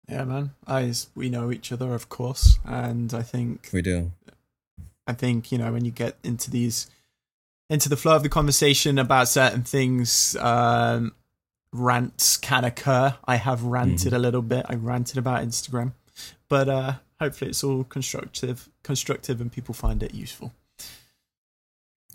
Yeah, 0.08 0.24
man. 0.24 0.50
I 0.66 0.92
we 1.14 1.30
know 1.30 1.50
each 1.52 1.72
other, 1.72 1.94
of 1.94 2.08
course, 2.08 2.58
and 2.64 3.12
I 3.14 3.22
think 3.22 3.70
we 3.72 3.82
do 3.82 4.12
I 5.06 5.12
think 5.12 5.50
you 5.50 5.58
know 5.58 5.72
when 5.72 5.84
you 5.84 5.90
get 5.90 6.16
into 6.22 6.50
these 6.50 6.88
into 7.68 7.88
the 7.88 7.96
flow 7.96 8.16
of 8.16 8.22
the 8.22 8.28
conversation 8.28 8.98
about 8.98 9.28
certain 9.28 9.62
things, 9.62 10.36
um, 10.36 11.12
rants 11.72 12.36
can 12.36 12.64
occur. 12.64 13.14
I 13.24 13.36
have 13.36 13.62
ranted 13.62 14.12
a 14.12 14.18
little 14.18 14.42
bit. 14.42 14.66
I 14.68 14.74
ranted 14.74 15.18
about 15.18 15.44
Instagram, 15.44 15.92
but 16.48 16.68
uh, 16.68 16.92
hopefully 17.20 17.50
it's 17.50 17.62
all 17.62 17.84
constructive, 17.84 18.68
constructive, 18.82 19.40
and 19.40 19.52
people 19.52 19.74
find 19.74 20.02
it 20.02 20.14
useful. 20.14 20.52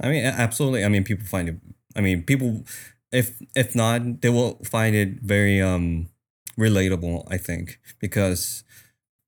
I 0.01 0.09
mean, 0.09 0.25
absolutely. 0.25 0.83
I 0.83 0.89
mean, 0.89 1.03
people 1.03 1.25
find 1.25 1.49
it. 1.49 1.57
I 1.95 2.01
mean, 2.01 2.23
people, 2.23 2.63
if 3.11 3.41
if 3.55 3.75
not, 3.75 4.21
they 4.21 4.29
will 4.29 4.59
find 4.65 4.95
it 4.95 5.21
very 5.21 5.61
um 5.61 6.09
relatable. 6.57 7.23
I 7.29 7.37
think 7.37 7.79
because 7.99 8.63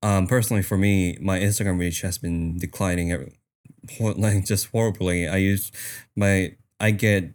um 0.04 0.28
personally 0.28 0.64
for 0.64 0.78
me, 0.78 1.18
my 1.22 1.40
Instagram 1.40 1.80
reach 1.80 2.02
has 2.02 2.18
been 2.18 2.58
declining, 2.60 3.34
like 4.00 4.46
just 4.46 4.68
horribly. 4.72 5.28
I 5.28 5.38
use 5.38 5.72
my 6.16 6.56
I 6.80 6.92
get 6.92 7.34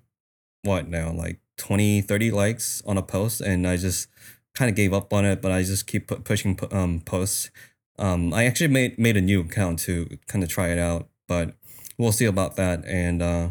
what 0.62 0.88
now 0.88 1.12
like 1.12 1.40
20, 1.58 2.00
30 2.02 2.30
likes 2.30 2.82
on 2.86 2.98
a 2.98 3.02
post, 3.02 3.40
and 3.40 3.66
I 3.66 3.76
just 3.76 4.08
kind 4.54 4.68
of 4.70 4.76
gave 4.76 4.92
up 4.92 5.12
on 5.12 5.24
it. 5.24 5.42
But 5.42 5.52
I 5.52 5.62
just 5.62 5.86
keep 5.86 6.08
pu- 6.08 6.20
pushing 6.20 6.56
pu- 6.56 6.74
um 6.76 7.00
posts. 7.00 7.50
Um, 7.98 8.32
I 8.34 8.44
actually 8.44 8.68
made 8.68 8.98
made 8.98 9.16
a 9.16 9.20
new 9.20 9.40
account 9.40 9.78
to 9.80 10.18
kind 10.26 10.42
of 10.44 10.50
try 10.50 10.68
it 10.68 10.78
out, 10.78 11.08
but 11.28 11.56
we'll 12.02 12.12
see 12.12 12.24
about 12.26 12.56
that 12.56 12.84
and 12.86 13.22
uh 13.22 13.50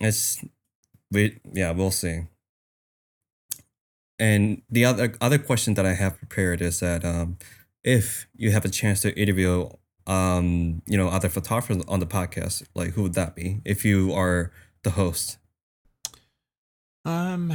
it's 0.00 0.44
we 1.10 1.38
yeah 1.52 1.70
we'll 1.70 1.90
see 1.90 2.22
and 4.18 4.62
the 4.70 4.84
other 4.84 5.14
other 5.20 5.38
question 5.38 5.74
that 5.74 5.86
i 5.86 5.94
have 5.94 6.18
prepared 6.18 6.60
is 6.60 6.80
that 6.80 7.04
um 7.04 7.36
if 7.84 8.26
you 8.36 8.50
have 8.50 8.64
a 8.64 8.68
chance 8.68 9.00
to 9.02 9.16
interview 9.18 9.68
um 10.06 10.82
you 10.86 10.96
know 10.98 11.08
other 11.08 11.28
photographers 11.28 11.82
on 11.88 12.00
the 12.00 12.06
podcast 12.06 12.64
like 12.74 12.90
who 12.94 13.02
would 13.02 13.14
that 13.14 13.34
be 13.36 13.60
if 13.64 13.84
you 13.84 14.12
are 14.12 14.50
the 14.82 14.90
host 14.90 15.38
Um, 17.04 17.52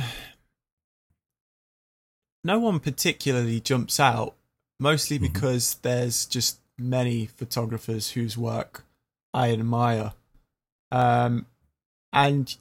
no 2.44 2.60
one 2.60 2.80
particularly 2.82 3.62
jumps 3.62 3.98
out, 4.00 4.36
mostly 4.78 5.18
Mhm. 5.18 5.22
because 5.34 5.76
there's 5.84 6.26
just 6.26 6.60
many 6.78 7.26
photographers 7.28 8.12
whose 8.12 8.38
work 8.38 8.84
I 9.38 9.52
admire. 9.52 10.14
Um, 10.92 11.46
and 12.12 12.56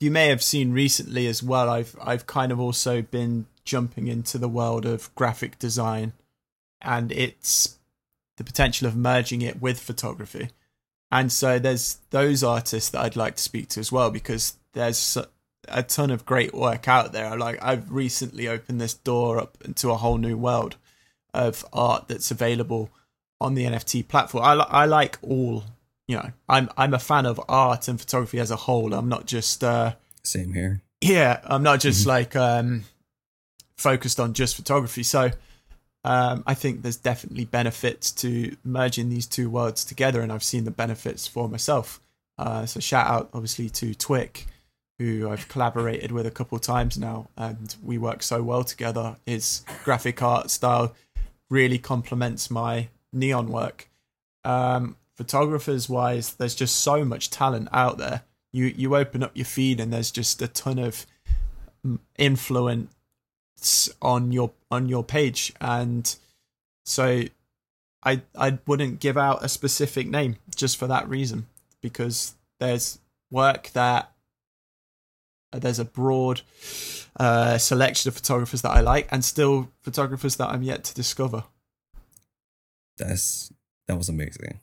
you 0.00 0.10
may 0.10 0.28
have 0.28 0.42
seen 0.42 0.72
recently 0.72 1.26
as 1.26 1.42
well. 1.42 1.68
I've 1.68 1.94
I've 2.02 2.26
kind 2.26 2.50
of 2.50 2.58
also 2.58 3.02
been 3.02 3.44
jumping 3.62 4.08
into 4.08 4.38
the 4.38 4.48
world 4.48 4.86
of 4.86 5.14
graphic 5.14 5.58
design, 5.58 6.14
and 6.80 7.12
it's 7.12 7.78
the 8.38 8.44
potential 8.44 8.88
of 8.88 8.96
merging 8.96 9.42
it 9.42 9.60
with 9.60 9.78
photography. 9.78 10.48
And 11.10 11.30
so 11.30 11.58
there's 11.58 11.98
those 12.08 12.42
artists 12.42 12.90
that 12.90 13.02
I'd 13.02 13.16
like 13.16 13.36
to 13.36 13.42
speak 13.42 13.68
to 13.70 13.80
as 13.80 13.92
well 13.92 14.10
because 14.10 14.54
there's 14.72 15.18
a 15.68 15.82
ton 15.82 16.10
of 16.10 16.24
great 16.24 16.54
work 16.54 16.88
out 16.88 17.12
there. 17.12 17.36
Like 17.36 17.62
I've 17.62 17.92
recently 17.92 18.48
opened 18.48 18.80
this 18.80 18.94
door 18.94 19.38
up 19.38 19.58
into 19.62 19.90
a 19.90 19.96
whole 19.96 20.18
new 20.18 20.38
world 20.38 20.76
of 21.34 21.66
art 21.70 22.08
that's 22.08 22.30
available 22.30 22.90
on 23.40 23.54
the 23.54 23.64
NFT 23.64 24.08
platform. 24.08 24.44
I, 24.44 24.54
li- 24.54 24.66
I 24.68 24.86
like 24.86 25.18
all, 25.22 25.64
you 26.08 26.16
know, 26.16 26.30
I'm 26.48 26.70
I'm 26.76 26.94
a 26.94 26.98
fan 26.98 27.26
of 27.26 27.40
art 27.48 27.88
and 27.88 28.00
photography 28.00 28.38
as 28.40 28.50
a 28.50 28.56
whole. 28.56 28.94
I'm 28.94 29.08
not 29.08 29.26
just 29.26 29.62
uh 29.62 29.94
same 30.22 30.52
here 30.52 30.82
yeah, 31.00 31.40
I'm 31.44 31.62
not 31.62 31.80
just 31.80 32.06
like 32.06 32.34
um 32.36 32.84
focused 33.76 34.18
on 34.20 34.34
just 34.34 34.56
photography. 34.56 35.02
So 35.02 35.30
um 36.04 36.42
I 36.46 36.54
think 36.54 36.82
there's 36.82 36.96
definitely 36.96 37.44
benefits 37.44 38.10
to 38.12 38.56
merging 38.64 39.08
these 39.08 39.26
two 39.26 39.50
worlds 39.50 39.84
together 39.84 40.20
and 40.20 40.32
I've 40.32 40.44
seen 40.44 40.64
the 40.64 40.70
benefits 40.70 41.26
for 41.26 41.48
myself. 41.48 42.00
Uh 42.38 42.66
so 42.66 42.80
shout 42.80 43.06
out 43.06 43.30
obviously 43.32 43.68
to 43.70 43.94
Twick 43.94 44.46
who 44.98 45.28
I've 45.28 45.48
collaborated 45.48 46.10
with 46.10 46.26
a 46.26 46.30
couple 46.30 46.58
times 46.58 46.96
now 46.96 47.28
and 47.36 47.76
we 47.82 47.98
work 47.98 48.22
so 48.22 48.42
well 48.42 48.64
together. 48.64 49.16
His 49.26 49.62
graphic 49.84 50.22
art 50.22 50.50
style 50.50 50.94
really 51.50 51.78
complements 51.78 52.50
my 52.50 52.88
neon 53.16 53.48
work. 53.48 53.88
Um 54.44 54.96
photographers 55.14 55.88
wise 55.88 56.34
there's 56.34 56.54
just 56.54 56.76
so 56.76 57.04
much 57.04 57.30
talent 57.30 57.68
out 57.72 57.98
there. 57.98 58.22
You 58.52 58.66
you 58.66 58.96
open 58.96 59.22
up 59.22 59.32
your 59.34 59.46
feed 59.46 59.80
and 59.80 59.92
there's 59.92 60.10
just 60.10 60.42
a 60.42 60.48
ton 60.48 60.78
of 60.78 61.06
influence 62.18 62.88
on 64.02 64.32
your 64.32 64.52
on 64.70 64.88
your 64.88 65.04
page 65.04 65.52
and 65.60 66.14
so 66.84 67.22
I 68.02 68.22
I 68.36 68.58
wouldn't 68.66 69.00
give 69.00 69.16
out 69.16 69.44
a 69.44 69.48
specific 69.48 70.06
name 70.06 70.36
just 70.54 70.76
for 70.76 70.86
that 70.86 71.08
reason 71.08 71.46
because 71.80 72.34
there's 72.60 72.98
work 73.30 73.70
that 73.72 74.12
there's 75.52 75.78
a 75.78 75.84
broad 75.84 76.42
uh, 77.18 77.58
selection 77.58 78.08
of 78.08 78.14
photographers 78.14 78.62
that 78.62 78.70
I 78.70 78.80
like, 78.80 79.08
and 79.10 79.24
still 79.24 79.70
photographers 79.82 80.36
that 80.36 80.50
I'm 80.50 80.62
yet 80.62 80.84
to 80.84 80.94
discover. 80.94 81.44
That's 82.98 83.52
that 83.88 83.96
was 83.96 84.08
amazing. 84.08 84.60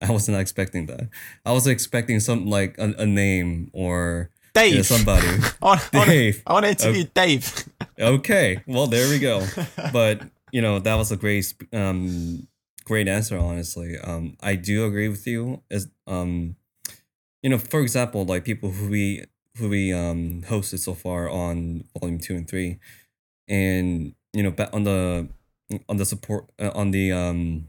I 0.00 0.12
wasn't 0.12 0.38
expecting 0.38 0.86
that. 0.86 1.08
I 1.44 1.52
was 1.52 1.66
expecting 1.66 2.20
something 2.20 2.48
like 2.48 2.78
a, 2.78 2.94
a 2.98 3.06
name 3.06 3.70
or 3.72 4.30
Dave. 4.54 4.86
somebody. 4.86 5.26
I 5.62 5.66
want, 5.66 5.90
Dave. 5.92 6.42
I 6.46 6.52
want 6.52 6.64
to 6.64 6.70
interview 6.70 7.04
Dave. 7.14 7.68
okay, 7.98 8.62
well 8.66 8.86
there 8.86 9.08
we 9.08 9.18
go. 9.18 9.46
But 9.92 10.22
you 10.52 10.62
know 10.62 10.78
that 10.78 10.94
was 10.94 11.12
a 11.12 11.16
great, 11.16 11.52
um, 11.72 12.46
great 12.84 13.08
answer. 13.08 13.38
Honestly, 13.38 13.98
um, 13.98 14.36
I 14.40 14.54
do 14.54 14.86
agree 14.86 15.08
with 15.08 15.26
you. 15.26 15.62
As 15.70 15.88
um, 16.06 16.56
you 17.42 17.50
know, 17.50 17.58
for 17.58 17.80
example, 17.80 18.24
like 18.24 18.44
people 18.44 18.70
who 18.70 18.88
we 18.88 19.24
who 19.56 19.68
we 19.68 19.92
um 19.92 20.42
hosted 20.46 20.78
so 20.78 20.94
far 20.94 21.28
on 21.28 21.84
volume 21.98 22.18
two 22.18 22.36
and 22.36 22.48
three, 22.48 22.78
and 23.48 24.14
you 24.32 24.42
know, 24.42 24.54
on 24.72 24.84
the 24.84 25.28
on 25.88 25.96
the 25.96 26.04
support 26.04 26.50
uh, 26.60 26.70
on 26.74 26.90
the 26.90 27.12
um 27.12 27.68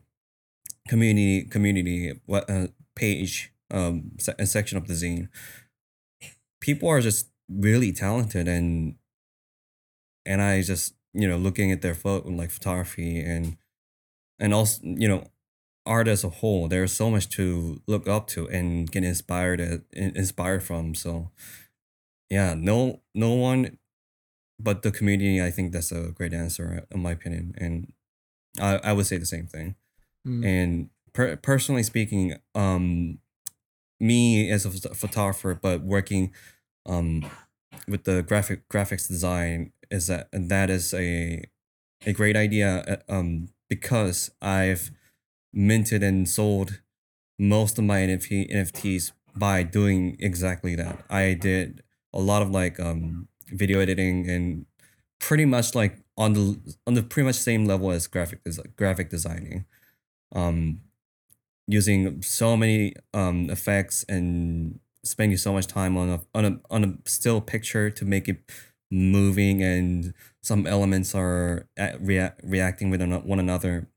community 0.87 1.43
community 1.43 2.13
what 2.25 2.49
uh, 2.49 2.67
page 2.95 3.53
um 3.71 4.11
se- 4.19 4.35
uh, 4.39 4.45
section 4.45 4.77
of 4.77 4.87
the 4.87 4.93
zine 4.93 5.29
people 6.61 6.89
are 6.89 7.01
just 7.01 7.29
really 7.49 7.91
talented 7.91 8.47
and 8.47 8.95
and 10.25 10.41
i 10.41 10.61
just 10.61 10.93
you 11.13 11.27
know 11.27 11.37
looking 11.37 11.71
at 11.71 11.81
their 11.81 11.95
photo 11.95 12.29
like 12.29 12.51
photography 12.51 13.19
and 13.19 13.57
and 14.39 14.53
also 14.53 14.81
you 14.83 15.07
know 15.07 15.25
art 15.85 16.07
as 16.07 16.23
a 16.23 16.29
whole 16.29 16.67
there's 16.69 16.93
so 16.93 17.11
much 17.11 17.29
to 17.29 17.81
look 17.87 18.07
up 18.07 18.27
to 18.27 18.47
and 18.49 18.91
get 18.91 19.03
inspired 19.03 19.61
at, 19.61 19.81
inspired 19.93 20.63
from 20.63 20.95
so 20.95 21.31
yeah 22.29 22.55
no 22.57 23.01
no 23.15 23.33
one 23.33 23.78
but 24.59 24.81
the 24.81 24.91
community 24.91 25.41
i 25.41 25.49
think 25.51 25.71
that's 25.71 25.91
a 25.91 26.11
great 26.11 26.33
answer 26.33 26.85
in 26.91 27.01
my 27.01 27.11
opinion 27.11 27.53
and 27.57 27.91
i 28.59 28.75
i 28.83 28.93
would 28.93 29.05
say 29.05 29.17
the 29.17 29.25
same 29.25 29.47
thing 29.47 29.75
Mm. 30.27 30.45
and 30.45 30.89
per- 31.13 31.37
personally 31.37 31.81
speaking 31.81 32.35
um 32.53 33.19
me 34.01 34.51
as 34.51 34.65
a 34.65 34.71
photographer 34.93 35.53
but 35.55 35.81
working 35.81 36.33
um 36.85 37.25
with 37.87 38.03
the 38.03 38.21
graphic 38.21 38.67
graphics 38.67 39.07
design 39.07 39.71
is 39.89 40.07
that 40.07 40.27
and 40.33 40.49
that 40.49 40.69
is 40.69 40.93
a 40.93 41.41
a 42.05 42.11
great 42.11 42.35
idea 42.35 42.83
uh, 43.09 43.13
um 43.17 43.47
because 43.69 44.29
i've 44.41 44.91
minted 45.53 46.03
and 46.03 46.27
sold 46.27 46.81
most 47.39 47.77
of 47.79 47.85
my 47.85 47.99
NFT, 47.99 48.51
nfts 48.53 49.13
by 49.37 49.63
doing 49.63 50.17
exactly 50.19 50.75
that 50.75 51.05
i 51.09 51.33
did 51.33 51.81
a 52.13 52.19
lot 52.19 52.41
of 52.41 52.49
like 52.51 52.77
um 52.77 53.28
video 53.51 53.79
editing 53.79 54.29
and 54.29 54.65
pretty 55.19 55.45
much 55.45 55.75
like 55.75 55.97
on 56.17 56.33
the 56.33 56.77
on 56.87 56.93
the 56.93 57.03
pretty 57.03 57.25
much 57.25 57.35
same 57.35 57.65
level 57.65 57.91
as 57.91 58.07
graphic 58.07 58.43
des- 58.43 58.63
graphic 58.77 59.09
designing. 59.09 59.65
Um 60.35 60.81
using 61.67 62.21
so 62.21 62.57
many 62.57 62.93
um 63.13 63.49
effects 63.49 64.05
and 64.09 64.79
spending 65.03 65.37
so 65.37 65.53
much 65.53 65.67
time 65.67 65.97
on 65.97 66.09
a 66.09 66.21
on 66.33 66.45
a 66.45 66.59
on 66.69 66.83
a 66.83 67.09
still 67.09 67.41
picture 67.41 67.89
to 67.89 68.05
make 68.05 68.27
it 68.27 68.39
moving 68.91 69.61
and 69.61 70.13
some 70.41 70.65
elements 70.65 71.13
are 71.13 71.67
at, 71.77 72.01
rea- 72.01 72.33
reacting 72.43 72.89
with 72.89 73.01
one 73.01 73.39
another. 73.39 73.87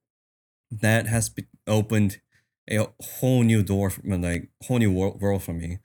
That 0.71 1.07
has 1.07 1.29
be- 1.31 1.47
opened 1.67 2.21
a 2.71 2.87
whole 3.01 3.43
new 3.43 3.63
door 3.63 3.91
for, 3.91 4.03
like 4.05 4.51
whole 4.65 4.79
new 4.79 4.93
world, 4.93 5.21
world 5.21 5.43
for 5.43 5.53
me. 5.53 5.79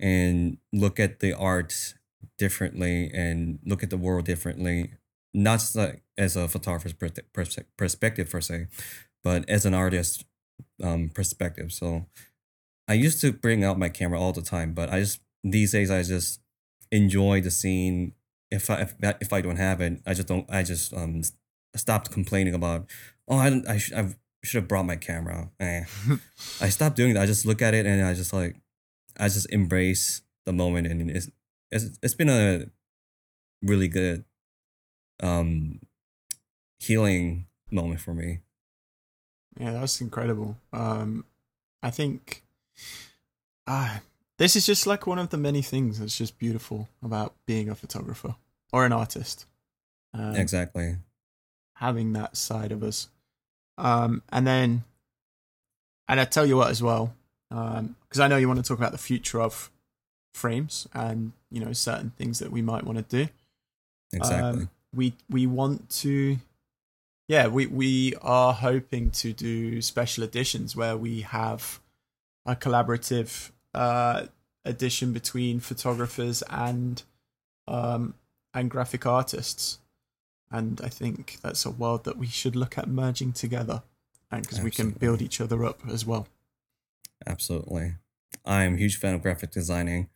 And 0.00 0.58
look 0.72 1.00
at 1.00 1.20
the 1.20 1.32
art 1.34 1.94
differently 2.36 3.10
and 3.14 3.58
look 3.64 3.82
at 3.82 3.90
the 3.90 3.96
world 3.96 4.24
differently 4.24 4.90
not 5.34 5.58
just 5.60 5.76
like 5.76 6.02
as 6.16 6.36
a 6.36 6.48
photographer's 6.48 6.92
per- 6.92 7.10
pers- 7.32 7.58
perspective 7.76 8.30
per 8.30 8.40
se 8.40 8.66
but 9.22 9.48
as 9.48 9.66
an 9.66 9.74
artist 9.74 10.24
um 10.82 11.08
perspective. 11.08 11.72
So 11.72 12.06
i 12.88 12.94
used 12.94 13.20
to 13.20 13.32
bring 13.32 13.64
out 13.64 13.78
my 13.78 13.88
camera 13.88 14.18
all 14.20 14.32
the 14.32 14.42
time 14.42 14.72
but 14.72 14.90
i 14.90 15.00
just 15.00 15.20
these 15.44 15.72
days 15.72 15.90
i 15.90 16.02
just 16.02 16.40
enjoy 16.90 17.40
the 17.40 17.50
scene. 17.50 18.14
If 18.50 18.70
i 18.70 18.80
if, 18.80 18.94
if 19.20 19.32
i 19.32 19.40
don't 19.40 19.56
have 19.56 19.80
it 19.80 20.00
i 20.06 20.14
just 20.14 20.28
don't 20.28 20.46
i 20.50 20.62
just 20.62 20.92
um 20.94 21.22
stopped 21.76 22.10
complaining 22.10 22.54
about 22.54 22.86
oh 23.28 23.36
i 23.36 23.60
i, 23.68 23.76
sh- 23.78 23.92
I 23.92 24.14
should 24.44 24.62
have 24.62 24.68
brought 24.68 24.86
my 24.86 24.96
camera. 24.96 25.50
Eh. 25.60 25.84
i 26.60 26.68
stopped 26.68 26.96
doing 26.96 27.14
that. 27.14 27.22
I 27.22 27.26
just 27.26 27.44
look 27.44 27.60
at 27.60 27.74
it 27.74 27.86
and 27.86 28.04
i 28.04 28.14
just 28.14 28.32
like 28.32 28.56
i 29.18 29.24
just 29.24 29.50
embrace 29.52 30.22
the 30.46 30.52
moment 30.52 30.86
and 30.86 31.10
it's 31.10 31.28
it's, 31.70 31.98
it's 32.02 32.14
been 32.14 32.28
a 32.28 32.66
really 33.62 33.88
good 33.88 34.24
um 35.22 35.80
healing 36.78 37.46
moment 37.70 38.00
for 38.00 38.14
me 38.14 38.40
Yeah, 39.58 39.72
that's 39.72 40.00
incredible. 40.00 40.56
Um, 40.72 41.24
I 41.82 41.90
think 41.90 42.44
ah, 43.66 44.00
this 44.38 44.56
is 44.56 44.64
just 44.64 44.86
like 44.86 45.06
one 45.06 45.18
of 45.18 45.30
the 45.30 45.36
many 45.36 45.62
things 45.62 45.98
that's 45.98 46.16
just 46.16 46.38
beautiful 46.38 46.88
about 47.02 47.34
being 47.46 47.68
a 47.68 47.74
photographer 47.74 48.36
or 48.72 48.86
an 48.86 48.92
artist. 48.92 49.46
Um, 50.14 50.34
exactly 50.36 50.96
Having 51.74 52.12
that 52.14 52.36
side 52.36 52.72
of 52.72 52.82
us. 52.82 53.08
Um, 53.76 54.22
and 54.30 54.46
then, 54.46 54.84
and 56.08 56.20
I 56.20 56.24
tell 56.24 56.46
you 56.46 56.56
what 56.56 56.70
as 56.70 56.82
well, 56.82 57.14
because 57.48 58.20
I 58.20 58.28
know 58.28 58.36
you 58.36 58.48
want 58.48 58.58
to 58.58 58.66
talk 58.66 58.78
about 58.78 58.92
the 58.92 58.98
future 58.98 59.40
of 59.40 59.70
Phrames 60.34 60.86
and 60.92 61.32
you 61.50 61.64
know 61.64 61.72
certain 61.72 62.10
things 62.10 62.38
that 62.38 62.50
we 62.50 62.62
might 62.62 62.84
want 62.84 62.98
to 62.98 63.24
do. 63.24 63.30
exactly. 64.12 64.62
Um, 64.62 64.70
we 64.94 65.12
we 65.28 65.46
want 65.46 65.90
to 65.90 66.38
yeah 67.28 67.46
we 67.46 67.66
we 67.66 68.14
are 68.22 68.54
hoping 68.54 69.10
to 69.10 69.32
do 69.32 69.82
special 69.82 70.24
editions 70.24 70.74
where 70.74 70.96
we 70.96 71.20
have 71.20 71.80
a 72.46 72.56
collaborative 72.56 73.50
uh 73.74 74.24
edition 74.64 75.12
between 75.12 75.60
photographers 75.60 76.42
and 76.48 77.02
um 77.66 78.14
and 78.54 78.70
graphic 78.70 79.06
artists. 79.06 79.78
And 80.50 80.80
i 80.82 80.88
think 80.88 81.36
that's 81.42 81.66
a 81.66 81.70
world 81.70 82.04
that 82.04 82.16
we 82.16 82.26
should 82.26 82.56
look 82.56 82.78
at 82.78 82.88
merging 82.88 83.32
together 83.32 83.82
and 84.30 84.42
because 84.42 84.60
we 84.60 84.70
can 84.70 84.90
build 84.90 85.22
each 85.22 85.40
other 85.40 85.64
up 85.64 85.80
as 85.90 86.04
well. 86.06 86.28
Absolutely. 87.26 87.94
I 88.44 88.64
am 88.64 88.74
a 88.74 88.78
huge 88.78 88.96
fan 88.96 89.14
of 89.14 89.22
graphic 89.22 89.50
designing, 89.50 90.08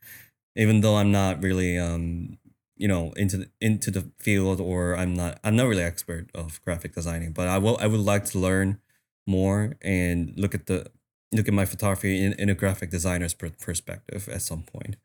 even 0.57 0.81
though 0.81 0.97
I'm 0.97 1.13
not 1.13 1.43
really 1.43 1.79
um 1.79 2.39
you 2.77 2.89
know 2.89 3.13
into 3.13 3.37
the, 3.39 3.51
into 3.61 3.91
the 3.91 4.11
field 4.19 4.61
or 4.61 4.97
I'm 4.97 5.15
not 5.15 5.39
I'm 5.45 5.57
not 5.57 5.67
really 5.67 5.83
expert 5.83 6.31
of 6.35 6.61
graphic 6.63 6.95
designing, 6.95 7.33
but 7.33 7.49
I 7.49 7.59
will 7.59 7.79
I 7.81 7.87
would 7.87 8.01
like 8.01 8.25
to 8.27 8.39
learn 8.39 8.81
more 9.27 9.77
and 9.83 10.35
look 10.37 10.55
at 10.55 10.67
the 10.67 10.91
look 11.33 11.49
at 11.49 11.55
my 11.55 11.65
photography 11.65 12.23
in, 12.25 12.35
in 12.35 12.49
a 12.51 12.55
graphic 12.55 12.91
designer's 12.91 13.35
per- 13.35 13.51
perspective 13.51 14.29
at 14.29 14.43
some 14.43 14.63
point, 14.63 14.97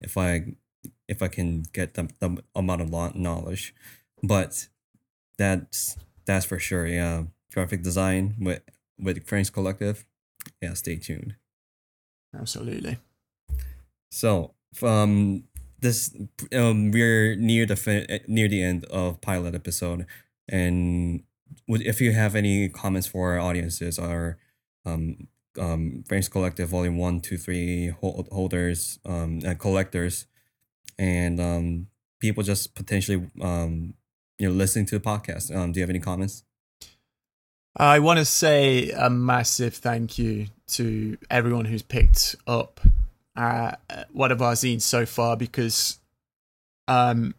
if 0.00 0.16
I 0.16 0.56
if 1.08 1.22
I 1.22 1.28
can 1.28 1.62
get 1.72 1.94
the, 1.94 2.08
the 2.18 2.42
amount 2.54 2.82
of 2.82 3.16
knowledge, 3.16 3.74
but 4.22 4.68
that's 5.38 5.96
that's 6.26 6.44
for 6.44 6.58
sure. 6.58 6.86
Yeah, 6.86 7.24
graphic 7.52 7.82
design 7.82 8.34
with 8.40 8.62
with 8.98 9.24
Phrames 9.26 9.52
Collective. 9.52 10.04
Yeah, 10.60 10.74
stay 10.74 10.96
tuned. 10.96 11.36
absolutely 12.38 12.98
So 14.10 14.54
from 14.74 15.44
this, 15.80 16.14
um, 16.52 16.90
we're 16.90 17.34
near 17.36 17.66
the 17.66 17.76
fin- 17.76 18.20
near 18.26 18.48
the 18.48 18.62
end 18.62 18.84
of 18.86 19.20
pilot 19.20 19.54
episode, 19.54 20.06
and 20.48 21.22
if 21.68 22.00
you 22.00 22.12
have 22.12 22.34
any 22.34 22.68
comments 22.68 23.06
for 23.06 23.32
our 23.32 23.38
audiences, 23.40 23.98
our 23.98 24.38
um 24.84 25.28
um 25.58 26.04
Phrames 26.08 26.30
Collective 26.30 26.68
Volume 26.68 26.98
One, 26.98 27.20
Two, 27.20 27.36
Three 27.36 27.88
hol- 27.88 28.26
holders, 28.30 28.98
um, 29.04 29.40
and 29.44 29.58
collectors, 29.58 30.26
and 30.98 31.40
um 31.40 31.86
people 32.20 32.42
just 32.42 32.74
potentially 32.74 33.28
um 33.40 33.94
you 34.38 34.48
know 34.48 34.54
listening 34.54 34.86
to 34.86 34.98
the 34.98 35.04
podcast. 35.04 35.54
Um, 35.54 35.72
do 35.72 35.80
you 35.80 35.82
have 35.82 35.90
any 35.90 36.00
comments? 36.00 36.44
I 37.78 37.98
want 37.98 38.18
to 38.18 38.24
say 38.24 38.90
a 38.90 39.10
massive 39.10 39.74
thank 39.74 40.18
you 40.18 40.46
to 40.68 41.18
everyone 41.30 41.66
who's 41.66 41.82
picked 41.82 42.34
up 42.46 42.80
uh, 43.36 43.72
one 44.12 44.32
of 44.32 44.40
our 44.40 44.54
zines 44.54 44.82
so 44.82 45.06
far 45.06 45.36
because 45.36 45.98
um, 46.88 47.34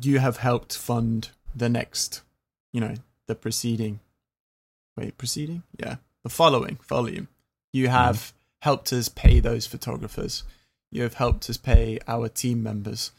you 0.00 0.18
have 0.18 0.38
helped 0.38 0.76
fund 0.76 1.30
the 1.54 1.68
next, 1.68 2.22
you 2.72 2.80
know, 2.80 2.94
the 3.26 3.34
preceding. 3.34 4.00
Wait, 4.96 5.16
preceding? 5.18 5.62
Yeah, 5.78 5.96
the 6.22 6.30
following 6.30 6.78
volume. 6.88 7.28
You 7.72 7.88
have 7.88 8.32
helped 8.60 8.92
us 8.92 9.08
pay 9.08 9.40
those 9.40 9.66
photographers. 9.66 10.44
You 10.90 11.02
have 11.02 11.14
helped 11.14 11.48
us 11.48 11.56
pay 11.56 11.98
our 12.06 12.28
team 12.28 12.62
members. 12.62 13.12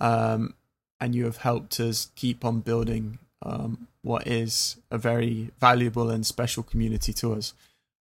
Um, 0.00 0.54
and 1.00 1.14
you 1.14 1.24
have 1.24 1.38
helped 1.38 1.80
us 1.80 2.10
keep 2.14 2.44
on 2.44 2.60
building 2.60 3.18
um, 3.42 3.88
what 4.02 4.26
is 4.26 4.76
a 4.90 4.98
very 4.98 5.50
valuable 5.58 6.10
and 6.10 6.26
special 6.26 6.62
community 6.62 7.12
to 7.14 7.32
us. 7.32 7.54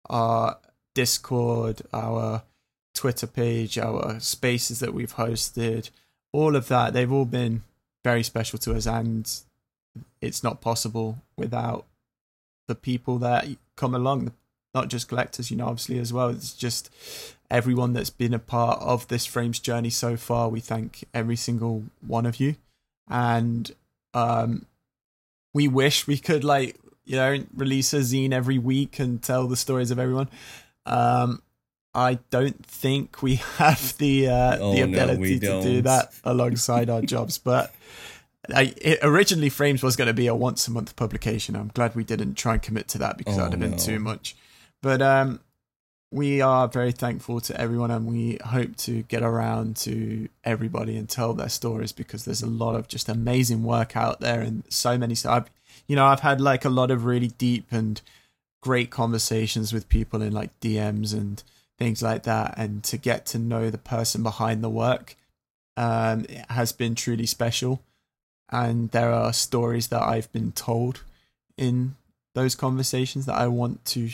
Our 0.09 0.57
Discord, 0.95 1.81
our 1.93 2.43
Twitter 2.97 3.27
page, 3.27 3.77
our 3.77 4.19
spaces 4.19 4.79
that 4.79 4.93
we've 4.93 5.15
hosted, 5.15 5.91
all 6.31 6.55
of 6.55 6.67
that, 6.67 6.93
they've 6.93 7.11
all 7.11 7.25
been 7.25 7.63
very 8.03 8.23
special 8.23 8.57
to 8.59 8.73
us, 8.73 8.87
and 8.87 9.31
it's 10.21 10.43
not 10.43 10.61
possible 10.61 11.19
without 11.37 11.85
the 12.67 12.75
people 12.75 13.19
that 13.19 13.47
come 13.75 13.93
along, 13.93 14.31
not 14.73 14.89
just 14.89 15.07
collectors, 15.07 15.49
you 15.51 15.57
know, 15.57 15.67
obviously 15.67 15.99
as 15.99 16.11
well. 16.11 16.29
It's 16.29 16.53
just 16.53 16.89
everyone 17.49 17.93
that's 17.93 18.09
been 18.09 18.33
a 18.33 18.39
part 18.39 18.81
of 18.81 19.07
this 19.07 19.27
Phrames 19.27 19.61
journey 19.61 19.89
so 19.89 20.17
far. 20.17 20.49
We 20.49 20.59
thank 20.59 21.05
every 21.13 21.35
single 21.35 21.83
one 22.05 22.25
of 22.25 22.39
you, 22.39 22.55
and 23.09 23.71
um, 24.13 24.65
we 25.53 25.67
wish 25.67 26.07
we 26.07 26.17
could 26.17 26.43
like 26.43 26.75
you 27.05 27.15
know 27.15 27.43
release 27.55 27.93
a 27.93 27.99
zine 27.99 28.33
every 28.33 28.57
week 28.57 28.99
and 28.99 29.21
tell 29.21 29.47
the 29.47 29.55
stories 29.55 29.91
of 29.91 29.99
everyone. 29.99 30.29
Um, 30.85 31.41
I 31.97 32.19
don't 32.29 32.65
think 32.65 33.21
we 33.21 33.35
have 33.57 33.97
the 33.97 34.29
uh, 34.29 34.57
Oh, 34.61 34.73
the 34.73 34.81
ability 34.81 35.19
we 35.19 35.39
to 35.39 35.61
do 35.61 35.81
that 35.81 36.13
alongside 36.23 36.89
our 36.89 37.01
jobs, 37.01 37.37
but. 37.51 37.73
I, 38.53 38.73
it, 38.77 38.99
originally, 39.01 39.49
Phrames 39.49 39.83
was 39.83 39.97
going 39.97 40.07
to 40.07 40.13
be 40.13 40.27
a 40.27 40.35
once 40.35 40.69
a 40.69 40.71
month 40.71 40.95
publication. 40.95 41.53
I'm 41.53 41.67
glad 41.73 41.95
we 41.95 42.05
didn't 42.05 42.35
try 42.35 42.53
and 42.53 42.61
commit 42.61 42.87
to 42.89 42.97
that 42.99 43.17
because 43.17 43.33
Oh, 43.33 43.39
that'd 43.39 43.51
have 43.51 43.59
been 43.59 43.71
no. 43.71 43.77
too 43.77 43.99
much. 43.99 44.37
But 44.81 45.01
um, 45.01 45.41
we 46.11 46.39
are 46.39 46.69
very 46.69 46.93
thankful 46.93 47.41
to 47.41 47.59
everyone, 47.59 47.91
and 47.91 48.05
we 48.07 48.37
hope 48.45 48.77
to 48.77 49.01
get 49.03 49.21
around 49.21 49.75
to 49.77 50.29
everybody 50.45 50.95
and 50.95 51.09
tell 51.09 51.33
their 51.33 51.49
stories 51.49 51.91
because 51.91 52.23
there's 52.23 52.41
a 52.41 52.47
lot 52.47 52.75
of 52.75 52.87
just 52.87 53.09
amazing 53.09 53.63
work 53.63 53.97
out 53.97 54.21
there, 54.21 54.39
and 54.39 54.63
so 54.69 54.97
many. 54.97 55.13
So 55.15 55.29
I've, 55.29 55.49
you 55.87 55.97
know, 55.97 56.05
I've 56.05 56.21
had 56.21 56.39
like 56.39 56.63
a 56.63 56.69
lot 56.69 56.89
of 56.89 57.03
really 57.03 57.27
deep 57.27 57.67
and 57.71 58.01
great 58.61 58.91
conversations 58.91 59.73
with 59.73 59.89
people 59.89 60.21
in 60.21 60.31
like 60.31 60.57
DMs 60.61 61.11
and 61.11 61.43
things 61.77 62.01
like 62.01 62.23
that, 62.23 62.55
and 62.57 62.83
to 62.85 62.97
get 62.97 63.25
to 63.27 63.39
know 63.39 63.69
the 63.69 63.77
person 63.77 64.23
behind 64.23 64.63
the 64.63 64.69
work 64.69 65.15
um, 65.75 66.25
has 66.49 66.71
been 66.71 66.95
truly 66.95 67.25
special. 67.25 67.81
And 68.49 68.89
there 68.91 69.11
are 69.11 69.33
stories 69.33 69.89
that 69.89 70.01
I've 70.01 70.31
been 70.31 70.53
told 70.53 71.03
in 71.57 71.95
those 72.33 72.55
conversations 72.55 73.25
that 73.25 73.35
I 73.35 73.47
want 73.47 73.83
to 73.85 74.09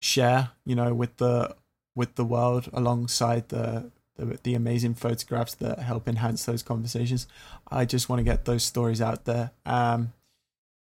share, 0.00 0.50
you 0.66 0.74
know, 0.74 0.92
with 0.92 1.16
the 1.16 1.56
with 1.96 2.16
the 2.16 2.24
world 2.24 2.68
alongside 2.72 3.48
the 3.48 3.90
the, 4.16 4.38
the 4.42 4.54
amazing 4.54 4.94
photographs 4.94 5.54
that 5.56 5.78
help 5.80 6.08
enhance 6.08 6.44
those 6.44 6.62
conversations. 6.62 7.26
I 7.70 7.84
just 7.84 8.08
want 8.08 8.20
to 8.20 8.24
get 8.24 8.44
those 8.44 8.62
stories 8.62 9.00
out 9.00 9.24
there. 9.24 9.50
Um, 9.66 10.12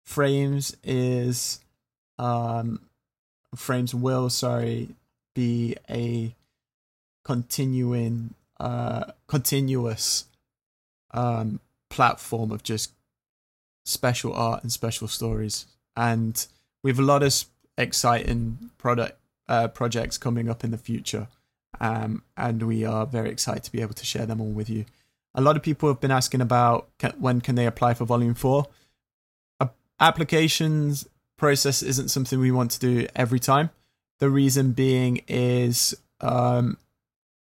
Phrames 0.07 0.75
is 0.83 1.59
um, 2.17 2.81
Phrames 3.55 3.93
will 3.93 4.29
sorry 4.29 4.95
be 5.39 5.75
a 5.89 6.35
continuing 7.23 8.33
uh 8.59 9.03
continuous 9.27 10.25
um 11.11 11.59
platform 11.89 12.51
of 12.51 12.61
just 12.61 12.91
special 13.85 14.33
art 14.33 14.63
and 14.63 14.71
special 14.71 15.07
stories. 15.07 15.65
And 15.95 16.45
we 16.83 16.91
have 16.91 16.99
a 16.99 17.03
lot 17.03 17.23
of 17.23 17.45
exciting 17.77 18.69
product 18.77 19.17
uh, 19.47 19.67
projects 19.67 20.17
coming 20.17 20.49
up 20.49 20.63
in 20.63 20.71
the 20.71 20.77
future. 20.77 21.27
Um, 21.79 22.23
and 22.37 22.63
we 22.63 22.85
are 22.85 23.05
very 23.05 23.29
excited 23.29 23.63
to 23.63 23.71
be 23.71 23.81
able 23.81 23.95
to 23.95 24.05
share 24.05 24.25
them 24.25 24.41
all 24.41 24.51
with 24.51 24.69
you. 24.69 24.85
A 25.33 25.41
lot 25.41 25.55
of 25.55 25.63
people 25.63 25.89
have 25.89 25.99
been 25.99 26.11
asking 26.11 26.41
about 26.41 26.89
ca- 26.99 27.13
when 27.17 27.41
can 27.41 27.55
they 27.55 27.65
apply 27.65 27.93
for 27.93 28.05
volume 28.05 28.33
4 28.35 28.67
A- 29.61 29.69
applications 29.99 31.07
process 31.37 31.81
isn't 31.81 32.09
something 32.09 32.39
we 32.39 32.51
want 32.51 32.71
to 32.71 32.79
do 32.79 33.07
every 33.15 33.39
time 33.39 33.69
the 34.19 34.29
reason 34.29 34.71
being 34.73 35.21
is 35.27 35.95
um, 36.21 36.77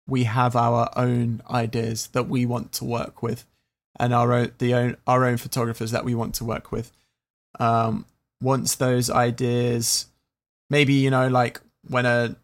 we 0.06 0.24
have 0.24 0.56
our 0.56 0.90
own 0.96 1.42
ideas 1.50 2.08
that 2.08 2.28
we 2.28 2.46
want 2.46 2.72
to 2.72 2.84
work 2.84 3.22
with 3.22 3.44
and 3.98 4.12
our 4.14 4.32
own 4.32 4.52
the 4.58 4.74
own 4.74 4.96
our 5.06 5.24
own 5.24 5.36
photographers 5.36 5.90
that 5.90 6.04
we 6.04 6.14
want 6.14 6.34
to 6.36 6.44
work 6.44 6.70
with. 6.72 6.90
Um 7.58 8.06
once 8.42 8.74
those 8.76 9.10
ideas 9.10 10.06
maybe 10.70 10.94
you 10.94 11.10
know 11.10 11.28
like 11.28 11.60
when 11.88 12.06
a 12.06 12.34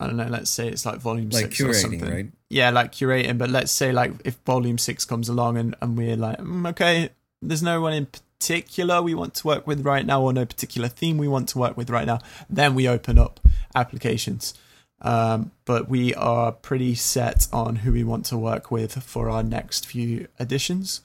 i 0.00 0.06
don't 0.06 0.16
know 0.16 0.26
let's 0.28 0.50
say 0.50 0.66
it's 0.66 0.86
like 0.86 0.98
volume 0.98 1.28
Like 1.28 1.54
six 1.54 1.60
or 1.60 1.74
something. 1.74 2.00
right? 2.10 2.26
yeah 2.48 2.70
like 2.70 2.92
curating 2.92 3.36
but 3.36 3.50
let's 3.50 3.70
say 3.70 3.92
like 3.92 4.12
if 4.24 4.36
volume 4.46 4.78
six 4.78 5.04
comes 5.04 5.28
along 5.28 5.58
and, 5.58 5.74
and 5.82 5.98
we're 5.98 6.16
like 6.16 6.38
mm, 6.38 6.66
okay 6.70 7.10
there's 7.42 7.62
no 7.62 7.82
one 7.82 7.92
in 7.92 8.06
particular 8.06 9.02
we 9.02 9.14
want 9.14 9.34
to 9.34 9.46
work 9.46 9.66
with 9.66 9.84
right 9.84 10.06
now 10.06 10.22
or 10.22 10.32
no 10.32 10.46
particular 10.46 10.88
theme 10.88 11.18
we 11.18 11.28
want 11.28 11.50
to 11.50 11.58
work 11.58 11.76
with 11.76 11.90
right 11.90 12.06
now 12.06 12.18
then 12.48 12.74
we 12.74 12.88
open 12.88 13.18
up 13.18 13.38
applications. 13.76 14.54
Um, 15.02 15.52
but 15.66 15.88
we 15.88 16.14
are 16.14 16.50
pretty 16.50 16.94
set 16.94 17.48
on 17.52 17.76
who 17.76 17.92
we 17.92 18.02
want 18.02 18.24
to 18.26 18.38
work 18.38 18.70
with 18.70 19.02
for 19.02 19.28
our 19.28 19.42
next 19.42 19.86
few 19.86 20.26
editions 20.40 21.02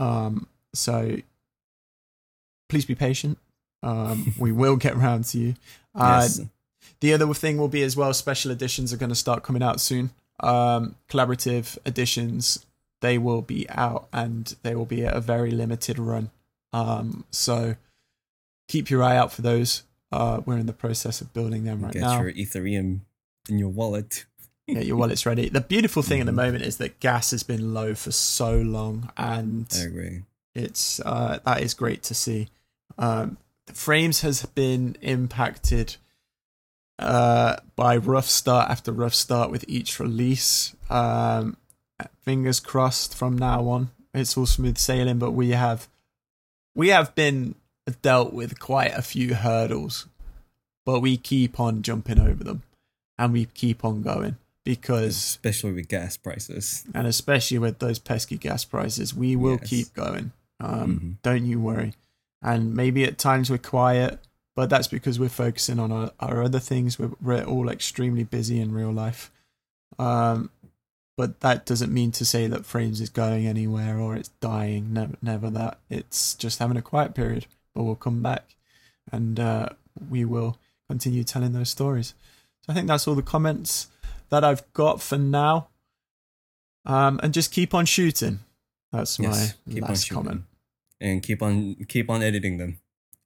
um, 0.00 0.48
so 0.74 1.16
please 2.68 2.84
be 2.84 2.96
patient. 2.96 3.38
Um, 3.82 4.34
we 4.38 4.50
will 4.50 4.76
get 4.76 4.96
round 4.96 5.26
to 5.26 5.38
you. 5.38 5.54
Uh, 5.94 6.22
yes. 6.22 6.40
the 7.00 7.12
other 7.12 7.32
thing 7.34 7.58
will 7.58 7.68
be 7.68 7.82
as 7.82 7.96
well 7.96 8.14
special 8.14 8.50
editions 8.50 8.92
are 8.92 8.96
going 8.96 9.10
to 9.10 9.14
start 9.14 9.42
coming 9.42 9.62
out 9.62 9.80
soon. 9.80 10.10
Um, 10.40 10.96
collaborative 11.08 11.78
editions 11.84 12.64
they 13.02 13.16
will 13.16 13.40
be 13.40 13.68
out 13.70 14.08
and 14.12 14.54
they 14.62 14.74
will 14.74 14.84
be 14.84 15.04
at 15.06 15.14
a 15.14 15.20
very 15.20 15.50
limited 15.50 15.98
run. 15.98 16.30
Um, 16.72 17.24
so 17.30 17.76
keep 18.68 18.90
your 18.90 19.02
eye 19.02 19.16
out 19.16 19.32
for 19.32 19.42
those 19.42 19.84
uh, 20.12 20.40
we're 20.44 20.58
in 20.58 20.66
the 20.66 20.72
process 20.72 21.20
of 21.20 21.32
building 21.32 21.64
them 21.64 21.82
right 21.82 21.92
Get 21.92 22.02
now 22.02 22.20
your 22.22 22.32
Ethereum 22.32 23.00
in 23.48 23.58
your 23.58 23.68
wallet. 23.68 24.24
get 24.68 24.86
your 24.86 24.96
wallets 24.96 25.26
ready 25.26 25.48
the 25.48 25.60
beautiful 25.60 26.00
thing 26.02 26.20
at 26.20 26.26
the 26.26 26.32
Mhm. 26.32 26.36
moment 26.36 26.64
is 26.64 26.76
that 26.76 27.00
gas 27.00 27.32
has 27.32 27.42
been 27.42 27.74
low 27.74 27.94
for 27.94 28.12
so 28.12 28.56
long 28.60 29.10
and 29.16 29.66
I 29.74 29.80
agree. 29.82 30.22
it's 30.54 31.00
uh, 31.00 31.38
that 31.44 31.60
is 31.60 31.74
great 31.74 32.02
to 32.04 32.14
see. 32.14 32.48
Um, 32.98 33.36
Phrames 33.72 34.20
has 34.22 34.44
been 34.46 34.96
impacted 35.00 35.96
uh, 36.98 37.56
by 37.76 37.96
rough 37.96 38.26
start 38.26 38.68
after 38.70 38.92
rough 38.92 39.14
start 39.14 39.50
with 39.50 39.64
each 39.68 39.98
release. 40.00 40.74
Um, 40.90 41.56
fingers 42.22 42.60
crossed 42.60 43.14
from 43.14 43.38
now 43.38 43.66
on, 43.68 43.90
it's 44.12 44.36
all 44.36 44.46
smooth 44.46 44.76
sailing. 44.78 45.18
But 45.18 45.30
we 45.32 45.50
have 45.50 45.88
we 46.74 46.88
have 46.88 47.14
been 47.14 47.54
dealt 48.02 48.32
with 48.32 48.58
quite 48.58 48.92
a 48.94 49.02
few 49.02 49.34
hurdles, 49.34 50.06
but 50.86 51.00
we 51.00 51.16
keep 51.16 51.58
on 51.60 51.82
jumping 51.82 52.18
over 52.18 52.42
them, 52.44 52.62
and 53.18 53.32
we 53.32 53.46
keep 53.46 53.84
on 53.84 54.02
going 54.02 54.36
because 54.64 55.16
Especially 55.16 55.72
with 55.72 55.88
gas 55.88 56.16
prices. 56.16 56.84
and 56.94 57.06
especially 57.06 57.58
with 57.58 57.78
those 57.78 57.98
pesky 57.98 58.36
gas 58.36 58.64
prices, 58.64 59.14
we 59.14 59.34
will 59.36 59.58
Yes. 59.60 59.68
keep 59.70 59.94
going. 59.94 60.32
Um, 60.60 61.00
Mhm. 61.00 61.22
Don't 61.22 61.46
you 61.46 61.58
worry. 61.60 61.94
And 62.42 62.74
maybe 62.74 63.04
at 63.04 63.18
times 63.18 63.50
we're 63.50 63.58
quiet, 63.58 64.20
but 64.54 64.68
that's 64.70 64.88
because 64.88 65.18
we're 65.18 65.28
focusing 65.30 65.78
on 65.78 65.90
our, 65.90 66.12
our 66.20 66.42
other 66.42 66.58
things. 66.60 66.98
We're, 66.98 67.12
we're 67.20 67.44
all 67.44 67.68
extremely 67.70 68.24
busy 68.24 68.60
in 68.60 68.72
real 68.72 68.92
life. 68.92 69.30
Um, 69.98 70.50
but 71.16 71.40
that 71.40 71.66
doesn't 71.66 71.92
mean 71.92 72.12
to 72.12 72.24
say 72.24 72.46
that 72.46 72.62
Phrames 72.62 73.00
is 73.00 73.10
going 73.10 73.46
anywhere 73.46 73.98
or 73.98 74.16
it's 74.16 74.28
dying. 74.40 74.92
Never, 74.92 75.16
never 75.20 75.50
that. 75.50 75.78
It's 75.90 76.34
just 76.34 76.58
having 76.58 76.76
a 76.78 76.82
quiet 76.82 77.14
period, 77.14 77.46
but 77.74 77.82
we'll 77.84 77.94
come 77.96 78.22
back 78.22 78.56
and 79.12 79.38
uh, 79.40 79.68
we 80.08 80.24
will 80.24 80.56
continue 80.88 81.24
telling 81.24 81.52
those 81.52 81.70
stories. 81.70 82.14
So 82.64 82.72
I 82.72 82.74
think 82.74 82.86
that's 82.88 83.06
all 83.08 83.14
the 83.14 83.22
comments 83.22 83.88
that 84.30 84.44
I've 84.44 84.70
got 84.72 85.00
for 85.00 85.18
now. 85.18 85.68
Um, 86.86 87.20
and 87.22 87.34
just 87.34 87.52
keep 87.52 87.74
on 87.74 87.86
shooting. 87.86 88.40
That's 88.92 89.18
Yes. 89.18 89.54
my 89.66 89.80
last 89.80 90.10
comment. 90.10 90.42
And 91.00 91.22
keep 91.22 91.42
on 91.42 91.76
keep 91.88 92.10
on 92.10 92.22
editing 92.22 92.58
them. 92.58 92.78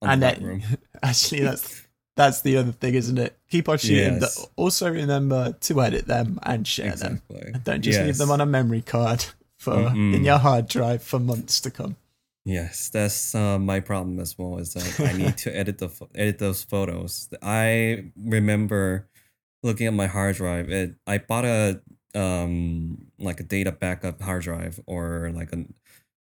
On 0.02 0.10
And 0.10 0.22
that- 0.22 0.40
Actually, 1.02 1.40
that's 1.42 1.82
that's 2.16 2.42
the 2.42 2.56
other 2.56 2.72
thing, 2.72 2.94
isn't 2.94 3.18
it? 3.18 3.36
Keep 3.50 3.68
on 3.68 3.78
shooting. 3.78 4.20
Yes. 4.20 4.46
also 4.56 4.88
remember 4.90 5.52
to 5.60 5.82
edit 5.82 6.06
them 6.06 6.38
and 6.42 6.66
share 6.66 6.94
them. 6.94 7.22
And 7.30 7.64
don't 7.64 7.82
just 7.82 8.00
leave 8.00 8.18
them 8.18 8.30
on 8.30 8.40
a 8.40 8.46
memory 8.46 8.82
card 8.82 9.24
for 9.56 9.72
Mm-mm. 9.74 10.14
in 10.14 10.24
your 10.24 10.38
hard 10.38 10.68
drive 10.68 11.02
for 11.02 11.18
months 11.18 11.60
to 11.62 11.70
come. 11.70 11.96
Yes, 12.44 12.90
that's 12.90 13.34
uh, 13.34 13.58
my 13.58 13.80
problem 13.80 14.20
as 14.20 14.36
well. 14.38 14.58
Is 14.58 14.74
that 14.74 15.00
I 15.00 15.12
need 15.12 15.38
to 15.38 15.56
edit 15.56 15.78
the 15.78 15.90
edit 16.14 16.38
those 16.38 16.62
photos. 16.62 17.28
I 17.42 18.12
remember 18.16 19.08
looking 19.62 19.86
at 19.86 19.94
my 19.94 20.06
hard 20.06 20.36
drive. 20.36 20.68
It 20.70 20.96
I 21.06 21.18
bought 21.18 21.46
a 21.46 21.80
um 22.14 23.10
like 23.18 23.40
a 23.40 23.44
data 23.44 23.72
backup 23.72 24.20
hard 24.20 24.42
drive 24.42 24.78
or 24.86 25.30
like 25.34 25.52
a 25.52 25.64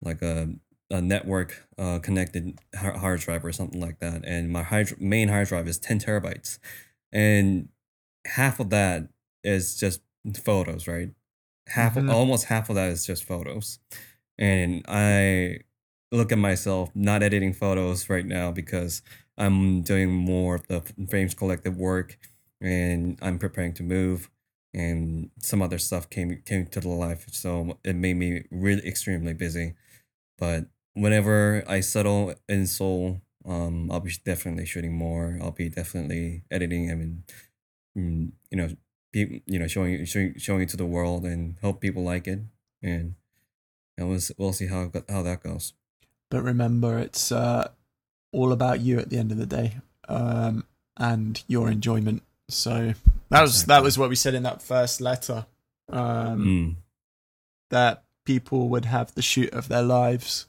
like 0.03 0.23
a 0.23 0.49
a 0.91 1.03
network 1.03 1.67
uh, 1.79 1.99
connected 1.99 2.59
hard 2.75 3.21
drive 3.21 3.45
or 3.45 3.53
something 3.53 3.81
like 3.81 3.99
that. 3.99 4.25
And 4.25 4.51
my 4.51 4.63
hard, 4.63 4.99
main 5.01 5.29
hard 5.29 5.49
drive 5.49 5.69
is 5.69 5.79
ten 5.79 5.99
terabytes, 5.99 6.59
and 7.13 7.69
half 8.27 8.61
of 8.61 8.71
that 8.71 9.09
is 9.45 9.77
just 9.79 10.01
photos, 10.45 10.89
right? 10.89 11.11
Half 11.69 11.97
Mhm. 11.97 12.13
almost 12.13 12.47
half 12.47 12.71
of 12.71 12.77
that 12.77 12.91
is 12.91 13.07
just 13.07 13.25
photos, 13.25 13.81
and 14.39 14.85
I 14.89 15.61
look 16.17 16.33
at 16.33 16.39
myself 16.39 16.91
not 16.95 17.23
editing 17.23 17.53
photos 17.53 18.09
right 18.09 18.27
now 18.27 18.51
because 18.51 19.03
I'm 19.39 19.83
doing 19.83 20.11
more 20.13 20.57
of 20.57 20.67
the 20.69 20.81
Phrames 20.81 21.37
collective 21.37 21.77
work 21.77 22.19
and 22.61 23.19
I'm 23.23 23.39
preparing 23.39 23.75
to 23.75 23.83
move 23.83 24.31
and 24.75 25.31
some 25.41 25.63
other 25.63 25.79
stuff 25.79 26.11
came 26.11 26.43
came 26.45 26.67
to 26.67 26.81
the 26.81 26.89
life. 26.89 27.27
So 27.33 27.79
it 27.85 27.97
made 27.97 28.15
me 28.17 28.45
really 28.51 28.87
extremely 28.87 29.35
busy. 29.35 29.75
But 30.39 30.67
whenever 30.95 31.65
I 31.69 31.81
settle 31.81 32.35
in 32.49 32.67
Seoul, 32.67 33.23
um, 33.47 33.91
I'll 33.91 34.01
be 34.01 34.13
definitely 34.25 34.67
shooting 34.67 34.95
more. 34.95 35.39
I'll 35.43 35.53
be 35.53 35.69
definitely 35.69 36.45
editing 36.51 36.91
and, 36.91 37.23
mm, 37.97 38.33
you 38.51 38.57
know, 38.59 38.71
be, 39.13 39.43
you 39.47 39.59
know, 39.59 39.69
showing 39.69 40.05
showing 40.07 40.35
showing 40.39 40.63
it 40.63 40.69
to 40.71 40.77
the 40.77 40.87
world 40.87 41.25
and 41.25 41.57
hope 41.63 41.81
people 41.81 42.05
like 42.05 42.27
it. 42.29 42.41
And 42.83 43.15
and 43.99 44.09
we'll, 44.09 44.21
we'll 44.39 44.53
see 44.53 44.67
how 44.69 44.91
how 45.09 45.23
that 45.23 45.43
goes. 45.43 45.75
But 46.31 46.43
remember, 46.43 46.99
it's 46.99 47.31
uh, 47.33 47.69
all 48.33 48.53
about 48.53 48.81
you 48.81 48.99
at 48.99 49.11
the 49.11 49.19
end 49.19 49.31
of 49.33 49.39
the 49.39 49.47
day, 49.47 49.77
um, 50.09 50.65
and 50.97 51.43
your 51.47 51.71
enjoyment. 51.71 52.23
So 52.49 52.95
that 53.31 53.43
was 53.43 53.65
that 53.67 53.83
was 53.83 53.97
what 53.99 54.09
we 54.09 54.17
said 54.17 54.35
in 54.35 54.43
that 54.45 54.63
first 54.63 55.01
letter. 55.01 55.47
Um, 55.89 56.45
Mm. 56.45 56.77
that 57.71 58.03
people 58.25 58.69
would 58.69 58.85
have 58.87 59.15
the 59.15 59.23
shoot 59.23 59.51
of 59.53 59.69
their 59.69 59.83
lives, 59.83 60.47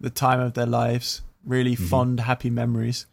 the 0.00 0.10
time 0.10 0.40
of 0.40 0.54
their 0.54 0.66
lives, 0.66 1.22
really 1.44 1.76
Mhm. 1.76 1.88
fond, 1.88 2.20
happy 2.20 2.50
memories, 2.50 3.06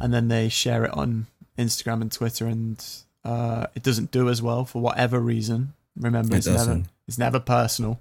and 0.00 0.12
then 0.12 0.28
they 0.28 0.48
share 0.48 0.84
it 0.84 0.90
on 0.92 1.26
Instagram 1.58 2.00
and 2.00 2.10
Twitter, 2.12 2.46
and 2.46 2.82
uh, 3.24 3.66
it 3.74 3.82
doesn't 3.82 4.10
do 4.10 4.28
as 4.30 4.40
well 4.42 4.64
for 4.64 4.80
whatever 4.82 5.20
reason. 5.20 5.74
Remember, 5.96 6.34
It 6.34 6.38
it's 6.38 6.46
never 6.46 6.82
it's 7.06 7.18
never 7.18 7.38
personal, 7.40 8.00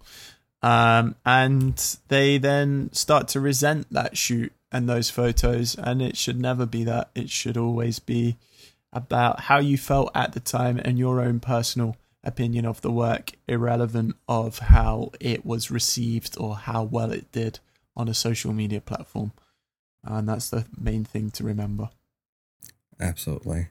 um, 0.61 1.15
and 1.25 1.97
they 2.07 2.37
then 2.37 2.91
start 2.93 3.27
to 3.29 3.39
resent 3.39 3.87
that 3.91 4.17
shoot 4.17 4.53
and 4.71 4.87
those 4.87 5.09
photos, 5.09 5.75
and 5.75 6.01
it 6.01 6.17
should 6.17 6.39
never 6.39 6.65
be 6.65 6.83
that. 6.83 7.09
It 7.15 7.29
should 7.29 7.57
always 7.57 7.99
be 7.99 8.37
about 8.93 9.41
how 9.41 9.59
you 9.59 9.77
felt 9.77 10.11
at 10.15 10.33
the 10.33 10.39
time 10.39 10.77
and 10.77 10.99
your 10.99 11.21
own 11.21 11.39
personal 11.39 11.95
opinion 12.23 12.65
of 12.65 12.81
the 12.81 12.91
work, 12.91 13.31
irrelevant 13.47 14.15
of 14.27 14.59
how 14.59 15.11
it 15.19 15.45
was 15.45 15.71
received 15.71 16.37
or 16.37 16.55
how 16.55 16.83
well 16.83 17.11
it 17.11 17.31
did 17.31 17.59
on 17.95 18.07
a 18.07 18.13
social 18.13 18.53
media 18.53 18.81
platform. 18.81 19.31
And 20.03 20.27
that's 20.29 20.49
the 20.49 20.65
main 20.77 21.03
thing 21.03 21.31
to 21.31 21.43
remember. 21.43 21.89
Absolutely. 22.99 23.69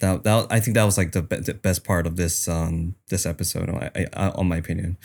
That, 0.00 0.24
that 0.24 0.46
I 0.50 0.60
think 0.60 0.74
that 0.74 0.84
was 0.84 0.98
like 0.98 1.12
the, 1.12 1.22
be- 1.22 1.36
the 1.36 1.54
best 1.54 1.82
part 1.82 2.06
of 2.06 2.16
this 2.16 2.48
um 2.48 2.96
this 3.08 3.24
episode, 3.24 3.70
I, 3.70 4.06
I, 4.12 4.28
on 4.30 4.48
my 4.48 4.58
opinion. 4.58 4.98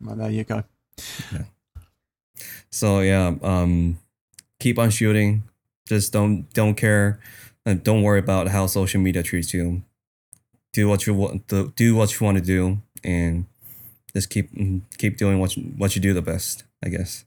Well, 0.00 0.16
there 0.16 0.30
you 0.30 0.44
go. 0.44 0.64
So 2.70 3.00
yeah, 3.00 3.34
um, 3.42 3.98
keep 4.58 4.78
on 4.78 4.90
shooting. 4.90 5.44
Just 5.86 6.12
don't 6.12 6.52
don't 6.54 6.74
care, 6.74 7.20
and 7.64 7.84
don't 7.84 8.02
worry 8.02 8.18
about 8.18 8.48
how 8.48 8.66
social 8.66 9.00
media 9.00 9.22
treats 9.22 9.54
you. 9.54 9.82
Do 10.72 10.88
what 10.88 11.06
you 11.06 11.14
want. 11.14 11.46
Do, 11.46 11.72
do 11.76 11.94
what 11.94 12.18
you 12.18 12.24
want 12.24 12.38
to 12.38 12.42
do, 12.42 12.78
and 13.04 13.46
just 14.12 14.28
keep 14.28 14.50
keep 14.98 15.16
doing 15.16 15.38
what 15.38 15.56
you, 15.56 15.62
what 15.76 15.94
you 15.94 16.02
do 16.02 16.12
the 16.12 16.22
best. 16.22 16.64
I 16.84 16.88
guess. 16.88 17.24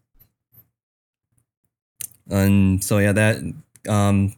And 2.29 2.83
so 2.83 2.97
yeah, 2.97 3.13
that 3.13 3.37
um, 3.87 4.35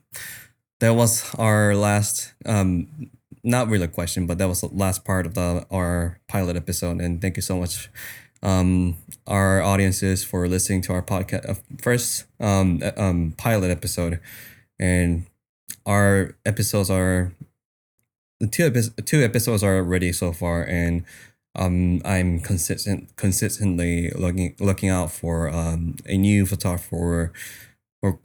that 0.79 0.93
was 0.93 1.33
our 1.35 1.75
last 1.75 2.33
um, 2.45 3.09
not 3.43 3.67
really 3.69 3.85
a 3.85 3.89
question, 3.89 4.27
but 4.27 4.37
that 4.37 4.47
was 4.47 4.61
the 4.61 4.67
last 4.67 5.05
part 5.05 5.25
of 5.25 5.33
the 5.33 5.65
our 5.71 6.19
pilot 6.27 6.55
episode. 6.55 7.01
And 7.01 7.21
thank 7.21 7.35
you 7.35 7.41
so 7.41 7.57
much 7.57 7.89
um, 8.41 8.95
our 9.27 9.61
audiences 9.61 10.23
for 10.23 10.47
listening 10.47 10.81
to 10.83 10.93
our 10.93 11.01
podcast 11.01 11.49
uh, 11.49 11.55
first 11.81 12.25
um, 12.39 12.81
uh, 12.83 12.91
um, 12.97 13.33
pilot 13.37 13.71
episode, 13.71 14.19
and 14.79 15.25
our 15.85 16.35
episodes 16.45 16.89
are 16.89 17.33
the 18.39 18.47
two 18.47 18.65
epi- 18.65 19.01
two 19.03 19.23
episodes 19.23 19.63
are 19.63 19.83
ready 19.83 20.11
so 20.11 20.31
far, 20.31 20.63
and 20.63 21.03
um, 21.55 22.01
I'm 22.05 22.39
consistent 22.39 23.15
consistently 23.17 24.09
looking 24.11 24.55
looking 24.59 24.89
out 24.89 25.11
for 25.11 25.49
um, 25.49 25.97
a 26.05 26.17
new 26.17 26.45
photographer 26.45 27.33
or 28.01 28.19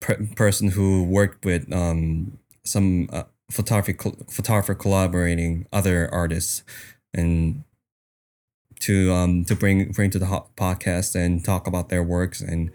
per- 0.00 0.26
person 0.36 0.70
who 0.70 1.04
worked 1.04 1.44
with 1.44 1.70
um, 1.72 2.38
some 2.64 3.08
uh, 3.12 3.24
photography 3.50 3.94
photographer 4.30 4.74
collaborating 4.74 5.66
other 5.72 6.12
artists 6.12 6.62
and 7.12 7.64
to 8.80 9.12
um 9.12 9.44
to 9.44 9.54
bring 9.54 9.92
bring 9.92 10.10
to 10.10 10.18
the 10.18 10.26
ho- 10.26 10.48
podcast 10.56 11.14
and 11.14 11.44
talk 11.44 11.66
about 11.66 11.88
their 11.88 12.02
works 12.02 12.40
and 12.40 12.70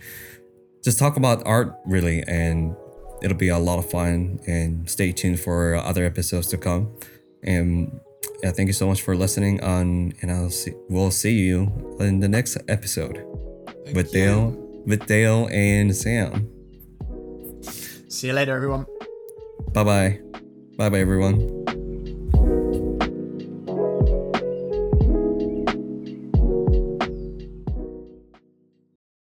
just 0.83 0.97
talk 0.97 1.17
about 1.17 1.45
art 1.45 1.75
really 1.85 2.23
and 2.27 2.75
it'll 3.21 3.37
be 3.37 3.49
a 3.49 3.57
lot 3.57 3.79
of 3.79 3.89
fun. 3.89 4.39
And 4.47 4.89
stay 4.89 5.11
tuned 5.11 5.39
for 5.39 5.75
other 5.75 6.05
episodes 6.05 6.47
to 6.47 6.57
come. 6.57 6.95
And 7.43 7.99
yeah 8.43 8.51
thank 8.51 8.67
you 8.67 8.73
so 8.73 8.87
much 8.87 9.01
for 9.01 9.15
listening 9.15 9.61
on 9.63 10.13
and 10.21 10.31
i'll 10.31 10.49
see 10.49 10.73
we'll 10.89 11.11
see 11.11 11.33
you 11.33 11.71
in 11.99 12.19
the 12.19 12.27
next 12.27 12.57
episode 12.67 13.23
with 13.93 14.11
dale 14.11 14.51
with 14.85 15.05
dale 15.07 15.47
and 15.51 15.95
sam. 15.95 16.49
See 18.09 18.27
you 18.27 18.33
later, 18.33 18.55
everyone. 18.55 18.85
bye 19.73 19.83
bye 19.83 20.19
bye 20.79 20.87
bye 20.89 21.01
everyone 21.01 21.58